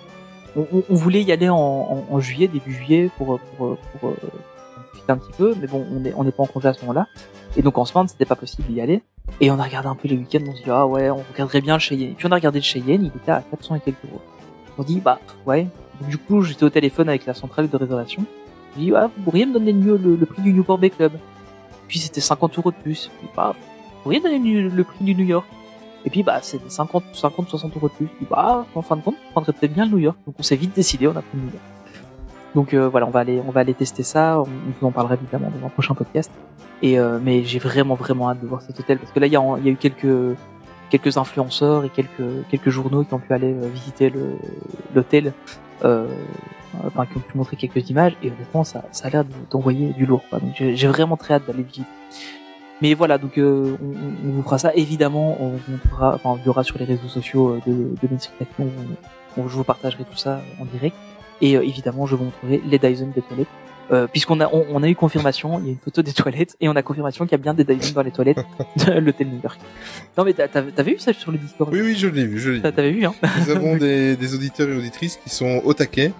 [0.56, 4.00] on, on- on voulait y aller en, en, en juillet début juillet pour pour pour,
[4.00, 4.16] pour,
[5.10, 7.08] un petit peu mais bon on est on n'est pas en congé à ce moment-là.
[7.56, 9.04] Et donc en semaine c'était pas possible d'y aller.
[9.39, 11.62] Et on a regardé un peu les week-ends on s'est dit ah ouais on regarderait
[11.62, 12.12] bien le Cheyenne.
[12.12, 14.22] Et puis on a regardé le Cheyenne il était à 400 et quelques euros.
[14.78, 15.68] On dit bah ouais.
[16.08, 18.24] Du coup j'étais au téléphone avec la centrale de réservation.
[18.76, 21.14] J'ai dit ah vous pourriez me donner le, le, prix du Newport Bay Club.
[21.88, 23.10] Puis c'était 50 euros de plus.
[23.20, 25.45] Puis, bah vous pourriez donner le, le prix du New York.
[26.06, 28.08] Et puis bah c'est 50, 50, 60 euros de plus.
[28.08, 30.18] Puis, bah en fin de compte, on prendrait peut-être bien le New York.
[30.26, 31.81] Donc on s'est vite décidé, on a pris le New York.
[32.56, 34.39] Donc euh, voilà, on va aller, on va aller tester ça.
[34.39, 34.47] On, on
[34.80, 36.32] vous en parlera évidemment dans un prochain podcast.
[36.82, 39.34] Et euh, mais j'ai vraiment vraiment hâte de voir cet hôtel parce que là il
[39.34, 40.36] y a, eu quelques
[40.89, 44.12] quelques influenceurs et quelques quelques journaux qui ont pu aller euh, visiter
[44.95, 45.34] l'hôtel.
[45.84, 46.08] Euh,
[46.88, 49.91] enfin qui ont pu montrer quelques images et honnêtement ça, ça a l'air de- d'envoyer
[49.93, 50.39] du lourd quoi.
[50.39, 51.88] donc j'ai vraiment très hâte d'aller visiter
[52.82, 54.72] mais voilà, donc euh, on, on- on vous fera ça.
[54.74, 58.18] Évidemment, on vous montrera, enfin, y aura sur les réseaux sociaux euh, de, de
[58.60, 58.66] on-
[59.38, 60.95] on- je vous partagerai tout ça en direct.
[61.42, 63.48] Et euh, évidemment, je vous montrerai les Dyson des toilettes.
[63.92, 66.56] Euh, Puisqu'on a, on, on a eu confirmation, il y a une photo des toilettes,
[66.62, 68.38] et on a confirmation qu'il y a bien des Dyson dans les toilettes
[68.78, 69.60] de l'hôtel New York.
[70.18, 71.74] Non mais t'as- t'avais vu ça sur le Discord?
[71.74, 72.62] Oui, oui, je l'ai vu, je l'ai vu.
[72.62, 73.14] T'avais vu, hein?
[73.39, 76.14] Nous avons des, des auditeurs et auditrices qui sont au taquet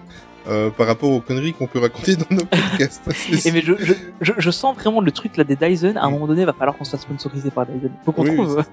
[0.48, 3.02] euh, par rapport aux conneries qu'on peut raconter dans nos podcasts.
[3.46, 5.94] Et mais je, je, je, je sens vraiment le truc là des Dyson.
[5.96, 7.90] À un moment donné, il va falloir qu'on soit sponsorisé par Dyson.
[8.04, 8.64] Faut qu'on Oui, oui, trouve,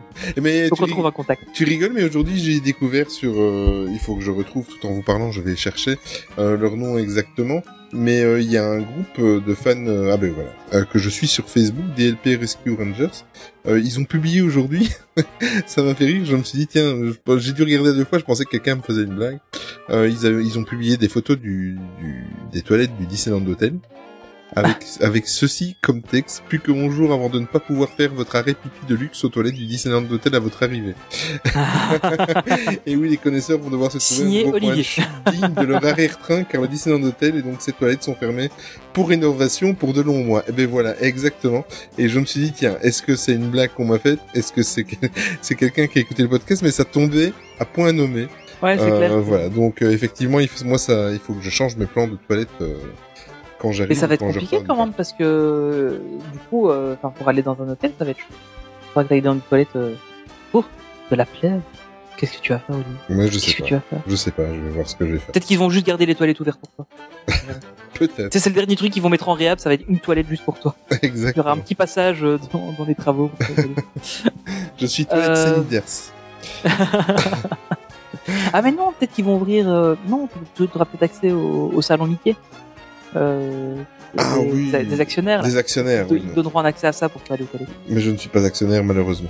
[0.41, 1.43] Mais faut qu'on trouve un contact.
[1.53, 4.91] tu rigoles, mais aujourd'hui j'ai découvert sur, euh, il faut que je retrouve tout en
[4.91, 5.97] vous parlant, je vais chercher
[6.37, 7.61] euh, leur nom exactement.
[7.91, 10.85] Mais euh, il y a un groupe euh, de fans, euh, ah ben voilà, euh,
[10.85, 13.09] que je suis sur Facebook, DLP Rescue Rangers.
[13.65, 14.89] Euh, ils ont publié aujourd'hui,
[15.65, 16.23] ça m'a fait rire.
[16.23, 16.93] Je me suis dit tiens,
[17.37, 19.39] j'ai dû regarder deux fois, je pensais que quelqu'un me faisait une blague.
[19.91, 23.73] Ils, ils ont publié des photos du, du- des toilettes du Disneyland Hotel.
[24.55, 28.13] Avec, avec ceci comme texte, plus que mon jour avant de ne pas pouvoir faire
[28.13, 30.95] votre arrêt pipi de luxe aux toilettes du Disneyland d'hôtel à votre arrivée.
[32.85, 34.85] Et oui, les connaisseurs vont devoir se trouver un Olivier.
[35.31, 38.49] digne de leur arrière-train car le Disneyland d'hôtel et donc ses toilettes sont fermées
[38.93, 40.43] pour rénovation pour de longs mois.
[40.47, 41.65] Et ben voilà, exactement.
[41.97, 44.19] Et je me suis dit, tiens, est-ce que c'est une blague qu'on m'a faite?
[44.33, 44.85] Est-ce que c'est
[45.41, 46.61] c'est quelqu'un qui a écouté le podcast?
[46.63, 48.27] Mais ça tombait à point nommé.
[48.61, 49.19] Ouais, c'est Euh, clair.
[49.19, 52.07] Voilà, donc euh, effectivement, il faut, moi, ça, il faut que je change mes plans
[52.07, 52.73] de toilette euh,
[53.59, 53.89] quand j'arrive.
[53.89, 56.01] Mais ça va être compliqué quand même parce que
[56.33, 58.33] du coup, euh, pour aller dans un hôtel, ça va être chaud.
[58.87, 59.75] Faudra que t'ailles dans une toilette.
[59.75, 59.93] Euh...
[60.53, 60.63] Oh,
[61.11, 61.61] de la plèvre.
[62.17, 62.93] Qu'est-ce que tu vas faire, Olivier?
[63.09, 63.65] Moi, je sais que pas.
[63.67, 63.99] tu vas faire?
[64.05, 65.27] Je sais pas, je vais voir ce que je vais faire.
[65.31, 66.85] Peut-être qu'ils vont juste garder les toilettes ouvertes pour toi.
[67.93, 69.85] Peut-être, Tu sais, c'est le dernier truc qu'ils vont mettre en réhab, ça va être
[69.87, 70.75] une toilette juste pour toi.
[71.01, 71.55] Il y aura un exactement.
[71.57, 73.29] petit passage euh, dans, dans les travaux.
[73.39, 73.55] pour.
[74.77, 75.83] Je suis toilette Euh, sanitaire.
[78.53, 79.69] ah mais non, peut-être qu'ils vont ouvrir.
[79.69, 82.35] euh, Non, tu auras peut-être accès au, au salon Mickey.
[83.15, 83.75] Euh,
[84.17, 84.71] Ah des, oui.
[84.71, 85.41] des actionnaires.
[85.43, 86.23] Des actionnaires, Ils oui.
[86.35, 87.69] donneront un accès à ça pour aller toilettes.
[87.87, 89.29] Mais je ne suis pas actionnaire, malheureusement.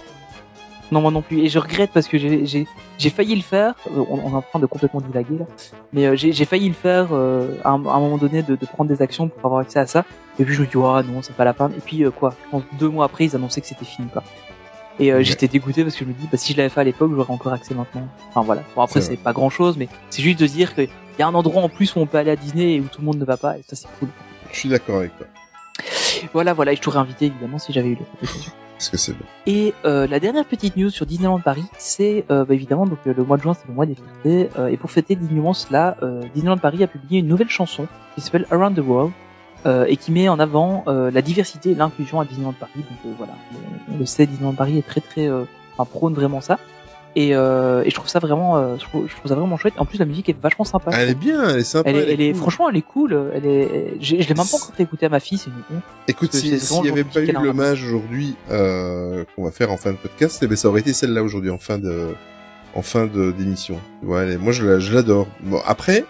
[0.91, 1.39] Non, moi non plus.
[1.41, 3.75] Et je regrette parce que j'ai failli le faire.
[3.95, 5.45] Euh, On, on est en train de complètement divaguer là.
[5.93, 8.65] Mais euh, j'ai failli le faire euh, à, un, à un moment donné de, de
[8.65, 10.03] prendre des actions pour avoir accès à ça.
[10.39, 11.71] Et puis je me dis ah non, c'est pas la peine.
[11.77, 12.33] Et puis euh, quoi?
[12.45, 14.23] Je pense deux mois après, ils annonçaient que c'était fini quoi.
[14.99, 16.83] Et euh, j'étais dégoûté parce que je me dis bah si je l'avais fait à
[16.83, 18.07] l'époque, j'aurais encore accès maintenant.
[18.29, 18.63] Enfin voilà.
[18.75, 21.27] Bon après C'est pas grand chose, mais c'est juste de se dire qu'il y a
[21.27, 23.17] un endroit en plus où on peut aller à Disney et où tout le monde
[23.17, 23.57] ne va pas.
[23.57, 24.09] Et ça c'est cool.
[24.51, 25.27] Je suis d'accord avec toi.
[26.33, 26.73] Voilà voilà.
[26.73, 28.51] Et je t'aurais invité évidemment si j'avais eu l'occasion.
[28.77, 29.25] Parce que c'est bon.
[29.45, 33.23] Et euh, la dernière petite news sur Disneyland Paris, c'est euh, bah, évidemment donc le
[33.23, 34.49] mois de juin, c'est le mois des fiertés.
[34.71, 35.97] et pour fêter dignement cela,
[36.33, 39.13] Disneyland Paris a publié une nouvelle chanson qui s'appelle Around the World
[39.65, 42.71] euh, et qui met en avant euh, la diversité et l'inclusion à Disneyland Paris.
[42.77, 43.33] Donc euh, voilà,
[43.93, 45.43] on, le sait, Disneyland Paris est très très, euh,
[45.77, 46.57] enfin prône vraiment ça.
[47.15, 49.73] Et, euh, et je trouve ça vraiment, euh, je, trouve, je trouve ça vraiment chouette.
[49.77, 50.91] En plus, la musique est vachement sympa.
[50.93, 51.89] Elle est bien, elle est sympa.
[51.89, 52.41] Elle est, elle est, cool.
[52.41, 53.31] franchement, elle est cool.
[53.33, 55.39] Elle est, je l'ai même pas encore fait écouter à ma fille.
[55.39, 55.83] C'est une honte.
[56.07, 59.71] Écoute, si- s'il vraiment n'y avait le pas eu l'hommage aujourd'hui euh, qu'on va faire
[59.71, 62.09] en fin de podcast, eh ben, ça aurait été celle-là aujourd'hui en fin de
[62.75, 63.79] en fin de d'émission.
[64.03, 65.27] Ouais, moi je l'adore.
[65.41, 66.05] Bon, après,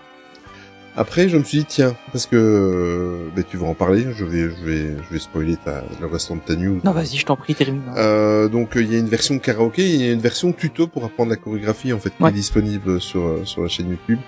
[0.99, 4.07] après je me suis dit tiens parce que ben, tu vas en parler.
[4.13, 6.81] Je vais je vais je vais spoiler ta, le restant de ta news.
[6.83, 7.81] Non, vas-y, je t'en prie, termine.
[7.95, 11.05] Euh, donc il y a une version karaoké, il y a une version tuto pour
[11.05, 14.19] apprendre la chorégraphie en fait qui est disponible sur euh, sur la chaîne YouTube.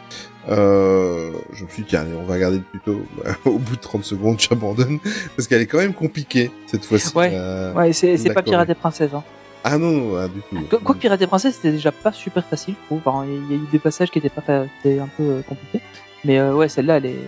[0.49, 3.05] Euh, je me suis dit tiens allez, on va regarder le tuto.
[3.45, 4.99] Au bout de 30 secondes, j'abandonne
[5.36, 7.15] parce qu'elle est quand même compliquée cette fois-ci.
[7.15, 7.32] Ouais.
[7.34, 8.41] Euh, Ouais, c'est c'est pas.
[8.41, 9.11] Pirate et Princesse.
[9.13, 9.24] Hein.
[9.63, 10.80] Ah non, non, ah, du tout.
[10.80, 13.01] Quoi que Pirate et Princesse, c'était déjà pas super facile, je trouve.
[13.28, 15.82] Il y a eu des passages qui étaient pas qui étaient un peu compliqués.
[16.26, 17.19] Mais euh, ouais, celle-là, elle est.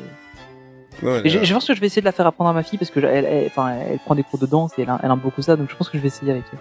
[1.02, 2.64] Ouais, Et Je, je pense que je vais essayer de la faire apprendre à ma
[2.64, 5.00] fille parce que elle, elle, enfin, elle prend des cours de danse et elle, a-
[5.04, 6.60] elle aime beaucoup ça, donc je pense que je vais essayer avec elle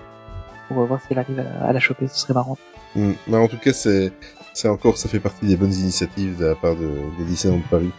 [0.69, 2.09] pour voir si elle arrive à, la- à la choper.
[2.09, 2.57] Ce serait marrant.
[2.97, 3.13] mm.
[3.29, 4.13] Mais en tout cas, c'est
[4.55, 7.63] c'est encore, ça fait partie des bonnes initiatives de la part de, des lycéens de
[7.71, 7.91] Paris.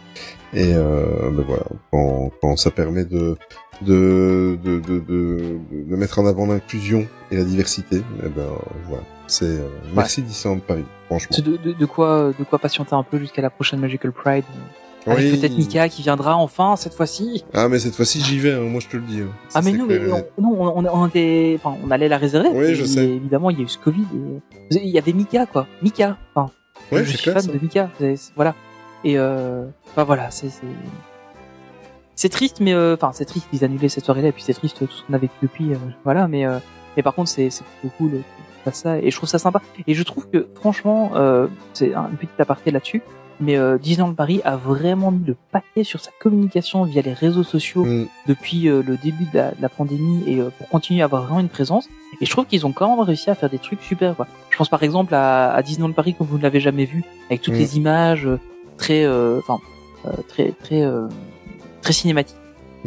[0.53, 3.37] Et euh, ben voilà, quand, quand ça permet de
[3.81, 8.47] de de, de, de, de mettre en avant l'inclusion et la diversité, eh ben
[8.87, 10.85] voilà, c'est euh, merci Disneyland Paris,
[11.19, 11.37] franchement.
[11.51, 14.43] De, de, de quoi, de quoi patienter un peu jusqu'à la prochaine Magical Pride.
[15.07, 15.37] euh, Avec Oui.
[15.39, 17.43] peut-être Mika qui viendra enfin cette fois-ci.
[17.53, 19.21] Ah mais cette fois-ci j'y vais, hein, moi je te le dis.
[19.21, 19.27] hein.
[19.49, 22.49] Ça, Ah mais nous, mais non, on, on était, enfin, on allait la réserver.
[22.53, 23.05] Oui, je sais.
[23.05, 24.05] Évidemment, il y a eu ce Covid.
[24.71, 25.67] et- Il y avait Mika, quoi.
[25.81, 26.17] Mika.
[26.35, 26.51] Enfin,
[26.91, 27.51] Ouais, je suis clair, fan ça.
[27.51, 27.89] de Mika.
[28.35, 28.55] Voilà.
[29.03, 30.49] Et euh, enfin voilà, c'est
[32.15, 34.77] c'est triste, mais euh, enfin c'est triste qu'ils annulaient cette soirée-là, et puis c'est triste
[34.77, 35.73] tout ce qu'on a vécu depuis.
[35.73, 36.59] euh, voilà, mais euh,
[36.95, 38.21] mais par contre c'est c'est plutôt cool.
[38.71, 39.61] Ça et je trouve ça sympa.
[39.87, 43.01] Et je trouve que franchement, euh, c'est un- une petite aparté là-dessus.
[43.39, 47.43] Mais euh, Disneyland Paris a vraiment mis le paquet sur sa communication via les réseaux
[47.43, 48.05] sociaux Mm.
[48.27, 51.23] depuis euh, le début de la, de la pandémie et euh, pour continuer à avoir
[51.23, 51.89] vraiment une présence.
[52.21, 54.15] Et je trouve qu'ils ont quand même réussi à faire des trucs super.
[54.15, 54.27] Quoi.
[54.51, 57.41] Je pense par exemple à, à Disneyland Paris comme vous ne l'avez jamais vu, avec
[57.41, 57.57] toutes Mm.
[57.57, 58.39] les images euh,
[58.77, 59.57] très, euh, enfin
[60.05, 61.07] euh, très très euh,
[61.81, 62.37] très cinématiques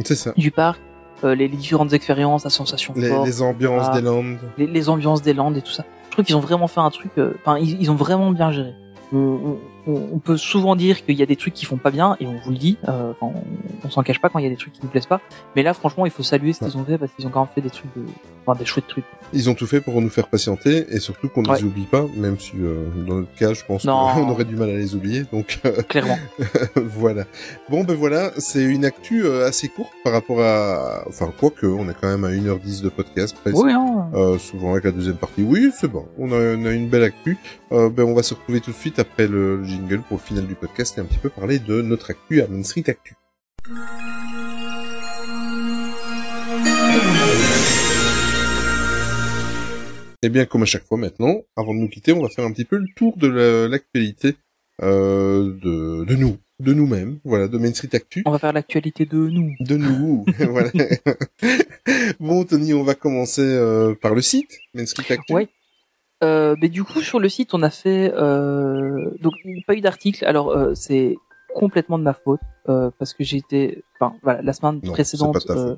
[0.05, 0.32] C'est ça.
[0.36, 0.81] du parc,
[1.25, 3.95] euh, les, les différentes expériences, la sensation Les, forte, les ambiances Ah.
[3.95, 4.39] des Landes.
[4.59, 5.85] les, les ambiances des Landes et tout ça.
[6.07, 7.11] Je trouve qu'ils ont vraiment fait un truc.
[7.19, 8.73] euh, Enfin, ils, ils ont vraiment bien géré.
[9.13, 9.19] On,
[9.87, 12.27] on- on- peut souvent dire qu'il y a des trucs qui font pas bien et
[12.27, 12.77] on vous le dit.
[12.89, 13.33] euh, Enfin,
[13.87, 15.21] on, s'en cache pas quand il y a des trucs qui nous plaisent pas.
[15.55, 17.49] Mais là, franchement, il faut saluer ce qu'ils ont fait parce qu'ils ont quand même
[17.55, 18.03] fait des trucs, de,
[18.45, 19.05] enfin, des chouettes trucs.
[19.33, 21.57] Ils ont tout fait pour nous faire patienter et surtout qu'on ne Ouais.
[21.59, 23.91] les oublie pas, même si euh, dans notre cas, je pense qu'on
[24.31, 25.25] aurait du mal à les oublier.
[25.33, 26.19] Donc euh, Clairement.
[26.77, 27.25] voilà.
[27.69, 31.67] Bon ben voilà, c'est une actu euh, assez courte par rapport à, enfin quoi que,
[31.67, 33.57] on est quand même à 1h10 de podcast presque.
[33.57, 34.09] oui, hein.
[34.15, 35.43] Euh, souvent avec la deuxième partie.
[35.43, 36.07] Oui, c'est bon.
[36.19, 37.37] On a, on a une belle actu.
[37.73, 40.23] Euh, ben, on va se retrouver tout de suite après le, le jingle pour le
[40.23, 43.15] final du podcast et un petit peu parler de notre actu à Main Street Actu.
[50.23, 52.53] Et bien, comme à chaque fois maintenant, avant de nous quitter, on va faire un
[52.53, 54.35] petit peu le tour de la- l'actualité
[54.83, 58.23] euh, de, de nous, de nous-mêmes, voilà, de Main Street Actu.
[58.27, 59.53] On va faire l'actualité de nous.
[59.61, 60.71] De nous, voilà.
[62.21, 65.33] bon, Tony, on va commencer euh, par le site, Main Street Actu.
[65.33, 65.49] Ouais.
[66.25, 69.65] Euh, mais du coup, sur le site, on a fait euh, donc il n'y a
[69.67, 70.25] pas eu d'article.
[70.25, 71.15] Alors euh, c'est
[71.59, 75.37] complètement de ma faute euh, parce que j'ai été, enfin voilà, la semaine Non, précédente,
[75.51, 75.77] euh,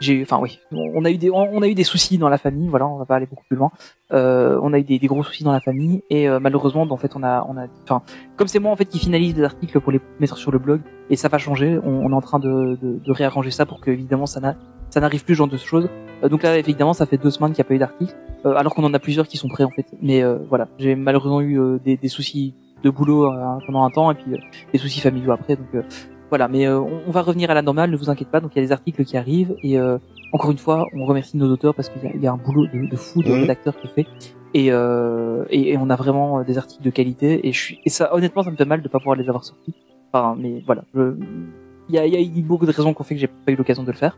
[0.00, 2.38] j'ai, eu- enfin oui, on a eu des, on a eu des soucis dans la
[2.38, 2.68] famille.
[2.68, 3.70] Voilà, on va pas aller beaucoup plus loin.
[4.12, 6.96] Euh, on a eu des, des gros soucis dans la famille et euh, malheureusement, en
[6.96, 8.02] fait, on a, on a, enfin,
[8.36, 10.80] comme c'est moi en fait qui finalise les articles pour les mettre sur le blog
[11.10, 11.78] et ça va changer.
[11.84, 14.54] On, on est en train de, de, de réarranger ça pour que évidemment ça n'a,
[14.90, 15.88] ça n'arrive plus ce genre de choses.
[16.22, 18.14] Euh, donc là, évidemment, ça fait deux semaines qu'il n'y a pas eu d'article.
[18.46, 19.86] Euh, alors qu'on en a plusieurs qui sont prêts en fait.
[20.00, 23.90] Mais euh, voilà, j'ai malheureusement eu euh, des, des soucis de boulot euh, pendant un
[23.90, 24.38] temps et puis euh,
[24.72, 25.56] des soucis familiaux après.
[25.56, 25.82] Donc euh,
[26.30, 28.40] voilà, mais euh, on, on va revenir à la normale, ne vous inquiétez pas.
[28.40, 29.98] Donc il y a des articles qui arrivent et euh,
[30.32, 32.86] encore une fois, on remercie nos auteurs parce qu'il y, y a un boulot de,
[32.90, 33.40] de fou de Mhm.
[33.40, 34.06] rédacteur qui est fait.
[34.54, 37.90] Et, euh, et, et on a vraiment des articles de qualité et je suis et
[37.90, 39.74] ça honnêtement ça me fait mal de pas pouvoir les avoir sortis.
[40.12, 43.04] Enfin mais voilà, il y a, il y a eu beaucoup de raisons qui ont
[43.04, 44.16] fait que j'ai pas eu l'occasion de le faire.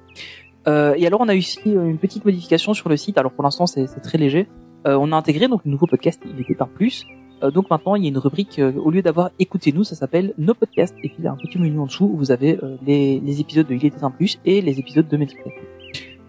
[0.69, 3.19] Euh, et alors on a eu ici une petite modification sur le site.
[3.19, 4.47] Alors pour l'instant c'est très léger.
[4.87, 7.05] Euh, on a intégré donc le nouveau podcast Il était un plus.
[7.42, 10.34] Euh, donc maintenant il y a une rubrique euh, au lieu d'avoir écoutez-nous ça s'appelle
[10.36, 12.58] nos podcasts et puis il y a un petit menu en dessous où vous avez
[12.62, 15.40] euh, les, les épisodes de Il était un plus et les épisodes de Métrique.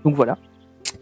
[0.06, 0.38] Donc voilà.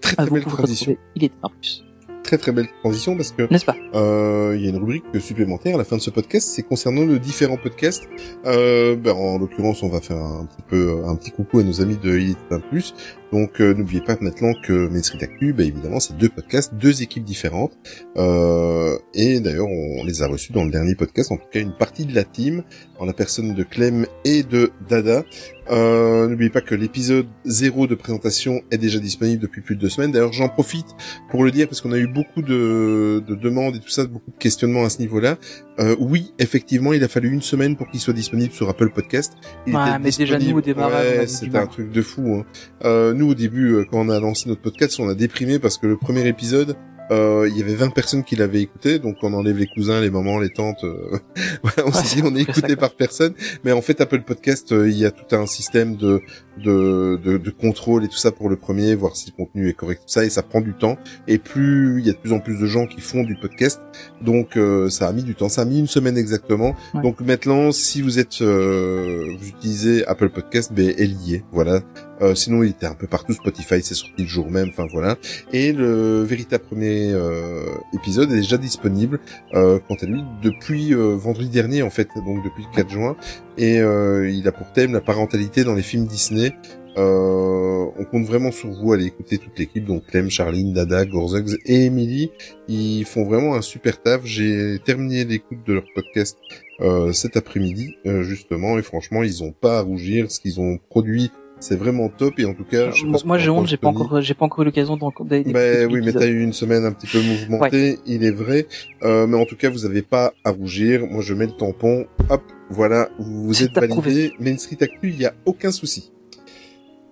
[0.02, 0.96] Très très belle transition.
[1.16, 1.84] Il était un plus.
[2.30, 5.74] Très très belle transition parce que N'est-ce pas Euh, il y a une rubrique supplémentaire
[5.74, 8.04] à la fin de ce podcast, c'est concernant nos différents podcasts.
[8.46, 11.82] Euh, ben, en l'occurrence, on va faire un petit peu un petit coucou à nos
[11.82, 12.94] amis de Il était un plus.
[13.32, 17.02] Donc euh, n'oubliez pas maintenant que Main Street Actu, ben, évidemment, c'est deux podcasts, deux
[17.02, 17.72] équipes différentes.
[18.18, 21.74] Euh, et d'ailleurs, on les a reçus dans le dernier podcast, en tout cas une
[21.74, 22.64] partie de la team,
[23.00, 25.24] en la personne de Clem et de Dada.
[25.72, 29.90] Euh, n'oubliez pas que l'épisode 0 de présentation est déjà disponible depuis plus de deux
[29.90, 30.12] semaines.
[30.12, 30.88] D'ailleurs, j'en profite
[31.30, 34.32] pour le dire parce qu'on a eu beaucoup de, de demandes et tout ça, beaucoup
[34.32, 35.38] de questionnements à ce niveau-là.
[35.80, 39.34] Euh, oui, effectivement, il a fallu une semaine pour qu'il soit disponible sur Apple Podcast.
[39.68, 42.36] Il Ouais, était mais déjà, nous, au démarrage, ouais, c'était un truc de fou.
[42.36, 42.46] Hein.
[42.84, 45.78] Euh, nous, au début, euh, quand on a lancé notre podcast, on a déprimé parce
[45.78, 46.76] que le premier épisode,
[47.12, 50.10] euh, il y avait 20 personnes qui l'avaient écouté, donc on enlève les cousins, les
[50.10, 50.84] mamans, les tantes.
[50.84, 51.20] euh,
[51.64, 53.34] voilà, on s'est dit on est écouté par personne,
[53.64, 56.22] mais en fait Apple Podcast, euh, il y a tout un système de,
[56.60, 59.74] de de de contrôle et tout ça pour le premier, voir si le contenu est
[59.74, 60.98] correct, tout ça, et ça prend du temps.
[61.28, 63.82] Et plus il y a de plus en plus de gens qui font du podcast,
[64.22, 66.76] donc euh, ça a mis du temps, ça a mis une semaine exactement.
[66.94, 67.02] Ouais.
[67.02, 71.82] Donc maintenant, si vous êtes euh, vous utilisez Apple Podcast, ben est, voilà.
[72.22, 73.34] Euh, sinon, il était un peu partout.
[73.34, 74.70] Spotify, c'est sorti le jour même.
[74.70, 75.18] Enfin voilà.
[75.54, 79.20] Et le véritable premier euh, épisode est déjà disponible.
[79.54, 83.16] Euh, quant à lui, depuis euh, vendredi dernier en fait, donc depuis le 4 juin.
[83.58, 86.49] Et euh, il a pour thème la parentalité dans les films Disney.
[86.98, 88.94] Euh, on compte vraiment sur vous.
[88.94, 92.32] Allez écouter toute l'équipe, donc Clem, Charline, Dada, Gorzugs et Emily.
[92.68, 94.22] Ils font vraiment un super taf.
[94.26, 96.38] J'ai terminé l'écoute de leur podcast
[96.82, 100.32] euh, cet après-midi, euh, justement, et franchement, ils ont pas à rougir.
[100.32, 102.38] Ce qu'ils ont produit, c'est vraiment top.
[102.40, 104.34] Et en tout cas, je sais pas ce Moi j'ai honte, j'ai pas encore j'ai
[104.34, 105.14] pas encore eu l'occasion d'en-
[105.54, 108.66] Ben oui, mais t'as eu une semaine un petit peu mouvementée, il est vrai.
[109.04, 111.06] Euh, mais en tout cas, vous avez pas à rougir.
[111.10, 112.08] Moi, je mets le tampon.
[112.30, 113.74] Hop, voilà, vous, vous êtes
[114.10, 114.34] validé.
[114.40, 116.12] Main Street Actu, il y a aucun souci.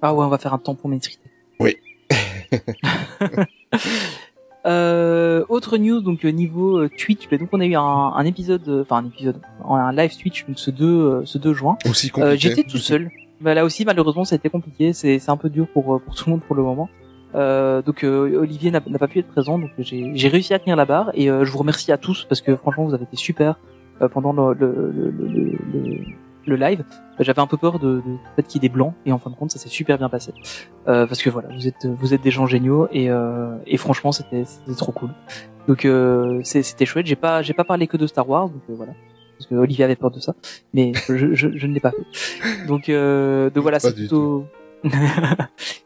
[0.02, 1.18] Ah ouais, on va faire un tampon Street.
[1.60, 1.78] Oui.
[4.66, 8.68] Euh, autre news donc niveau euh, Twitch, ben, donc on a eu un, un épisode,
[8.68, 11.78] euh, enfin un épisode, un live Twitch donc, ce 2 euh, ce 2 juin.
[11.90, 12.38] Aussi Euh, compliqué.
[12.38, 13.10] J'étais tout seul.
[13.40, 16.16] Bah, là aussi malheureusement ça a été compliqué, c'est c'est un peu dur pour pour
[16.16, 16.90] tout le monde pour le moment.
[17.36, 20.86] Euh, donc euh, Olivier n'a pas pu être présent, donc j'ai réussi à tenir la
[20.86, 23.60] barre et euh, je vous remercie à tous parce que franchement vous avez été super
[24.02, 26.00] euh, pendant le le, le, le,
[26.48, 26.84] le- live.
[27.20, 28.02] J'avais un peu peur de, de
[28.36, 30.10] peut-être qu'il y ait des blancs et en fin de compte ça s'est super bien
[30.10, 30.34] passé
[30.88, 34.12] euh, parce que voilà vous êtes vous êtes des gens géniaux et euh, et franchement
[34.12, 34.44] c'était
[34.78, 35.10] trop cool.
[35.68, 37.06] Donc euh, c'est- c'était chouette.
[37.08, 38.94] J'ai pas j'ai pas parlé que de Star Wars donc euh, voilà
[39.38, 40.34] parce que Olivier avait peur de ça
[40.74, 42.66] mais je je, je ne l'ai pas fait.
[42.68, 44.46] Donc euh, donc voilà c'est plutôt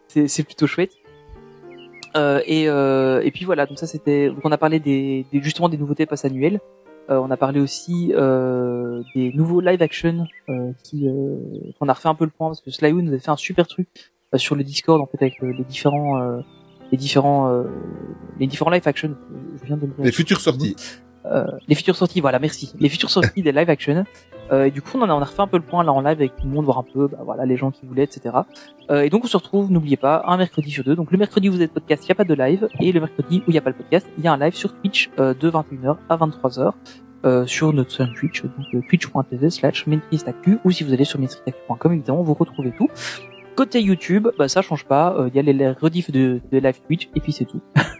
[0.07, 0.91] c'est plutôt chouette.
[2.17, 5.41] Euh, et euh, et puis voilà donc ça c'était donc on a parlé des, des
[5.41, 6.59] justement des nouveautés pass annuelles.
[7.09, 11.35] Euh, on a parlé aussi euh, des nouveaux live action euh, qui euh,
[11.81, 13.67] on a refait un peu le point parce que Slywood nous avait fait un super
[13.67, 13.87] truc
[14.33, 16.39] euh, sur le Discord en fait avec les différents euh,
[16.91, 17.63] les différents euh,
[18.39, 19.15] les différents live action
[19.61, 20.75] je viens de le Les futures sorties.
[21.25, 22.73] euh, les futures sorties, voilà, merci.
[22.79, 24.05] Les futures sorties des live action.
[24.51, 26.17] Euh, et du coup, on, en a, refait un peu le point là en live
[26.17, 28.35] avec tout le monde, voir un peu, bah, voilà, les gens qui voulaient, etc.
[28.89, 30.95] Euh, et donc, on se retrouve, n'oubliez pas, un mercredi sur deux.
[30.95, 32.67] Donc, le mercredi où vous êtes podcast, il n'y a pas de live.
[32.79, 34.53] Et le mercredi où il n'y a pas le podcast, il y a un live
[34.53, 36.73] sur Twitch euh, de 21h à 23h.
[37.23, 39.85] Euh, sur notre chaîne Twitch, donc euh, twitch.tv slash
[40.65, 42.89] ou si vous allez sur mainstreetactu.com, évidemment, vous retrouvez tout.
[43.55, 46.57] Côté YouTube, bah, ça change pas, euh, il y a les, les rediffs de, de
[46.57, 47.61] live Twitch, et puis c'est tout.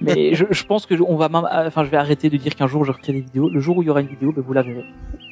[0.00, 2.54] Mais je, je pense que je- on va même, enfin, je vais arrêter de dire
[2.54, 3.48] qu'un jour je recrée des vidéos.
[3.50, 4.84] Le jour où il y aura une vidéo, ben, vous la verrez.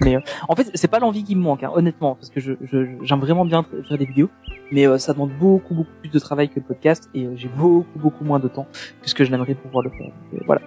[0.02, 2.52] Mais euh, en fait, c'est pas l'envie qui me manque, hein, honnêtement, parce que je,
[2.62, 4.28] je- j'aime vraiment bien faire des vidéos,
[4.72, 7.48] mais euh, ça demande beaucoup, beaucoup plus de travail que le podcast, et euh, j'ai
[7.48, 8.66] beaucoup, beaucoup moins de temps
[9.02, 10.06] que ce que je n'aimerais pouvoir le faire.
[10.06, 10.62] Donc, euh, voilà.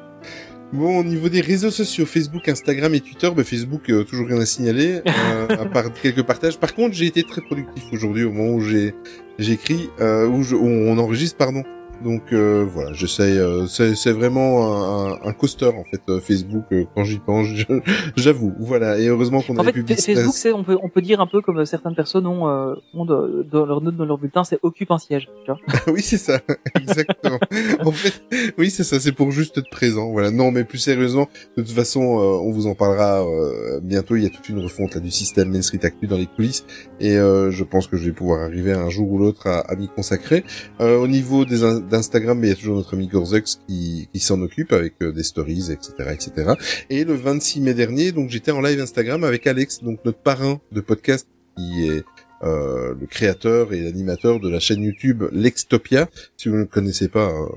[0.71, 4.37] Bon, au niveau des réseaux sociaux, Facebook, Instagram et Twitter, bah, Facebook, euh, toujours rien
[4.39, 6.57] à signaler, euh, à part quelques partages.
[6.59, 8.93] Par contre, j'ai été très productif aujourd'hui au moment où j'ai
[9.39, 11.63] écrit, euh, où, je- où on enregistre, pardon.
[12.03, 13.37] Donc euh, voilà, j'essaye.
[13.37, 17.47] euh, c'est vraiment un, un, un coaster en fait euh, Facebook euh, quand j'y pense.
[18.15, 18.97] J'avoue, voilà.
[18.99, 21.41] Et heureusement qu'on a En fait, Facebook, c'est, on peut, on peut dire un peu
[21.41, 24.59] comme euh, certaines personnes ont, euh, ont de- dans leur note dans leur bulletin, c'est
[24.63, 25.29] occupe un siège.
[25.45, 25.59] Tu vois
[25.93, 26.39] oui, c'est ça,
[26.79, 27.39] exactement.
[27.85, 28.13] en fait,
[28.57, 30.11] oui, c'est ça, c'est pour juste être présent.
[30.11, 30.31] Voilà.
[30.31, 31.27] Non, mais plus sérieusement,
[31.57, 34.15] de toute façon, euh, on vous en parlera euh, bientôt.
[34.15, 36.65] Il y a toute une refonte là du système Main Street Actu dans les coulisses,
[36.99, 39.75] et euh, je pense que je vais pouvoir arriver un jour ou l'autre à, à
[39.75, 40.43] m'y consacrer.
[40.81, 44.19] Euh, au niveau des d'Instagram, mais il y a toujours notre ami Gorzex qui, qui
[44.19, 46.53] s'en occupe avec euh, des stories, etc., etc.
[46.89, 50.61] Et le 26 mai dernier, donc j'étais en live Instagram avec Alex, donc notre parrain
[50.71, 52.03] de podcast qui est
[52.43, 56.07] euh, le créateur et l'animateur de la chaîne YouTube L'Extopia.
[56.37, 57.47] Si vous ne le connaissez pas, euh,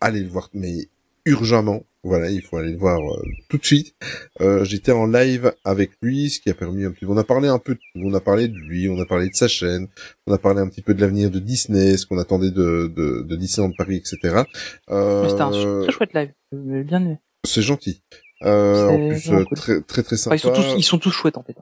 [0.00, 0.88] allez le voir, mais
[1.24, 1.82] urgemment.
[2.04, 3.94] Voilà, il faut aller le voir euh, tout de suite.
[4.40, 7.06] Euh, J'étais en live avec lui, ce qui a permis un petit.
[7.06, 7.80] On a parlé un peu de.
[7.94, 9.86] On a parlé de lui, on a parlé de sa chaîne,
[10.26, 13.22] on a parlé un petit peu de l'avenir de Disney, ce qu'on attendait de, de,
[13.22, 14.42] de Disneyland Paris, etc.
[14.90, 16.32] Euh, C'était un très chouette live.
[16.52, 17.18] J'ai bien aimé.
[17.46, 18.02] C'est gentil.
[18.44, 19.56] Euh, en plus, euh, cool.
[19.56, 20.36] très très très Enfin, sympa.
[20.36, 21.56] ils, sont tous, ils sont tous chouettes en fait.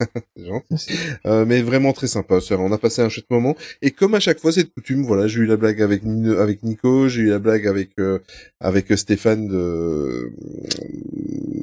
[1.26, 2.40] Euh, mais vraiment très sympa.
[2.40, 3.54] Ça, On a passé un chouette moment.
[3.82, 5.02] Et comme à chaque fois, c'est de coutume.
[5.04, 8.18] Voilà, j'ai eu la blague avec Nino- avec Nico, j'ai eu la blague avec euh,
[8.60, 10.30] avec Stéphane de euh,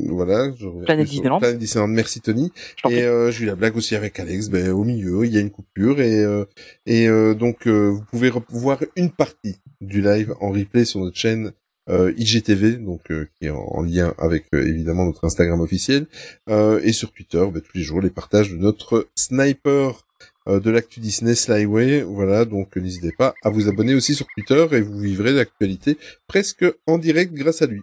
[0.10, 0.52] voilà.
[0.58, 1.40] je reviens Planète Disneyland.
[1.40, 1.88] Planète Disneyland.
[1.88, 2.52] Merci Tony.
[2.90, 4.50] Et euh, j'ai eu la blague aussi avec Alex.
[4.50, 6.46] Ben au milieu, il y a une coupure et euh,
[6.86, 11.18] et euh, donc euh, vous pouvez voir une partie du live en replay sur notre
[11.18, 11.52] chaîne.
[11.90, 16.08] Euh, IGTV, donc euh, qui est en, en lien avec euh, évidemment notre Instagram officiel,
[16.50, 20.04] et sur Twitter, ben, tous les jours les partages de notre sniper
[20.48, 22.02] de l'actu Disney Slyway.
[22.04, 25.98] Voilà, donc n'hésitez pas à vous abonner aussi sur Twitter et vous vivrez l'actualité
[26.28, 27.82] presque en direct grâce à lui.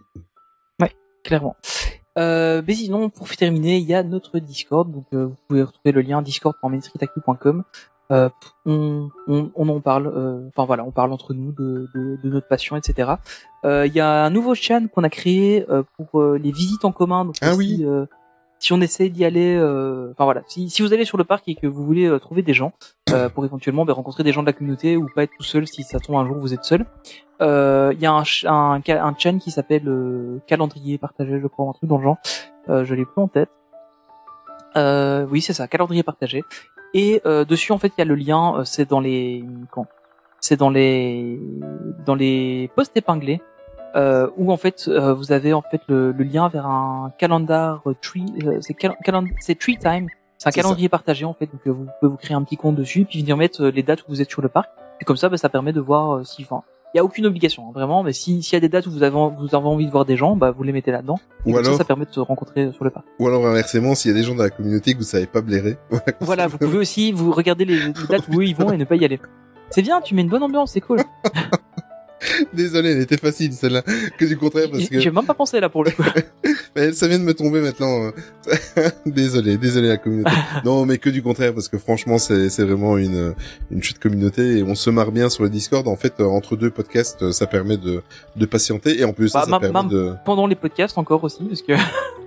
[1.23, 1.55] clairement.
[2.17, 4.91] Euh, mais sinon, pour terminer, il y a notre Discord.
[4.91, 7.63] Donc, euh, vous pouvez retrouver le lien discord.mainstreetactu.com.
[8.11, 8.29] Euh,
[8.65, 10.07] on, on, on en parle.
[10.07, 13.13] euh, Enfin voilà, on parle entre nous de, de, de notre passion, etc.
[13.65, 16.85] Euh, Il y a un nouveau channel qu'on a créé euh, pour euh, les visites
[16.85, 17.25] en commun.
[17.25, 17.83] Donc, Ah si, oui.
[17.83, 18.05] euh,
[18.59, 21.47] si on essaie d'y aller, euh, enfin voilà, si, si vous allez sur le parc
[21.47, 22.73] et que vous voulez euh, trouver des gens
[23.11, 25.67] euh, pour éventuellement ben, rencontrer des gens de la communauté ou pas être tout seul
[25.67, 26.85] si ça tombe un jour vous êtes seul,
[27.41, 31.67] euh, il y a un, un, un channel qui s'appelle euh, calendrier partagé, je crois,
[31.67, 32.17] un truc dans le genre.
[32.69, 33.49] Euh, je l'ai plus en tête.
[34.77, 36.43] Euh, oui, c'est ça, calendrier partagé.
[36.95, 38.55] Et euh, dessus, en fait, il y a le lien.
[38.59, 39.43] euh, c'est dans les
[40.39, 41.39] C'est dans les
[42.05, 43.41] dans les posts épinglés
[43.95, 47.81] euh, où en fait euh, vous avez en fait le, le lien vers un calendar
[48.01, 48.25] tree.
[48.45, 49.25] euh, c'est cal- calend-
[49.59, 50.07] tree time.
[50.37, 51.47] C'est un calendrier partagé en fait.
[51.47, 54.01] Donc euh, vous pouvez vous créer un petit compte dessus, puis venir mettre les dates
[54.03, 54.69] où vous êtes sur le parc.
[55.01, 56.43] Et comme ça, bah, ça permet de voir si.
[56.43, 56.63] Enfin,
[56.95, 58.91] il y a aucune obligation hein, vraiment, mais si s'il y a des dates où
[58.91, 61.19] vous avez vous avez envie de voir des gens, bah vous les mettez là-dedans.
[61.45, 63.05] Ou comme ça, alors, ça permet de se rencontrer sur le parc.
[63.19, 65.41] ou alors inversement, s'il y a des gens dans la communauté que vous savez pas
[65.41, 65.77] blairer.
[66.21, 68.85] Voilà, vous pouvez aussi vous regarder les, les dates où eux ils vont et ne
[68.85, 69.19] pas y aller.
[69.71, 71.01] C'est bien, tu mets une bonne ambiance, c'est cool.
[72.53, 73.83] Désolé, elle était facile celle-là.
[74.17, 76.03] Que du contraire parce que J'ai même pas pensé là pour le coup.
[76.75, 78.05] Mais ça vient de me tomber maintenant.
[78.05, 78.89] euh.
[79.05, 80.31] désolé, désolé la communauté.
[80.63, 83.33] non, mais que du contraire parce que franchement, c'est c'est vraiment une
[83.71, 85.87] une chute communauté et on se marre bien sur le Discord.
[85.87, 88.01] En fait, euh, entre deux podcasts, euh, ça permet de
[88.35, 90.13] de patienter et en plus ça, Bah, ça permet de.
[90.25, 91.73] Pendant les podcasts encore aussi, parce que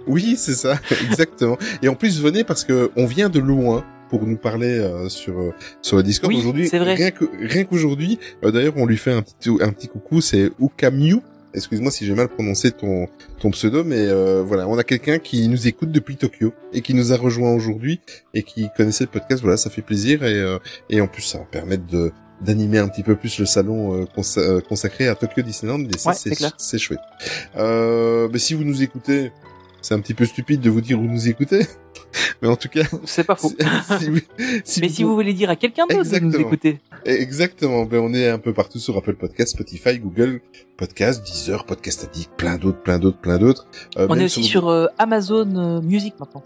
[0.07, 1.59] Oui, c'est ça, exactement.
[1.83, 5.39] Et en plus, venez parce que on vient de loin pour nous parler euh, sur
[5.39, 5.51] euh,
[5.83, 6.69] sur le Discord Oui, aujourd'hui.
[6.73, 10.21] Rien que rien qu'aujourd'hui, euh, d'ailleurs, on lui fait un petit un petit coucou.
[10.21, 11.21] C'est Ukamiu.
[11.55, 13.07] Excuse-moi si j'ai mal prononcé ton
[13.41, 16.93] ton pseudo, mais euh, voilà, on a quelqu'un qui nous écoute depuis Tokyo et qui
[16.93, 18.01] nous a rejoint aujourd'hui
[18.35, 19.41] et qui connaissait le podcast.
[19.43, 20.59] Voilà, ça fait plaisir et euh,
[20.91, 22.13] et en plus ça va permettre de
[22.43, 25.81] d'animer un petit peu plus le salon euh, consa- consacré à Tokyo Disneyland.
[25.93, 26.17] Et ça, Ouais,
[26.59, 27.01] c'est chouette.
[27.57, 29.33] Euh, mais si vous nous écoutez,
[29.89, 31.61] c'est un petit peu stupide de vous dire où nous écoutez.
[32.43, 33.49] Mais en tout cas, c'est pas faux.
[33.49, 33.57] si,
[33.99, 34.19] si vous,
[34.63, 37.87] si Mais si vous voulez dire à quelqu'un d'autre de nous écouter, Exactement.
[37.87, 40.43] Ben, on est un peu partout sur Apple Podcast, Spotify, Google
[40.77, 43.67] Podcast, Deezer, Podcast Addict, plein d'autres, plein d'autres, plein d'autres.
[43.97, 46.43] Euh, on est aussi sur euh, Amazon euh, Music maintenant.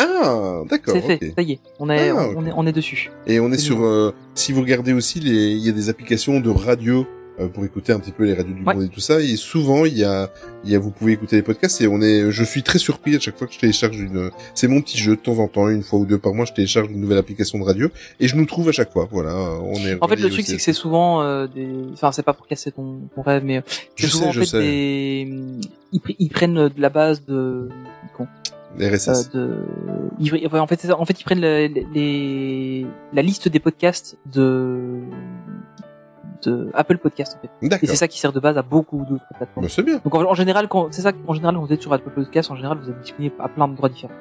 [0.00, 0.94] Ah, d'accord.
[0.96, 3.12] C'est fait, ça y est, on est, Ah, on, est, on est dessus.
[3.28, 3.84] Et on est sur.
[3.84, 7.06] euh, si vous regardez aussi, les, il y a des applications de radio
[7.46, 8.74] pour écouter un petit peu les radios du Ouais.
[8.74, 9.20] monde et tout ça.
[9.20, 10.30] Et souvent, il y a,
[10.64, 13.14] il y a, vous pouvez écouter les podcasts et on est, je suis très surpris
[13.14, 15.68] à chaque fois que je télécharge une, c'est mon petit jeu de temps en temps,
[15.68, 17.88] une fois ou deux par mois, je télécharge une nouvelle application de radio
[18.18, 19.08] et je nous trouve à chaque fois.
[19.10, 19.96] Voilà, on est.
[20.02, 21.68] En fait, le truc, c'est que c'est souvent euh, des.
[21.92, 24.46] Enfin, c'est pas pour casser ton, ton rêve, mais c'est Je souvent sais, en fait
[24.46, 24.60] sais.
[24.60, 25.28] des.
[25.92, 27.68] Ils, pr- ils prennent de la base de.
[28.16, 28.26] con,
[28.80, 29.30] euh, RSS.
[29.30, 29.56] de.
[30.20, 34.18] ils- enfin, en fait, c'est en fait, ils prennent le- les, la liste des podcasts
[34.32, 34.78] de
[36.44, 37.82] de Apple Podcast en fait.
[37.82, 39.64] Et c'est ça qui sert de base à beaucoup d'autres plateformes.
[39.64, 40.00] Bah, c'est bien.
[40.04, 42.50] Donc en, en général, quand c'est ça, en général, quand vous êtes sur Apple Podcast,
[42.50, 44.12] en général, vous êtes disponible à plein d'endroits différents.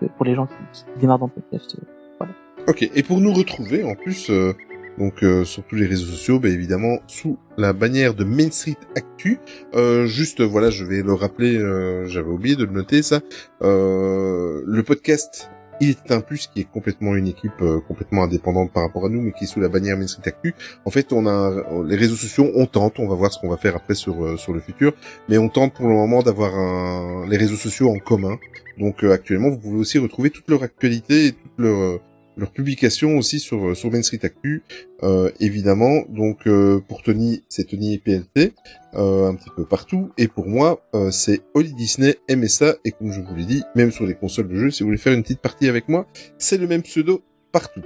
[0.00, 1.76] Donc, euh, pour les gens qui, qui démarrent dans le podcast.
[2.20, 2.26] euh,
[2.68, 2.88] Ok.
[2.94, 4.52] Et pour nous retrouver, en plus, euh,
[4.98, 8.76] donc euh, sur tous les réseaux sociaux, bah, évidemment sous la bannière de Main Street
[8.94, 9.38] Actu.
[9.74, 11.56] Euh, juste, voilà, je vais le rappeler.
[11.56, 13.20] euh, J'avais oublié de le noter ça.
[13.62, 15.50] Euh, le podcast.
[15.82, 19.08] Il est un plus qui est complètement une équipe euh, complètement indépendante par rapport à
[19.08, 20.54] nous, mais qui est sous la bannière Main Street Actu.
[20.84, 23.56] En fait, on a les réseaux sociaux, on tente, on va voir ce qu'on va
[23.56, 24.92] faire après sur euh, sur le futur,
[25.28, 28.38] mais on tente pour le moment d'avoir les réseaux sociaux en commun.
[28.78, 32.00] Donc euh, actuellement, vous pouvez aussi retrouver toute leur actualité et toute leur
[32.36, 34.62] leurs publications aussi sur euh, sur Main Street Actu,
[35.02, 36.02] euh, évidemment.
[36.08, 38.54] Donc euh, pour Tony, c'est Tony et PLT,
[38.94, 40.10] euh, un petit peu partout.
[40.18, 42.74] Et pour moi, euh, c'est Holly Disney, MSA.
[42.84, 44.98] Et comme je vous l'ai dit, même sur les consoles de jeu, si vous voulez
[44.98, 46.06] faire une petite partie avec moi,
[46.38, 47.22] c'est le même pseudo
[47.52, 47.82] partout.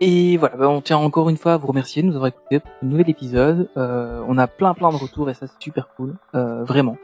[0.00, 2.58] Et voilà, bah, on tient encore une fois à vous remercier de nous avoir écoutés
[2.58, 3.70] pour ce nouvel épisode.
[3.76, 6.96] Euh, on a plein plein de retours et ça c'est super cool, vraiment.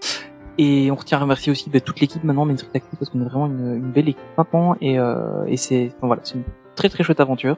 [0.58, 3.20] Et on retient à remercier aussi bah, toute l'équipe maintenant Main Street Actu parce qu'on
[3.20, 6.44] est vraiment une, belle équipe maintenant et, euh, et c'est enfin, voilà, c'est une
[6.74, 7.56] très très chouette aventure.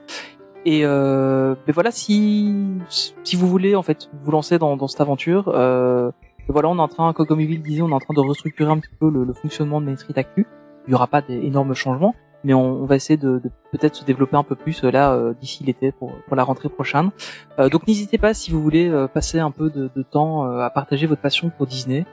[0.67, 2.55] Et euh, mais voilà, si
[2.89, 6.11] si vous voulez en fait vous lancer dans, dans cette aventure, euh,
[6.49, 8.71] voilà, on est en train, comme comme Evil disait, on est en train de restructurer
[8.71, 10.47] un petit peu le, le fonctionnement de Main Street Actu.
[10.87, 12.15] Il y aura pas d'énormes changements,
[12.45, 15.13] mais on, on va essayer de, de peut-être se développer un peu plus euh, là
[15.13, 17.11] euh, d'ici l'été pour, pour la rentrée prochaine.
[17.59, 20.61] Euh, donc n'hésitez pas si vous voulez euh, passer un peu de, de temps euh,
[20.61, 22.05] à partager votre passion pour Disney.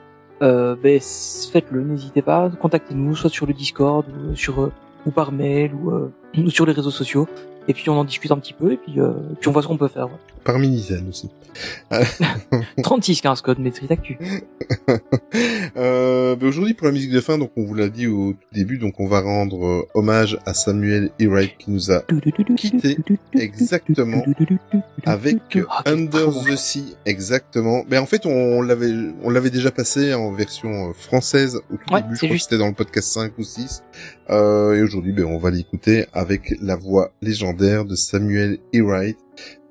[0.42, 4.72] Euh, ben, faites-le, n'hésitez pas, contactez-nous soit sur le Discord ou sur euh,
[5.04, 7.26] ou par mail euh, ou sur les réseaux sociaux.
[7.68, 9.68] Et puis on en discute un petit peu et puis, euh, puis on voit ce
[9.68, 10.08] qu'on peut faire.
[10.08, 10.22] voilà.
[10.44, 11.28] Par Minizen aussi.
[12.82, 14.16] 36 15 code Maîtrise Actu.
[15.76, 18.38] euh, ben aujourd'hui pour la musique de fin, donc on vous l'a dit au tout
[18.52, 21.26] début, donc on va rendre euh, hommage à Samuel E.
[21.28, 22.02] Wright qui nous a
[22.56, 22.96] Quitté
[23.34, 24.22] exactement
[25.04, 25.36] avec
[25.68, 27.84] Ah, quel Under the Sea, exactement.
[27.90, 28.92] Mais en fait, on l'avait,
[29.22, 32.14] on l'avait déjà passé en version euh, française au tout Ouais, début.
[32.14, 32.50] Je c'est crois que juste.
[32.50, 33.82] c'était dans le podcast 5 ou 6.
[34.30, 38.82] Euh, et aujourd'hui, ben, on va l'écouter avec la voix légendaire de Samuel E.
[38.82, 39.18] Wright.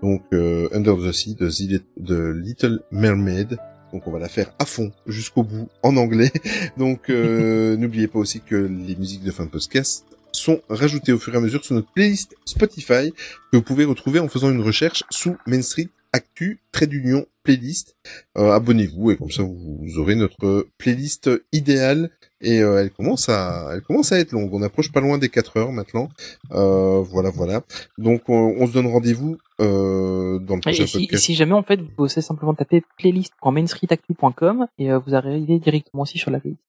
[0.02, 3.58] Donc, euh, Under the Sea de, The- de Little Mermaid.
[3.94, 6.32] Donc on va la faire à fond jusqu'au bout en anglais.
[6.78, 11.18] Donc euh, n'oubliez pas aussi que les musiques de fin de podcast sont rajoutées au
[11.18, 13.14] fur et à mesure sur notre playlist Spotify
[13.52, 17.96] que vous pouvez retrouver en faisant une recherche sous Main Street Actu, trait d'union, playlist.
[18.38, 22.10] Euh, Abonnez-vous et comme ça vous, vous aurez notre playlist idéale
[22.42, 24.54] et euh, elle commence à elle commence à être longue.
[24.54, 26.10] On approche pas loin des 4 heures maintenant.
[26.52, 27.62] Euh, voilà voilà.
[27.98, 31.24] Donc on, on se donne rendez-vous euh, dans le prochain et si, podcast.
[31.24, 36.18] si jamais en fait vous pouvez simplement taper playlist.mainstreetactu.com et euh, vous arrivez directement aussi
[36.18, 36.62] sur la playlist.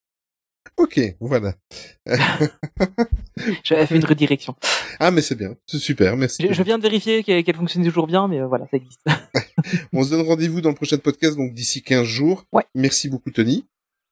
[0.77, 1.55] Ok, voilà.
[3.65, 4.55] J'avais fait une redirection.
[5.01, 6.45] Ah mais c'est bien, c'est super, merci.
[6.49, 9.01] Je, je viens de vérifier qu'elle qu'elle fonctionne toujours bien, mais euh, voilà, ça existe.
[9.93, 12.47] On se donne rendez-vous dans le prochain podcast, donc d'ici 15 jours.
[12.53, 12.65] Ouais.
[12.75, 13.65] Merci beaucoup Tony.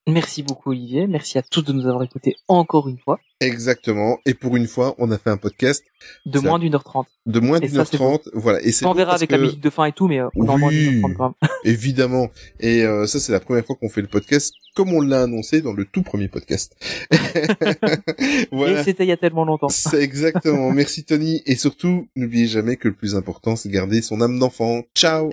[0.08, 4.18] Merci beaucoup Olivier, merci à tous de nous avoir écoutés encore une fois, Exactement.
[4.24, 5.84] Et pour une fois, on a fait un podcast
[6.24, 7.06] de moins d'une heure trente.
[7.26, 8.30] de moins d'une heure trente.
[8.32, 8.62] Voilà.
[8.62, 10.48] Et On verra avec que- la musique de fin et tout, mais euh, on est
[10.48, 10.94] en moins d'une Oui.
[10.96, 11.50] heure trente quand même.
[11.64, 12.30] Évidemment.
[12.60, 15.60] Et euh, ça, c'est la première fois qu'on fait le podcast comme on l'a annoncé
[15.60, 16.76] dans le tout premier podcast.
[18.52, 18.80] voilà.
[18.80, 19.68] Et c'était il y a tellement longtemps.
[19.68, 20.70] C'est exactement.
[20.70, 21.42] Merci Tony.
[21.44, 24.82] Et surtout, n'oubliez jamais que le plus important, c'est garder son âme d'enfant.
[24.94, 25.30] Ciao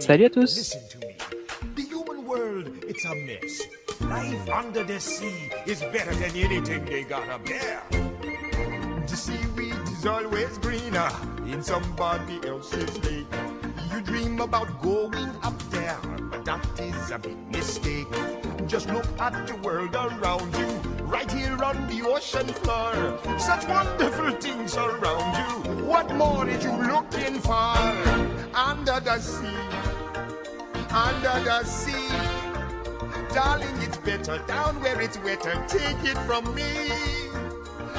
[0.00, 0.76] Salut à tous.
[4.00, 7.82] Life under the sea is better than anything they gotta bear.
[9.06, 11.10] The seaweed is always greener
[11.46, 13.26] in somebody else's lake.
[13.92, 15.98] You dream about going up there,
[16.30, 18.06] but that is a big mistake.
[18.66, 20.68] Just look at the world around you,
[21.04, 23.18] right here on the ocean floor.
[23.38, 25.84] Such wonderful things around you.
[25.84, 27.76] What more is you looking for?
[28.54, 29.56] Under the sea,
[30.90, 32.35] under the sea.
[33.36, 35.62] Darling, it's better down where it's wetter.
[35.68, 36.88] Take it from me.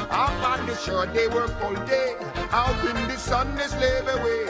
[0.10, 2.16] Up on the shore, they work all day.
[2.50, 4.48] Out in the sun, they slave away.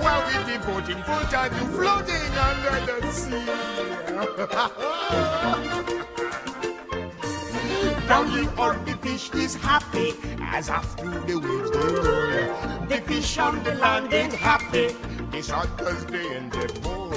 [0.00, 3.44] While we devoting full time to floating under the sea.
[8.08, 12.86] Down here on the fish is happy as after the waves they roll.
[12.86, 14.96] The fish on the land ain't happy
[15.30, 17.12] They shot cause they in the bowl.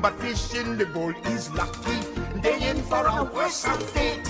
[0.00, 2.13] But fish in the bowl is lucky.
[2.44, 3.64] They in for a worse
[3.94, 4.28] fate.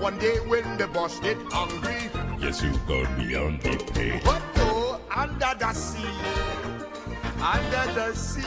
[0.00, 2.10] One day when the boss get hungry,
[2.40, 4.20] Yes, you got me on the pay.
[4.24, 6.16] but go under the sea.
[7.40, 8.42] Under the sea.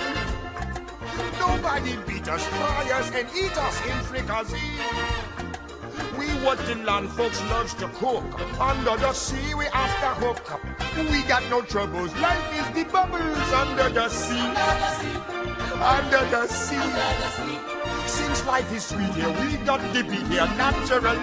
[1.39, 4.75] Nobody beat us, fry us, and eat us in fricassee.
[6.17, 8.25] We what the land folks loves to cook.
[8.59, 10.51] Under the sea, we after hook.
[10.51, 10.59] Up.
[11.09, 12.13] We got no troubles.
[12.17, 14.39] Life is the bubbles under the sea.
[15.79, 16.75] under the sea.
[16.75, 17.74] Under the sea.
[18.15, 21.19] Since life is sweet here, we got to be here naturally.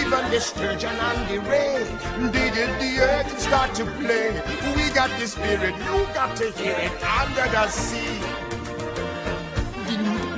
[0.00, 1.84] Even the sturgeon and the ray,
[2.32, 4.42] they did the earth start to play.
[4.76, 8.39] We got the spirit, you got to hear it under the sea.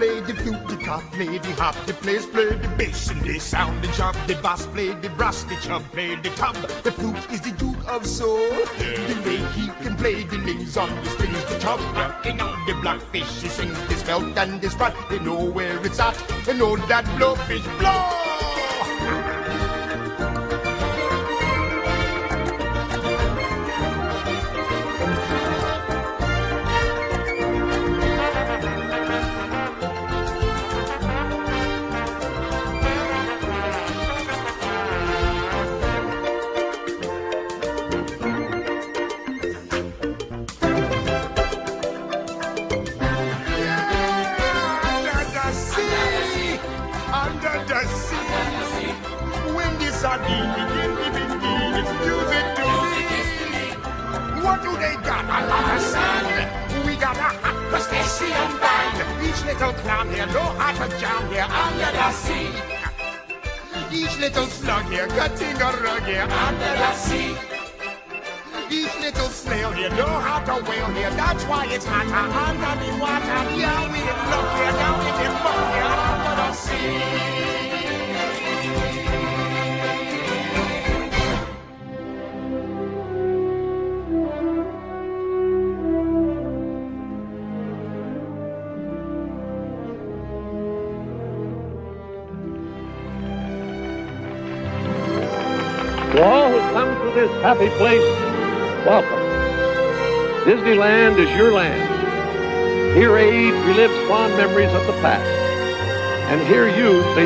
[0.03, 3.23] The play the flute, the cop play the hop, the players play the bass and
[3.23, 4.17] they sound the chop.
[4.27, 6.57] The bass play the brass, the chub play the tub.
[6.83, 8.51] The flute is the duke of soul.
[8.79, 12.75] The way he can play the lings on the strings, the chub rocking on the
[12.83, 13.43] blackfish.
[13.43, 14.93] He sings this belt and this spot.
[15.09, 16.17] They know where it's at.
[16.47, 18.52] They know that blowfish blow.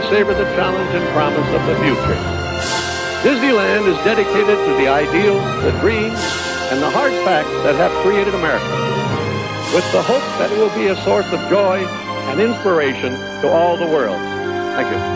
[0.09, 2.19] Savor the challenge and promise of the future.
[3.27, 6.19] Disneyland is dedicated to the ideals, the dreams,
[6.71, 8.65] and the hard facts that have created America,
[9.75, 11.85] with the hope that it will be a source of joy
[12.31, 13.13] and inspiration
[13.43, 14.19] to all the world.
[14.77, 15.16] Thank you.